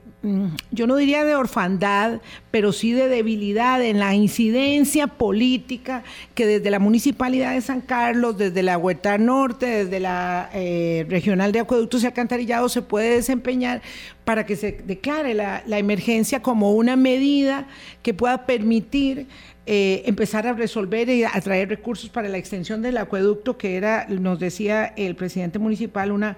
yo 0.72 0.88
no 0.88 0.96
diría 0.96 1.24
de 1.24 1.36
orfandad, 1.36 2.20
pero 2.50 2.72
sí 2.72 2.92
de 2.92 3.06
debilidad 3.06 3.80
en 3.80 4.00
la 4.00 4.14
incidencia 4.16 5.06
política 5.06 6.02
que 6.34 6.44
desde 6.44 6.70
la 6.70 6.80
Municipalidad 6.80 7.52
de 7.52 7.60
San 7.60 7.80
Carlos, 7.80 8.36
desde 8.36 8.64
la 8.64 8.78
Huerta 8.78 9.16
Norte, 9.16 9.84
desde 9.84 10.00
la 10.00 10.50
eh, 10.54 11.06
Regional 11.08 11.52
de 11.52 11.60
Acueductos 11.60 12.02
y 12.02 12.06
Alcantarillados 12.06 12.72
se 12.72 12.82
puede 12.82 13.14
desempeñar 13.14 13.80
para 14.24 14.44
que 14.44 14.56
se 14.56 14.72
declare 14.72 15.34
la, 15.34 15.62
emergencia 15.78 16.42
como 16.42 16.72
una 16.72 16.96
medida 16.96 17.68
que 18.02 18.12
pueda 18.12 18.44
permitir 18.44 19.28
eh, 19.66 20.02
empezar 20.06 20.48
a 20.48 20.52
resolver 20.52 21.08
y 21.10 21.22
atraer 21.22 21.68
recursos 21.68 22.10
para 22.10 22.28
la 22.28 22.38
extensión 22.38 22.82
del 22.82 22.96
acueducto, 22.96 23.56
que 23.56 23.76
era, 23.76 24.06
nos 24.08 24.40
decía 24.40 24.86
el 24.96 25.14
presidente 25.14 25.60
municipal, 25.60 26.10
una 26.10 26.36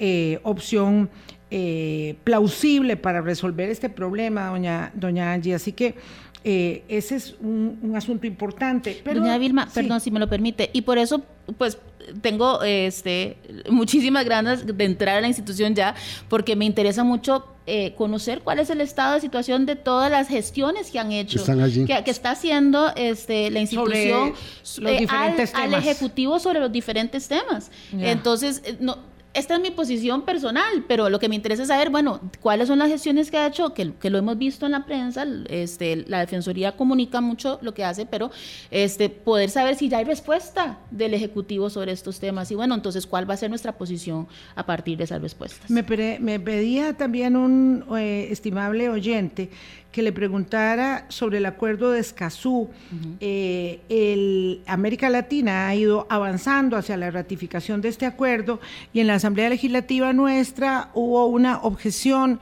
eh, 0.00 0.40
opción 0.42 1.10
eh, 1.50 2.16
plausible 2.24 2.96
para 2.96 3.20
resolver 3.20 3.70
este 3.70 3.88
problema, 3.88 4.48
doña, 4.48 4.92
doña 4.94 5.32
Angie. 5.32 5.54
Así 5.54 5.72
que 5.72 5.94
eh, 6.42 6.84
ese 6.88 7.16
es 7.16 7.34
un, 7.40 7.92
asunto 7.94 8.26
importante. 8.26 9.02
doña 9.04 9.36
Vilma, 9.36 9.68
perdón 9.72 10.00
si 10.00 10.10
me 10.10 10.18
lo 10.18 10.28
permite, 10.28 10.70
y 10.72 10.82
por 10.82 10.96
eso, 10.96 11.22
pues 11.58 11.78
tengo 12.22 12.62
este, 12.62 13.36
muchísimas 13.68 14.24
ganas 14.24 14.66
de 14.66 14.84
entrar 14.84 15.18
a 15.18 15.20
la 15.20 15.28
institución 15.28 15.74
ya, 15.74 15.94
porque 16.28 16.56
me 16.56 16.64
interesa 16.64 17.04
mucho 17.04 17.44
eh, 17.66 17.94
conocer 17.94 18.40
cuál 18.40 18.58
es 18.58 18.70
el 18.70 18.80
estado 18.80 19.14
de 19.14 19.20
situación 19.20 19.66
de 19.66 19.76
todas 19.76 20.10
las 20.10 20.28
gestiones 20.28 20.90
que 20.90 20.98
han 20.98 21.12
hecho, 21.12 21.44
Que, 21.44 22.10
está 22.10 22.30
haciendo 22.30 22.90
este, 22.96 23.50
la 23.50 23.60
institución 23.60 24.32
eh, 24.86 25.06
al, 25.10 25.74
Ejecutivo 25.74 26.40
sobre 26.40 26.58
los 26.60 26.72
diferentes 26.72 27.28
temas. 27.28 27.70
Entonces, 27.92 28.62
no, 28.80 28.98
esta 29.32 29.54
es 29.54 29.60
mi 29.60 29.70
posición 29.70 30.22
personal, 30.22 30.84
pero 30.88 31.08
lo 31.08 31.18
que 31.20 31.28
me 31.28 31.36
interesa 31.36 31.62
es 31.62 31.68
saber, 31.68 31.90
bueno, 31.90 32.20
cuáles 32.40 32.66
son 32.68 32.80
las 32.80 32.88
gestiones 32.88 33.30
que 33.30 33.38
ha 33.38 33.46
hecho, 33.46 33.74
que, 33.74 33.92
que, 33.94 34.10
lo 34.10 34.18
hemos 34.18 34.36
visto 34.36 34.66
en 34.66 34.72
la 34.72 34.84
prensa, 34.84 35.24
este, 35.48 36.04
la 36.08 36.20
Defensoría 36.20 36.76
comunica 36.76 37.20
mucho 37.20 37.58
lo 37.62 37.72
que 37.72 37.84
hace, 37.84 38.06
pero 38.06 38.30
este, 38.70 39.08
poder 39.08 39.50
saber 39.50 39.76
si 39.76 39.88
ya 39.88 39.98
hay 39.98 40.04
respuesta 40.04 40.78
del 40.90 41.14
Ejecutivo 41.14 41.70
sobre 41.70 41.92
estos 41.92 42.18
temas 42.18 42.50
y 42.50 42.56
bueno, 42.56 42.74
entonces 42.74 43.06
cuál 43.06 43.28
va 43.28 43.34
a 43.34 43.36
ser 43.36 43.50
nuestra 43.50 43.72
posición 43.78 44.26
a 44.56 44.66
partir 44.66 44.98
de 44.98 45.04
esas 45.04 45.22
respuestas. 45.22 45.70
Me, 45.70 45.84
me 46.18 46.40
pedía 46.40 46.96
también 46.96 47.36
un 47.36 47.84
eh, 47.96 48.28
estimable 48.30 48.88
oyente 48.88 49.50
que 49.92 50.02
le 50.02 50.12
preguntara 50.12 51.06
sobre 51.08 51.38
el 51.38 51.46
acuerdo 51.46 51.90
de 51.90 52.00
Escazú. 52.00 52.68
Eh, 53.20 53.80
el, 53.88 54.62
América 54.66 55.10
Latina 55.10 55.66
ha 55.66 55.74
ido 55.74 56.06
avanzando 56.08 56.76
hacia 56.76 56.96
la 56.96 57.10
ratificación 57.10 57.80
de 57.80 57.88
este 57.88 58.06
acuerdo 58.06 58.60
y 58.92 59.00
en 59.00 59.08
la 59.08 59.14
Asamblea 59.14 59.48
Legislativa 59.48 60.12
nuestra 60.12 60.90
hubo 60.94 61.26
una 61.26 61.58
objeción 61.62 62.40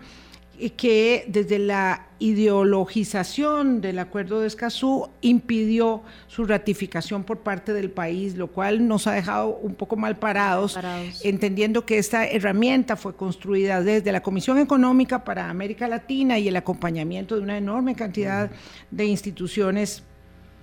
que 0.77 1.25
desde 1.29 1.59
la 1.59 2.07
ideologización 2.19 3.81
del 3.81 3.99
acuerdo 3.99 4.41
de 4.41 4.49
Escazú 4.49 5.09
impidió 5.21 6.03
su 6.27 6.45
ratificación 6.45 7.23
por 7.23 7.39
parte 7.41 7.73
del 7.73 7.91
país, 7.91 8.35
lo 8.37 8.49
cual 8.49 8.89
nos 8.89 9.07
ha 9.07 9.13
dejado 9.13 9.57
un 9.63 9.75
poco 9.75 9.97
mal 9.97 10.19
parados, 10.19 10.79
entendiendo 11.23 11.87
que 11.87 11.99
esta 11.99 12.27
herramienta 12.27 12.97
fue 12.97 13.15
construida 13.15 13.83
desde 13.83 14.11
la 14.11 14.23
Comisión 14.23 14.59
Económica 14.59 15.25
para 15.25 15.49
América 15.49 15.87
Latina 15.87 16.39
y 16.39 16.49
el 16.49 16.57
acompañamiento 16.57 17.37
de 17.37 17.43
una 17.43 17.57
enorme 17.57 17.95
cantidad 17.95 18.51
de 18.91 19.05
instituciones 19.07 20.03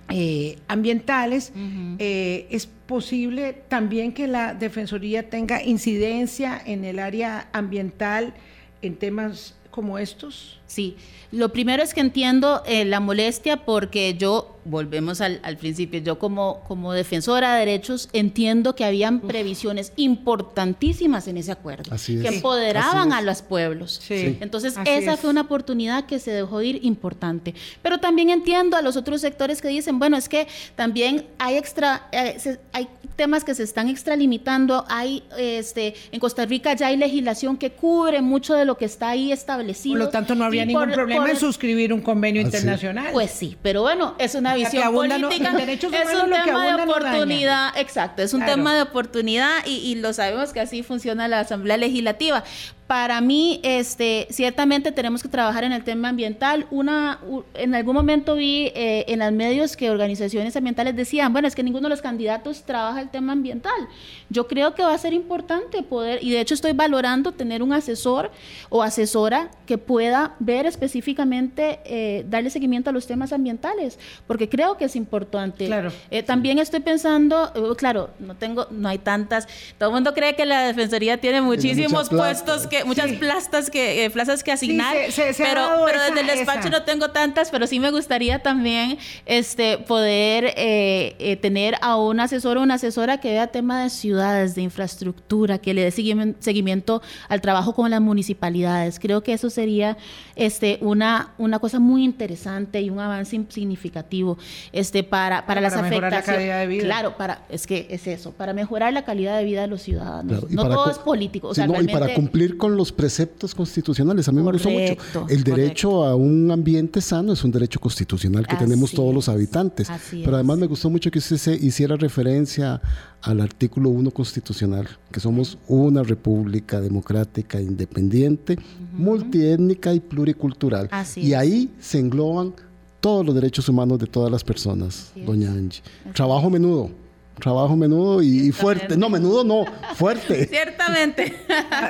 eh, 0.08 0.58
ambientales, 0.68 1.52
eh, 1.98 2.46
es 2.50 2.66
posible 2.66 3.54
también 3.68 4.12
que 4.12 4.28
la 4.28 4.54
Defensoría 4.54 5.28
tenga 5.30 5.62
incidencia 5.62 6.60
en 6.64 6.84
el 6.84 7.00
área 7.00 7.48
ambiental 7.52 8.34
en 8.82 8.96
temas 8.96 9.56
como 9.76 9.98
estos? 9.98 10.58
Sí, 10.66 10.96
lo 11.32 11.50
primero 11.52 11.82
es 11.82 11.92
que 11.92 12.00
entiendo 12.00 12.62
eh, 12.66 12.86
la 12.86 12.98
molestia 12.98 13.58
porque 13.58 14.16
yo 14.18 14.56
volvemos 14.64 15.20
al, 15.20 15.40
principio, 15.58 16.00
yo 16.00 16.18
como, 16.18 16.64
como 16.66 16.92
defensora 16.92 17.54
de 17.54 17.60
derechos 17.60 18.08
entiendo 18.12 18.74
que 18.74 18.84
habían 18.84 19.20
previsiones 19.20 19.92
importantísimas 19.96 21.28
en 21.28 21.36
ese 21.36 21.52
acuerdo, 21.52 21.94
que 22.04 22.28
empoderaban 22.28 23.12
a 23.12 23.20
los 23.20 23.42
pueblos. 23.42 24.00
Entonces, 24.08 24.74
esa 24.86 25.16
fue 25.16 25.30
una 25.30 25.42
oportunidad 25.42 26.06
que 26.06 26.18
se 26.18 26.32
dejó 26.32 26.62
ir 26.62 26.84
importante. 26.84 27.54
Pero 27.82 27.98
también 27.98 28.30
entiendo 28.30 28.76
a 28.76 28.82
los 28.82 28.96
otros 28.96 29.20
sectores 29.20 29.62
que 29.62 29.68
dicen, 29.68 29.98
bueno, 29.98 30.16
es 30.16 30.28
que 30.28 30.48
también 30.74 31.26
hay 31.38 31.56
extra, 31.56 32.08
eh, 32.10 32.58
hay 32.72 32.88
temas 33.16 33.44
que 33.44 33.54
se 33.54 33.62
están 33.62 33.88
extralimitando, 33.88 34.84
hay, 34.88 35.24
este, 35.38 35.94
en 36.12 36.20
Costa 36.20 36.44
Rica 36.44 36.74
ya 36.74 36.88
hay 36.88 36.96
legislación 36.96 37.56
que 37.56 37.72
cubre 37.72 38.20
mucho 38.20 38.54
de 38.54 38.64
lo 38.64 38.76
que 38.76 38.84
está 38.84 39.08
ahí 39.08 39.32
establecido. 39.32 39.94
Por 39.94 40.06
lo 40.06 40.10
tanto, 40.10 40.34
no 40.34 40.44
habría 40.44 40.64
ningún 40.64 40.92
problema 40.92 41.30
en 41.30 41.36
suscribir 41.36 41.92
un 41.92 42.02
convenio 42.02 42.42
internacional. 42.42 43.08
Pues 43.12 43.30
sí, 43.30 43.56
pero 43.62 43.82
bueno, 43.82 44.14
es 44.18 44.34
una 44.34 44.54
visión 44.54 44.92
política, 44.92 45.56
es 45.64 45.82
un 45.82 46.30
tema 46.30 46.66
de 46.66 46.82
oportunidad, 46.82 47.76
exacto, 47.76 48.22
es 48.22 48.34
un 48.34 48.44
tema 48.44 48.74
de 48.74 48.82
oportunidad 48.82 49.66
y, 49.66 49.76
y 49.78 49.94
lo 49.96 50.12
sabemos 50.12 50.52
que 50.52 50.60
así 50.60 50.82
funciona 50.82 51.28
la 51.28 51.40
Asamblea 51.40 51.76
Legislativa. 51.76 52.44
Para 52.86 53.20
mí, 53.20 53.58
este, 53.64 54.28
ciertamente 54.30 54.92
tenemos 54.92 55.20
que 55.20 55.28
trabajar 55.28 55.64
en 55.64 55.72
el 55.72 55.82
tema 55.82 56.10
ambiental. 56.10 56.68
Una, 56.70 57.18
en 57.54 57.74
algún 57.74 57.94
momento 57.96 58.36
vi 58.36 58.70
eh, 58.76 59.04
en 59.08 59.18
los 59.18 59.32
medios 59.32 59.76
que 59.76 59.90
organizaciones 59.90 60.54
ambientales 60.56 60.94
decían, 60.94 61.32
bueno, 61.32 61.48
es 61.48 61.56
que 61.56 61.64
ninguno 61.64 61.88
de 61.88 61.90
los 61.90 62.00
candidatos 62.00 62.62
trabaja 62.62 63.00
el 63.00 63.08
tema 63.08 63.32
ambiental. 63.32 63.88
Yo 64.30 64.46
creo 64.46 64.76
que 64.76 64.84
va 64.84 64.94
a 64.94 64.98
ser 64.98 65.14
importante 65.14 65.82
poder, 65.82 66.22
y 66.22 66.30
de 66.30 66.40
hecho 66.40 66.54
estoy 66.54 66.74
valorando 66.74 67.32
tener 67.32 67.60
un 67.60 67.72
asesor 67.72 68.30
o 68.68 68.84
asesora 68.84 69.50
que 69.66 69.78
pueda 69.78 70.36
ver 70.38 70.66
específicamente, 70.66 71.80
eh, 71.86 72.24
darle 72.28 72.50
seguimiento 72.50 72.90
a 72.90 72.92
los 72.92 73.08
temas 73.08 73.32
ambientales, 73.32 73.98
porque 74.28 74.48
creo 74.48 74.76
que 74.76 74.84
es 74.84 74.94
importante. 74.94 75.66
Claro. 75.66 75.90
Eh, 76.12 76.22
también 76.22 76.60
estoy 76.60 76.80
pensando, 76.80 77.52
claro, 77.76 78.10
no 78.20 78.36
tengo, 78.36 78.68
no 78.70 78.88
hay 78.88 78.98
tantas, 78.98 79.48
todo 79.76 79.88
el 79.88 79.94
mundo 79.96 80.14
cree 80.14 80.36
que 80.36 80.46
la 80.46 80.60
Defensoría 80.60 81.20
tiene 81.20 81.40
muchísimos 81.40 82.08
puestos 82.08 82.68
que 82.68 82.75
muchas 82.84 83.12
plazas 83.12 83.70
que, 83.70 84.04
eh, 84.04 84.10
plazas 84.10 84.42
que 84.42 84.52
asignar, 84.52 84.96
pero, 85.36 85.84
pero 85.86 86.00
desde 86.00 86.20
el 86.20 86.26
despacho 86.26 86.70
no 86.70 86.82
tengo 86.82 87.10
tantas, 87.10 87.50
pero 87.50 87.66
sí 87.66 87.80
me 87.80 87.90
gustaría 87.90 88.42
también 88.42 88.98
este, 89.24 89.78
poder 89.78 90.54
eh, 90.56 91.16
eh, 91.18 91.36
tener 91.36 91.76
a 91.80 91.96
un 91.96 92.20
asesor 92.20 92.58
o 92.58 92.62
una 92.62 92.74
asesora 92.74 93.18
que 93.18 93.30
vea 93.30 93.46
tema 93.48 93.82
de 93.82 93.90
ciudades, 93.90 94.54
de 94.54 94.62
infraestructura, 94.62 95.58
que 95.58 95.74
le 95.74 95.82
dé 95.82 95.90
seguimiento 95.90 97.02
al 97.28 97.40
trabajo 97.40 97.74
con 97.74 97.90
las 97.90 98.00
municipalidades. 98.00 98.98
Creo 98.98 99.22
que 99.22 99.32
eso 99.32 99.50
sería 99.50 99.96
este, 100.34 100.78
una, 100.80 101.34
una 101.38 101.58
cosa 101.58 101.78
muy 101.78 102.04
interesante 102.04 102.80
y 102.80 102.90
un 102.90 103.00
avance 103.00 103.40
significativo 103.48 104.38
este, 104.72 105.02
para, 105.02 105.46
para, 105.46 105.60
las 105.60 105.74
afectaciones. 105.74 106.12
La 106.12 106.22
calidad 106.22 106.60
de 106.60 106.66
vida. 106.66 106.84
Claro, 106.84 107.16
para, 107.16 107.44
es 107.48 107.66
que 107.66 107.86
es 107.90 108.06
eso, 108.06 108.32
para 108.32 108.52
mejorar 108.52 108.92
la 108.92 109.04
calidad 109.04 109.36
de 109.38 109.44
vida 109.44 109.62
de 109.62 109.66
los 109.66 109.82
ciudadanos. 109.82 110.50
no 110.50 110.68
todo 110.68 110.90
es 110.90 110.98
político. 110.98 111.48
O 111.48 111.54
sea, 111.54 111.66
y 111.66 111.88
para 111.88 112.14
cumplir 112.14 112.56
con 112.56 112.65
los 112.74 112.92
preceptos 112.92 113.54
constitucionales. 113.54 114.28
A 114.28 114.32
mí 114.32 114.42
me 114.42 114.52
gustó 114.52 114.70
mucho. 114.70 114.96
El 115.28 115.44
derecho 115.44 116.04
a 116.04 116.14
un 116.14 116.50
ambiente 116.50 117.00
sano 117.00 117.32
es 117.32 117.44
un 117.44 117.50
derecho 117.50 117.78
constitucional 117.78 118.46
que 118.46 118.56
tenemos 118.56 118.92
todos 118.92 119.14
los 119.14 119.28
habitantes. 119.28 119.88
Pero 120.10 120.34
además 120.34 120.58
me 120.58 120.66
gustó 120.66 120.90
mucho 120.90 121.10
que 121.10 121.18
usted 121.18 121.36
se 121.36 121.54
hiciera 121.54 121.96
referencia 121.96 122.80
al 123.22 123.40
artículo 123.40 123.90
1 123.90 124.10
constitucional, 124.10 124.88
que 125.10 125.20
somos 125.20 125.58
una 125.68 126.02
república 126.02 126.80
democrática, 126.80 127.60
independiente, 127.60 128.58
multiétnica 128.92 129.92
y 129.92 130.00
pluricultural. 130.00 130.88
y 131.16 131.34
ahí 131.34 131.70
se 131.80 131.98
engloban 131.98 132.54
todos 133.00 133.24
los 133.24 133.34
derechos 133.34 133.68
humanos 133.68 133.98
de 133.98 134.06
todas 134.06 134.30
las 134.30 134.42
personas, 134.42 135.12
doña 135.14 135.52
Angie. 135.52 135.82
Trabajo 136.14 136.50
menudo 136.50 136.90
trabajo 137.38 137.76
menudo 137.76 138.22
y, 138.22 138.52
fuerte. 138.52 138.96
No, 138.96 139.08
menudo 139.08 139.44
no, 139.44 139.64
fuerte. 139.94 140.46
Ciertamente. 140.50 141.34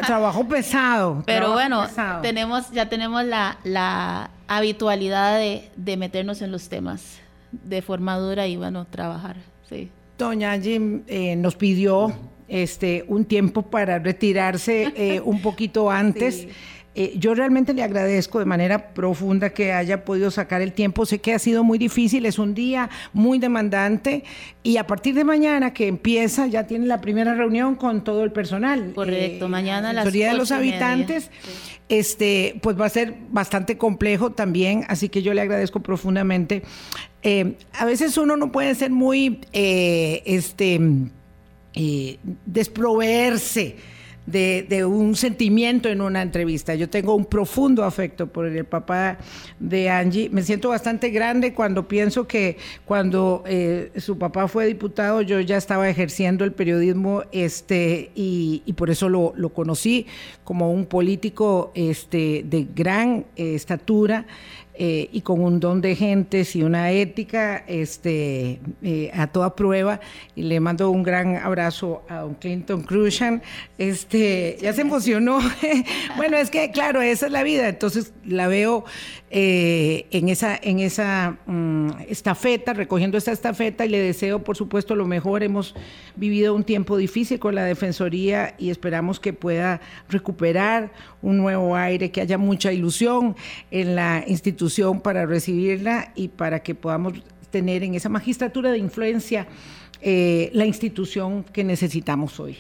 trabajo 0.07 0.47
pesado. 0.47 1.23
Pero 1.27 1.53
bueno, 1.53 1.87
tenemos, 2.23 2.71
ya 2.71 2.89
tenemos 2.89 3.25
la, 3.25 4.31
habitualidad 4.49 5.39
de, 5.39 5.97
meternos 5.97 6.43
en 6.43 6.53
los 6.53 6.69
temas 6.69 7.19
de 7.53 7.83
forma 7.83 8.17
dura 8.17 8.47
y 8.47 8.57
bueno, 8.57 8.87
trabajar. 8.87 9.37
Sí. 9.69 9.91
Doña 10.19 10.59
Jim 10.59 11.03
eh, 11.07 11.37
nos 11.37 11.57
pidió 11.57 12.13
este 12.49 13.05
un 13.09 13.25
tiempo 13.25 13.63
para 13.63 13.99
retirarse 13.99 14.93
eh, 14.97 15.21
un 15.21 15.43
poquito 15.43 15.91
antes. 15.91 16.47
Eh, 16.99 17.13
yo 17.19 17.35
realmente 17.35 17.75
le 17.75 17.83
agradezco 17.83 18.39
de 18.39 18.47
manera 18.47 18.95
profunda 18.95 19.51
que 19.51 19.71
haya 19.71 20.03
podido 20.03 20.31
sacar 20.31 20.63
el 20.63 20.73
tiempo. 20.73 21.05
Sé 21.05 21.19
que 21.19 21.35
ha 21.35 21.39
sido 21.39 21.63
muy 21.63 21.77
difícil, 21.77 22.25
es 22.25 22.39
un 22.39 22.55
día 22.55 22.89
muy 23.13 23.39
demandante 23.39 24.25
y 24.63 24.79
a 24.79 24.87
partir 24.87 25.15
de 25.15 25.23
mañana 25.23 25.75
que 25.75 25.89
empieza 25.89 26.47
ya 26.47 26.67
tiene 26.67 26.87
la 26.87 27.03
primera 27.03 27.35
reunión 27.35 27.75
con 27.75 28.03
todo 28.03 28.25
el 28.25 28.33
personal. 28.33 28.93
Correcto, 28.95 29.45
eh, 29.45 29.49
mañana 29.49 29.93
la 29.93 30.05
mayoría 30.05 30.33
de 30.33 30.39
los 30.39 30.51
habitantes. 30.51 31.31
Este, 31.91 32.59
pues 32.63 32.81
va 32.81 32.87
a 32.87 32.89
ser 32.89 33.15
bastante 33.31 33.77
complejo 33.77 34.33
también, 34.33 34.87
así 34.89 35.11
que 35.11 35.21
yo 35.21 35.35
le 35.35 35.43
agradezco 35.43 35.81
profundamente. 35.81 36.63
Eh, 37.23 37.59
a 37.75 37.85
veces 37.85 38.17
uno 38.17 38.39
no 38.39 38.51
puede 38.51 38.75
ser 38.75 38.91
muy, 38.91 39.41
este, 39.53 40.81
desproveerse 42.47 43.77
de, 44.27 44.85
un 44.85 45.15
sentimiento 45.15 45.89
en 45.89 46.01
una 46.01 46.23
entrevista. 46.23 46.75
Yo 46.75 46.89
tengo 46.89 47.15
un 47.15 47.25
profundo 47.25 47.85
afecto 47.85 48.27
por 48.27 48.47
el 48.47 48.65
papá 48.65 49.19
de 49.59 49.89
Angie. 49.89 50.29
Me 50.31 50.43
siento 50.43 50.71
bastante 50.71 51.11
grande 51.11 51.55
cuando 51.55 51.87
pienso 51.89 52.27
que 52.27 52.59
cuando 52.85 53.45
eh, 53.47 53.93
su 53.97 54.19
papá 54.19 54.49
fue 54.49 54.67
diputado 54.67 55.23
yo 55.23 55.41
ya 55.41 55.57
estaba 55.57 55.89
ejerciendo 55.89 56.45
el 56.45 56.53
periodismo 56.53 57.23
este, 57.33 58.11
y, 58.15 58.61
por 58.77 58.91
eso 58.91 59.09
lo, 59.09 59.33
conocí 59.55 60.07
como 60.45 60.73
un 60.73 60.87
político 60.87 61.71
este, 61.75 62.45
de 62.45 62.67
gran 62.75 63.25
eh, 63.37 63.55
estatura. 63.55 64.27
Eh, 64.79 65.09
y 65.13 65.23
con 65.23 65.41
un 65.41 65.61
don 65.61 65.81
de 65.81 65.97
gentes 65.97 66.55
y 66.55 66.63
una 66.63 66.91
ética 66.91 67.65
este, 67.67 68.61
eh, 68.83 69.11
a 69.15 69.27
toda 69.27 69.57
prueba. 69.57 70.01
Y 70.35 70.43
le 70.43 70.61
mando 70.61 70.91
un 70.91 71.03
gran 71.03 71.37
abrazo 71.37 72.03
a 72.09 72.21
don 72.21 72.35
Clinton 72.35 72.83
Cruzan. 72.83 73.43
Este, 73.79 74.59
ya 74.61 74.73
se 74.73 74.83
emocionó. 74.83 75.39
bueno, 76.17 76.37
es 76.37 76.51
que, 76.51 76.71
claro, 76.71 77.01
esa 77.01 77.27
es 77.27 77.33
la 77.33 77.43
vida. 77.43 77.69
Entonces 77.69 78.13
la 78.25 78.49
veo 78.49 78.85
eh, 79.39 80.07
en 80.13 80.31
esa, 80.31 80.59
en 80.63 80.81
esa 80.81 81.37
mm, 81.45 81.91
estafeta, 82.09 82.73
recogiendo 82.73 83.19
esta 83.19 83.33
estafeta 83.33 83.85
y 83.85 83.91
le 83.91 83.99
deseo, 83.99 84.43
por 84.43 84.57
supuesto, 84.57 84.97
lo 84.97 85.05
mejor. 85.05 85.43
Hemos 85.43 85.75
vivido 86.17 86.55
un 86.55 86.65
tiempo 86.65 86.97
difícil 86.97 87.39
con 87.39 87.55
la 87.55 87.63
Defensoría 87.65 88.55
y 88.57 88.71
esperamos 88.71 89.21
que 89.21 89.35
pueda 89.35 89.83
recuperar 90.09 90.91
un 91.21 91.37
nuevo 91.37 91.77
aire, 91.77 92.11
que 92.11 92.23
haya 92.23 92.39
mucha 92.39 92.73
ilusión 92.73 93.37
en 93.71 93.95
la 93.95 94.25
institución 94.27 95.03
para 95.03 95.27
recibirla 95.27 96.13
y 96.15 96.29
para 96.29 96.61
que 96.61 96.75
podamos 96.75 97.23
tener 97.51 97.83
en 97.83 97.95
esa 97.95 98.09
magistratura 98.09 98.73
de 98.73 98.79
influencia 98.79 99.47
eh, 100.01 100.49
la 100.55 100.65
institución 100.65 101.45
que 101.45 101.63
necesitamos 101.63 102.41
hoy. 102.41 102.57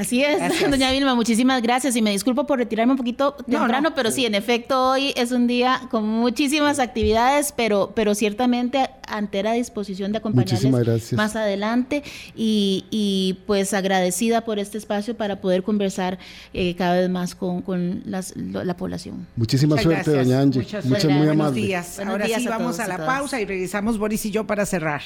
Así 0.00 0.24
es, 0.24 0.40
doña 0.70 0.90
Vilma, 0.92 1.14
muchísimas 1.14 1.60
gracias. 1.60 1.94
Y 1.94 2.00
me 2.00 2.10
disculpo 2.10 2.46
por 2.46 2.58
retirarme 2.58 2.92
un 2.92 2.96
poquito 2.96 3.34
temprano, 3.34 3.94
pero 3.94 4.10
sí, 4.10 4.24
en 4.24 4.34
efecto, 4.34 4.92
hoy 4.92 5.12
es 5.14 5.30
un 5.30 5.46
día 5.46 5.82
con 5.90 6.08
muchísimas 6.08 6.78
actividades, 6.78 7.52
pero, 7.54 7.92
pero 7.94 8.14
ciertamente 8.14 8.88
ante 9.06 9.42
la 9.42 9.52
disposición 9.52 10.12
de 10.12 10.18
acompañarles 10.18 11.12
más 11.12 11.36
adelante. 11.36 12.02
Y, 12.34 13.36
pues 13.46 13.74
agradecida 13.74 14.40
por 14.40 14.58
este 14.58 14.78
espacio 14.78 15.14
para 15.18 15.42
poder 15.42 15.62
conversar 15.62 16.18
eh, 16.54 16.74
cada 16.76 16.98
vez 16.98 17.10
más 17.10 17.34
con, 17.34 17.62
la 18.06 18.76
población. 18.78 19.26
Muchísima 19.36 19.76
suerte, 19.76 20.12
doña 20.12 20.40
Angie. 20.40 20.62
Muchas, 20.62 20.86
Muchas 20.86 21.10
muy 21.10 21.26
Buenos 21.26 21.52
días. 21.52 22.00
Ahora 22.00 22.26
sí 22.26 22.46
vamos 22.48 22.80
a 22.80 22.88
la 22.88 23.04
pausa 23.04 23.38
y 23.38 23.44
regresamos 23.44 23.98
Boris 23.98 24.24
y 24.24 24.30
yo 24.30 24.46
para 24.46 24.64
cerrar. 24.64 25.02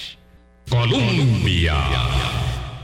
Colombia 0.71 1.75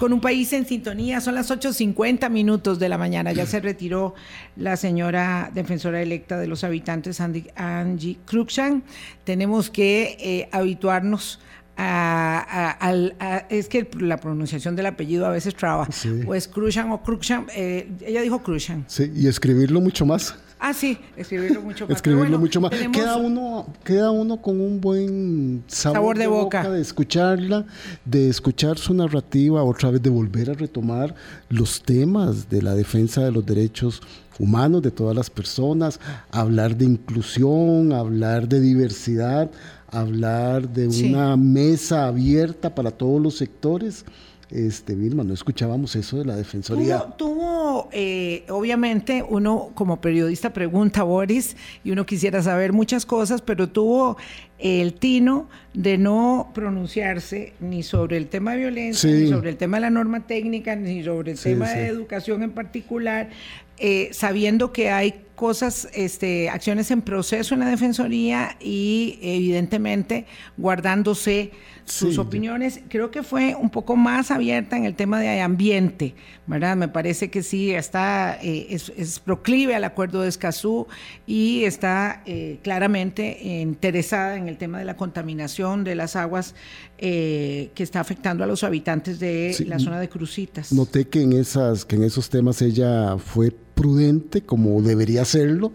con 0.00 0.14
un 0.14 0.20
país 0.20 0.50
en 0.54 0.66
sintonía. 0.66 1.20
Son 1.20 1.34
las 1.34 1.50
8.50 1.50 2.30
minutos 2.30 2.78
de 2.78 2.88
la 2.88 2.96
mañana. 2.96 3.32
Ya 3.32 3.44
se 3.44 3.60
retiró 3.70 4.14
la 4.56 4.76
señora 4.76 5.50
defensora 5.54 6.00
electa 6.00 6.38
de 6.38 6.46
los 6.48 6.64
habitantes, 6.64 7.20
Angie 7.20 8.18
Cruikshank. 8.24 8.82
Tenemos 9.24 9.68
que 9.68 10.16
eh, 10.18 10.48
habituarnos 10.52 11.38
a, 11.76 13.46
es 13.50 13.68
que 13.68 13.88
la 14.00 14.16
pronunciación 14.16 14.74
del 14.74 14.86
apellido 14.86 15.26
a 15.26 15.30
veces 15.30 15.54
traba. 15.54 15.86
O 16.26 16.34
es 16.34 16.48
Cruzan 16.48 16.90
o 16.92 17.02
Cruxan. 17.02 17.46
Eh, 17.54 17.88
ella 18.00 18.22
dijo 18.22 18.42
Cruzan. 18.42 18.84
Sí, 18.88 19.12
y 19.14 19.28
escribirlo 19.28 19.82
mucho 19.82 20.06
más. 20.06 20.34
Ah, 20.62 20.74
sí, 20.74 20.98
escribirlo 21.16 21.62
mucho 21.62 21.86
más. 21.86 21.96
escribirlo 21.96 22.38
mucho 22.38 22.60
más. 22.60 22.70
Queda, 22.70 23.16
uno, 23.16 23.66
queda 23.82 24.10
uno 24.10 24.42
con 24.42 24.60
un 24.60 24.80
buen 24.80 25.64
sabor, 25.66 26.18
de, 26.18 26.26
boca. 26.26 26.68
de 26.68 26.82
escucharla, 26.82 27.64
de 28.04 28.28
escuchar 28.28 28.76
su 28.76 28.92
narrativa, 28.92 29.64
otra 29.64 29.90
vez 29.90 30.02
de 30.02 30.10
volver 30.10 30.50
a 30.50 30.52
retomar 30.52 31.14
los 31.48 31.82
temas 31.82 32.50
de 32.50 32.60
la 32.60 32.74
defensa 32.74 33.24
de 33.24 33.32
los 33.32 33.44
derechos 33.46 34.02
humanos 34.38 34.82
de 34.82 34.90
todas 34.90 35.16
las 35.16 35.30
personas, 35.30 35.98
hablar 36.30 36.76
de 36.76 36.84
inclusión, 36.84 37.92
hablar 37.92 38.46
de 38.46 38.60
diversidad, 38.60 39.50
hablar 39.90 40.68
de 40.68 40.88
una 40.88 41.36
mesa 41.36 42.06
abierta 42.06 42.74
para 42.74 42.90
todos 42.90 43.20
los 43.20 43.36
sectores. 43.36 44.04
Este, 44.50 44.96
Vilma, 44.96 45.22
no 45.22 45.32
escuchábamos 45.32 45.94
eso 45.94 46.18
de 46.18 46.24
la 46.24 46.34
Defensoría. 46.34 46.98
Tuvo, 47.16 47.88
eh, 47.92 48.44
obviamente, 48.48 49.24
uno 49.28 49.70
como 49.74 50.00
periodista 50.00 50.52
pregunta, 50.52 51.04
Boris, 51.04 51.56
y 51.84 51.92
uno 51.92 52.04
quisiera 52.04 52.42
saber 52.42 52.72
muchas 52.72 53.06
cosas, 53.06 53.42
pero 53.42 53.68
tuvo 53.68 54.16
el 54.58 54.94
tino 54.94 55.48
de 55.72 55.98
no 55.98 56.50
pronunciarse 56.52 57.54
ni 57.60 57.82
sobre 57.82 58.16
el 58.16 58.26
tema 58.26 58.52
de 58.52 58.58
violencia, 58.58 59.10
ni 59.10 59.28
sobre 59.28 59.50
el 59.50 59.56
tema 59.56 59.76
de 59.76 59.82
la 59.82 59.90
norma 59.90 60.26
técnica, 60.26 60.74
ni 60.74 61.04
sobre 61.04 61.32
el 61.32 61.38
tema 61.38 61.70
de 61.70 61.86
educación 61.86 62.42
en 62.42 62.50
particular, 62.50 63.30
eh, 63.78 64.10
sabiendo 64.12 64.72
que 64.72 64.90
hay 64.90 65.24
cosas, 65.36 65.88
este, 65.94 66.50
acciones 66.50 66.90
en 66.90 67.00
proceso 67.00 67.54
en 67.54 67.60
la 67.60 67.70
Defensoría 67.70 68.56
y 68.60 69.18
evidentemente 69.22 70.26
guardándose 70.58 71.52
sus 71.90 72.18
opiniones. 72.18 72.80
Creo 72.88 73.10
que 73.10 73.22
fue 73.22 73.54
un 73.54 73.70
poco 73.70 73.96
más 73.96 74.30
abierta 74.30 74.76
en 74.76 74.84
el 74.84 74.94
tema 74.94 75.20
de 75.20 75.40
ambiente, 75.40 76.14
¿verdad? 76.46 76.76
Me 76.76 76.88
parece 76.88 77.30
que 77.30 77.42
sí, 77.42 77.72
está, 77.72 78.38
eh, 78.42 78.66
es, 78.70 79.20
proclive 79.20 79.74
al 79.74 79.84
acuerdo 79.84 80.22
de 80.22 80.28
Escazú 80.28 80.86
y 81.26 81.64
está 81.64 82.22
eh, 82.26 82.58
claramente 82.62 83.60
interesada 83.60 84.36
en 84.36 84.48
el 84.48 84.56
tema 84.56 84.78
de 84.78 84.84
la 84.84 84.96
contaminación 84.96 85.84
de 85.84 85.94
las 85.94 86.16
aguas 86.16 86.54
que 86.98 87.70
está 87.76 88.00
afectando 88.00 88.44
a 88.44 88.46
los 88.46 88.62
habitantes 88.62 89.18
de 89.18 89.56
la 89.66 89.78
zona 89.78 89.98
de 89.98 90.10
Crucitas. 90.10 90.70
Noté 90.70 91.06
que 91.08 91.22
en, 91.22 91.32
esas, 91.32 91.86
que 91.86 91.96
en 91.96 92.02
esos 92.02 92.28
temas 92.28 92.60
ella 92.60 93.16
fue 93.16 93.54
prudente 93.80 94.42
como 94.42 94.82
debería 94.82 95.24
serlo, 95.24 95.72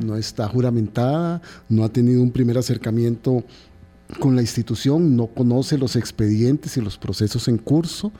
no 0.00 0.16
está 0.16 0.46
juramentada, 0.46 1.42
no 1.68 1.82
ha 1.82 1.88
tenido 1.88 2.22
un 2.22 2.30
primer 2.30 2.56
acercamiento 2.56 3.42
con 4.20 4.34
la 4.34 4.42
institución, 4.42 5.16
no 5.16 5.26
conoce 5.26 5.78
los 5.78 5.96
expedientes 5.96 6.76
y 6.76 6.80
los 6.80 6.96
procesos 6.96 7.48
en 7.48 7.58
curso. 7.58 8.12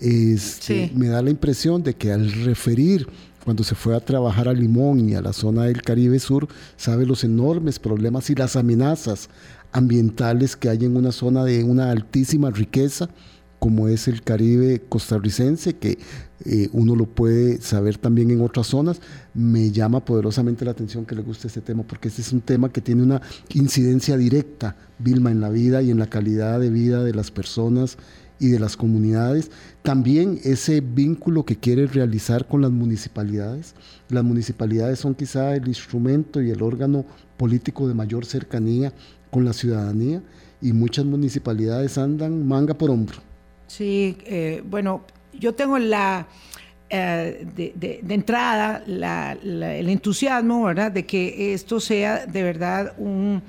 Este, 0.00 0.90
me 0.94 1.08
da 1.08 1.22
la 1.22 1.30
impresión 1.30 1.82
de 1.82 1.94
que 1.94 2.12
al 2.12 2.32
referir 2.44 3.06
cuando 3.44 3.62
se 3.62 3.74
fue 3.74 3.94
a 3.94 4.00
trabajar 4.00 4.48
a 4.48 4.54
Limón 4.54 5.06
y 5.08 5.14
a 5.14 5.20
la 5.20 5.34
zona 5.34 5.64
del 5.64 5.82
Caribe 5.82 6.18
Sur, 6.18 6.48
sabe 6.78 7.04
los 7.04 7.24
enormes 7.24 7.78
problemas 7.78 8.30
y 8.30 8.34
las 8.34 8.56
amenazas 8.56 9.28
ambientales 9.70 10.56
que 10.56 10.70
hay 10.70 10.84
en 10.84 10.96
una 10.96 11.12
zona 11.12 11.44
de 11.44 11.62
una 11.62 11.90
altísima 11.90 12.50
riqueza 12.50 13.10
como 13.64 13.88
es 13.88 14.08
el 14.08 14.20
Caribe 14.20 14.82
costarricense, 14.90 15.76
que 15.76 15.96
eh, 16.44 16.68
uno 16.72 16.94
lo 16.94 17.06
puede 17.06 17.62
saber 17.62 17.96
también 17.96 18.30
en 18.30 18.42
otras 18.42 18.66
zonas. 18.66 19.00
Me 19.32 19.70
llama 19.70 20.04
poderosamente 20.04 20.66
la 20.66 20.72
atención 20.72 21.06
que 21.06 21.14
le 21.14 21.22
guste 21.22 21.46
este 21.46 21.62
tema, 21.62 21.82
porque 21.82 22.08
este 22.08 22.20
es 22.20 22.30
un 22.34 22.42
tema 22.42 22.70
que 22.70 22.82
tiene 22.82 23.02
una 23.02 23.22
incidencia 23.54 24.18
directa, 24.18 24.76
Vilma, 24.98 25.30
en 25.30 25.40
la 25.40 25.48
vida 25.48 25.80
y 25.80 25.90
en 25.90 25.98
la 25.98 26.10
calidad 26.10 26.60
de 26.60 26.68
vida 26.68 27.02
de 27.02 27.14
las 27.14 27.30
personas 27.30 27.96
y 28.38 28.48
de 28.48 28.60
las 28.60 28.76
comunidades. 28.76 29.50
También 29.80 30.40
ese 30.44 30.82
vínculo 30.82 31.46
que 31.46 31.56
quiere 31.56 31.86
realizar 31.86 32.46
con 32.46 32.60
las 32.60 32.70
municipalidades. 32.70 33.74
Las 34.10 34.24
municipalidades 34.24 34.98
son 34.98 35.14
quizá 35.14 35.56
el 35.56 35.66
instrumento 35.68 36.42
y 36.42 36.50
el 36.50 36.60
órgano 36.60 37.06
político 37.38 37.88
de 37.88 37.94
mayor 37.94 38.26
cercanía 38.26 38.92
con 39.30 39.46
la 39.46 39.54
ciudadanía 39.54 40.22
y 40.60 40.74
muchas 40.74 41.06
municipalidades 41.06 41.96
andan 41.96 42.46
manga 42.46 42.74
por 42.74 42.90
hombro 42.90 43.33
Sí, 43.66 44.16
eh, 44.26 44.62
bueno, 44.64 45.02
yo 45.32 45.54
tengo 45.54 45.78
la, 45.78 46.26
eh, 46.90 47.46
de, 47.54 48.04
entrada 48.08 48.84
el 48.86 49.88
entusiasmo, 49.88 50.64
¿verdad?, 50.64 50.92
de 50.92 51.06
que 51.06 51.54
esto 51.54 51.80
sea 51.80 52.26
de 52.26 52.42
verdad 52.42 52.94
un, 52.98 53.42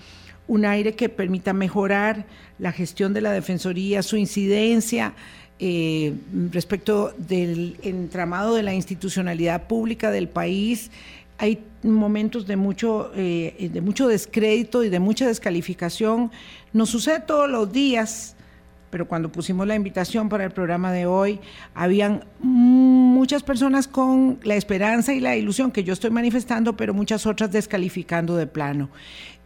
aire 0.65 0.95
que 0.95 1.09
permita 1.09 1.53
mejorar 1.53 2.25
la 2.59 2.71
gestión 2.71 3.13
de 3.13 3.21
la 3.21 3.31
Defensoría, 3.31 4.03
su 4.03 4.15
incidencia 4.15 5.13
eh, 5.59 6.13
respecto 6.51 7.13
del 7.17 7.77
entramado 7.81 8.55
de 8.55 8.63
la 8.63 8.73
institucionalidad 8.73 9.67
pública 9.67 10.11
del 10.11 10.29
país. 10.29 10.91
Hay 11.37 11.63
momentos 11.83 12.47
de 12.47 12.55
mucho, 12.55 13.11
de 13.13 13.81
mucho 13.83 14.07
descrédito 14.07 14.83
y 14.83 14.89
de 14.89 14.99
mucha 14.99 15.27
descalificación. 15.27 16.31
Nos 16.71 16.89
sucede 16.89 17.19
todos 17.19 17.49
los 17.49 17.73
días 17.73 18.34
pero 18.89 19.07
cuando 19.07 19.31
pusimos 19.31 19.67
la 19.67 19.75
invitación 19.75 20.29
para 20.29 20.45
el 20.45 20.51
programa 20.51 20.91
de 20.91 21.05
hoy, 21.05 21.39
habían 21.73 22.25
muchas 22.39 23.43
personas 23.43 23.87
con 23.87 24.39
la 24.43 24.55
esperanza 24.55 25.13
y 25.13 25.19
la 25.19 25.35
ilusión 25.35 25.71
que 25.71 25.83
yo 25.83 25.93
estoy 25.93 26.11
manifestando, 26.11 26.77
pero 26.77 26.93
muchas 26.93 27.25
otras 27.25 27.51
descalificando 27.51 28.35
de 28.35 28.47
plano. 28.47 28.89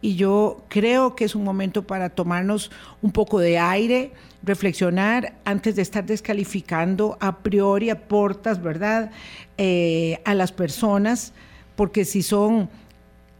Y 0.02 0.16
yo 0.16 0.64
creo 0.68 1.14
que 1.14 1.24
es 1.24 1.34
un 1.34 1.44
momento 1.44 1.86
para 1.86 2.10
tomarnos 2.10 2.70
un 3.02 3.12
poco 3.12 3.38
de 3.38 3.58
aire, 3.58 4.12
reflexionar 4.42 5.34
antes 5.44 5.76
de 5.76 5.82
estar 5.82 6.06
descalificando 6.06 7.18
a 7.20 7.38
priori 7.38 7.90
a 7.90 8.08
portas, 8.08 8.62
¿verdad?, 8.62 9.10
eh, 9.58 10.20
a 10.24 10.34
las 10.34 10.52
personas, 10.52 11.32
porque 11.76 12.04
si 12.04 12.22
son 12.22 12.70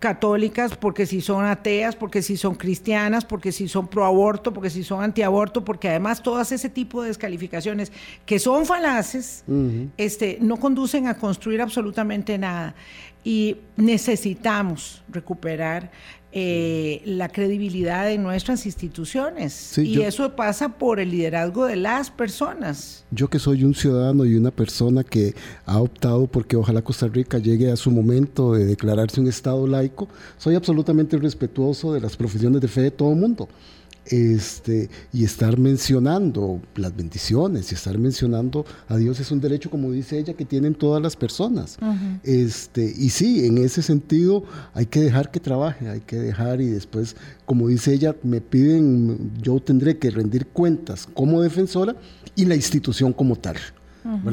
católicas, 0.00 0.76
porque 0.76 1.04
si 1.06 1.20
son 1.20 1.44
ateas, 1.44 1.94
porque 1.94 2.22
si 2.22 2.38
son 2.38 2.54
cristianas, 2.54 3.24
porque 3.26 3.52
si 3.52 3.68
son 3.68 3.86
pro 3.86 4.06
aborto, 4.06 4.52
porque 4.52 4.70
si 4.70 4.82
son 4.82 5.04
antiaborto, 5.04 5.62
porque 5.62 5.90
además 5.90 6.22
todas 6.22 6.50
ese 6.52 6.70
tipo 6.70 7.02
de 7.02 7.08
descalificaciones 7.08 7.92
que 8.24 8.38
son 8.38 8.64
falaces, 8.64 9.44
este, 9.98 10.38
no 10.40 10.56
conducen 10.56 11.06
a 11.06 11.14
construir 11.14 11.60
absolutamente 11.60 12.38
nada. 12.38 12.74
Y 13.24 13.56
necesitamos 13.76 15.02
recuperar 15.08 15.90
eh, 16.32 17.02
la 17.06 17.28
credibilidad 17.28 18.06
de 18.06 18.16
nuestras 18.16 18.64
instituciones. 18.64 19.76
y 19.78 20.00
eso 20.00 20.36
pasa 20.36 20.68
por 20.68 21.00
el 21.00 21.10
liderazgo 21.10 21.66
de 21.66 21.74
las 21.74 22.08
personas. 22.08 23.04
Yo 23.10 23.28
que 23.28 23.40
soy 23.40 23.64
un 23.64 23.74
ciudadano 23.74 24.24
y 24.24 24.36
una 24.36 24.52
persona 24.52 25.02
que 25.02 25.34
ha 25.66 25.80
optado 25.80 26.28
porque 26.28 26.54
ojalá 26.54 26.82
Costa 26.82 27.08
Rica 27.08 27.38
llegue 27.38 27.72
a 27.72 27.76
su 27.76 27.90
momento 27.90 28.54
de 28.54 28.64
declararse 28.64 29.20
un 29.20 29.26
Estado 29.26 29.66
laico, 29.66 30.08
soy 30.38 30.54
absolutamente 30.54 31.16
respetuoso 31.16 31.92
de 31.92 32.00
las 32.00 32.16
profesiones 32.16 32.60
de 32.60 32.68
fe 32.68 32.82
de 32.82 32.90
todo 32.92 33.10
el 33.10 33.16
mundo 33.16 33.48
este, 34.10 34.90
y 35.12 35.24
estar 35.24 35.58
mencionando 35.58 36.60
las 36.74 36.94
bendiciones 36.94 37.70
y 37.70 37.74
estar 37.76 37.96
mencionando 37.96 38.66
a 38.88 38.96
Dios 38.96 39.20
es 39.20 39.30
un 39.30 39.40
derecho, 39.40 39.70
como 39.70 39.92
dice 39.92 40.18
ella, 40.18 40.34
que 40.34 40.44
tienen 40.44 40.74
todas 40.74 41.00
las 41.00 41.16
personas. 41.16 41.78
este, 42.24 42.92
y 42.96 43.10
sí, 43.10 43.46
en 43.46 43.58
ese 43.58 43.82
sentido 43.82 44.44
hay 44.74 44.86
que 44.86 45.00
dejar 45.00 45.30
que 45.30 45.40
trabaje, 45.40 45.88
hay 45.88 46.00
que 46.00 46.16
dejar 46.16 46.60
y 46.60 46.66
después, 46.66 47.16
como 47.46 47.68
dice 47.68 47.94
ella, 47.94 48.16
me 48.22 48.40
piden, 48.40 49.32
yo 49.40 49.60
tendré 49.60 49.98
que 49.98 50.10
rendir 50.10 50.46
cuentas 50.48 51.06
como 51.14 51.40
defensora 51.40 51.96
y 52.34 52.44
la 52.44 52.56
institución 52.56 53.12
como 53.12 53.36
tal. 53.36 53.56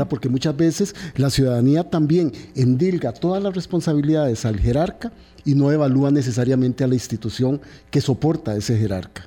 Porque 0.10 0.30
muchas 0.30 0.56
veces 0.56 0.96
la 1.16 1.30
ciudadanía 1.30 1.84
también 1.90 2.32
endilga 2.56 3.12
todas 3.12 3.44
las 3.44 3.54
responsabilidades 3.54 4.46
al 4.46 4.60
jerarca 4.60 5.12
y 5.44 5.56
no 5.56 5.72
evalúa 5.72 6.10
necesariamente 6.10 6.84
a 6.84 6.88
la 6.88 6.94
institución 6.94 7.62
que 7.92 8.02
soporta 8.02 8.52
a 8.52 8.56
ese 8.56 8.78
jerarca. 8.78 9.26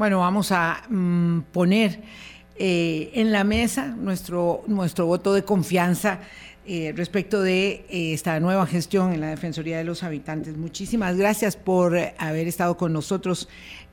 Bueno, 0.00 0.20
vamos 0.20 0.50
a 0.50 0.82
mm, 0.88 1.40
poner 1.52 2.00
eh, 2.56 3.10
en 3.12 3.32
la 3.32 3.44
mesa 3.44 3.88
nuestro, 3.88 4.64
nuestro 4.66 5.04
voto 5.04 5.34
de 5.34 5.44
confianza 5.44 6.20
eh, 6.66 6.94
respecto 6.96 7.42
de 7.42 7.84
eh, 7.90 8.14
esta 8.14 8.40
nueva 8.40 8.66
gestión 8.66 9.12
en 9.12 9.20
la 9.20 9.28
Defensoría 9.28 9.76
de 9.76 9.84
los 9.84 10.02
Habitantes. 10.02 10.56
Muchísimas 10.56 11.18
gracias 11.18 11.54
por 11.56 11.98
haber 12.16 12.48
estado 12.48 12.78
con 12.78 12.94
nosotros 12.94 13.46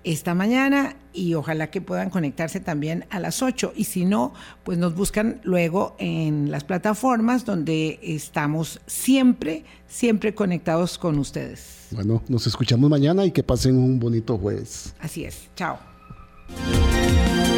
esta 0.05 0.33
mañana 0.33 0.95
y 1.11 1.33
ojalá 1.33 1.69
que 1.69 1.81
puedan 1.81 2.09
conectarse 2.09 2.61
también 2.61 3.03
a 3.09 3.19
las 3.19 3.41
8 3.41 3.73
y 3.75 3.83
si 3.83 4.05
no, 4.05 4.33
pues 4.63 4.77
nos 4.77 4.95
buscan 4.95 5.41
luego 5.43 5.97
en 5.99 6.51
las 6.51 6.63
plataformas 6.63 7.43
donde 7.43 7.99
estamos 8.01 8.79
siempre, 8.87 9.65
siempre 9.89 10.33
conectados 10.33 10.97
con 10.97 11.19
ustedes. 11.19 11.89
Bueno, 11.91 12.23
nos 12.29 12.47
escuchamos 12.47 12.89
mañana 12.89 13.25
y 13.25 13.31
que 13.31 13.43
pasen 13.43 13.77
un 13.77 13.99
bonito 13.99 14.37
jueves. 14.37 14.95
Así 15.01 15.25
es, 15.25 15.49
chao. 15.57 15.86
Música 16.49 17.56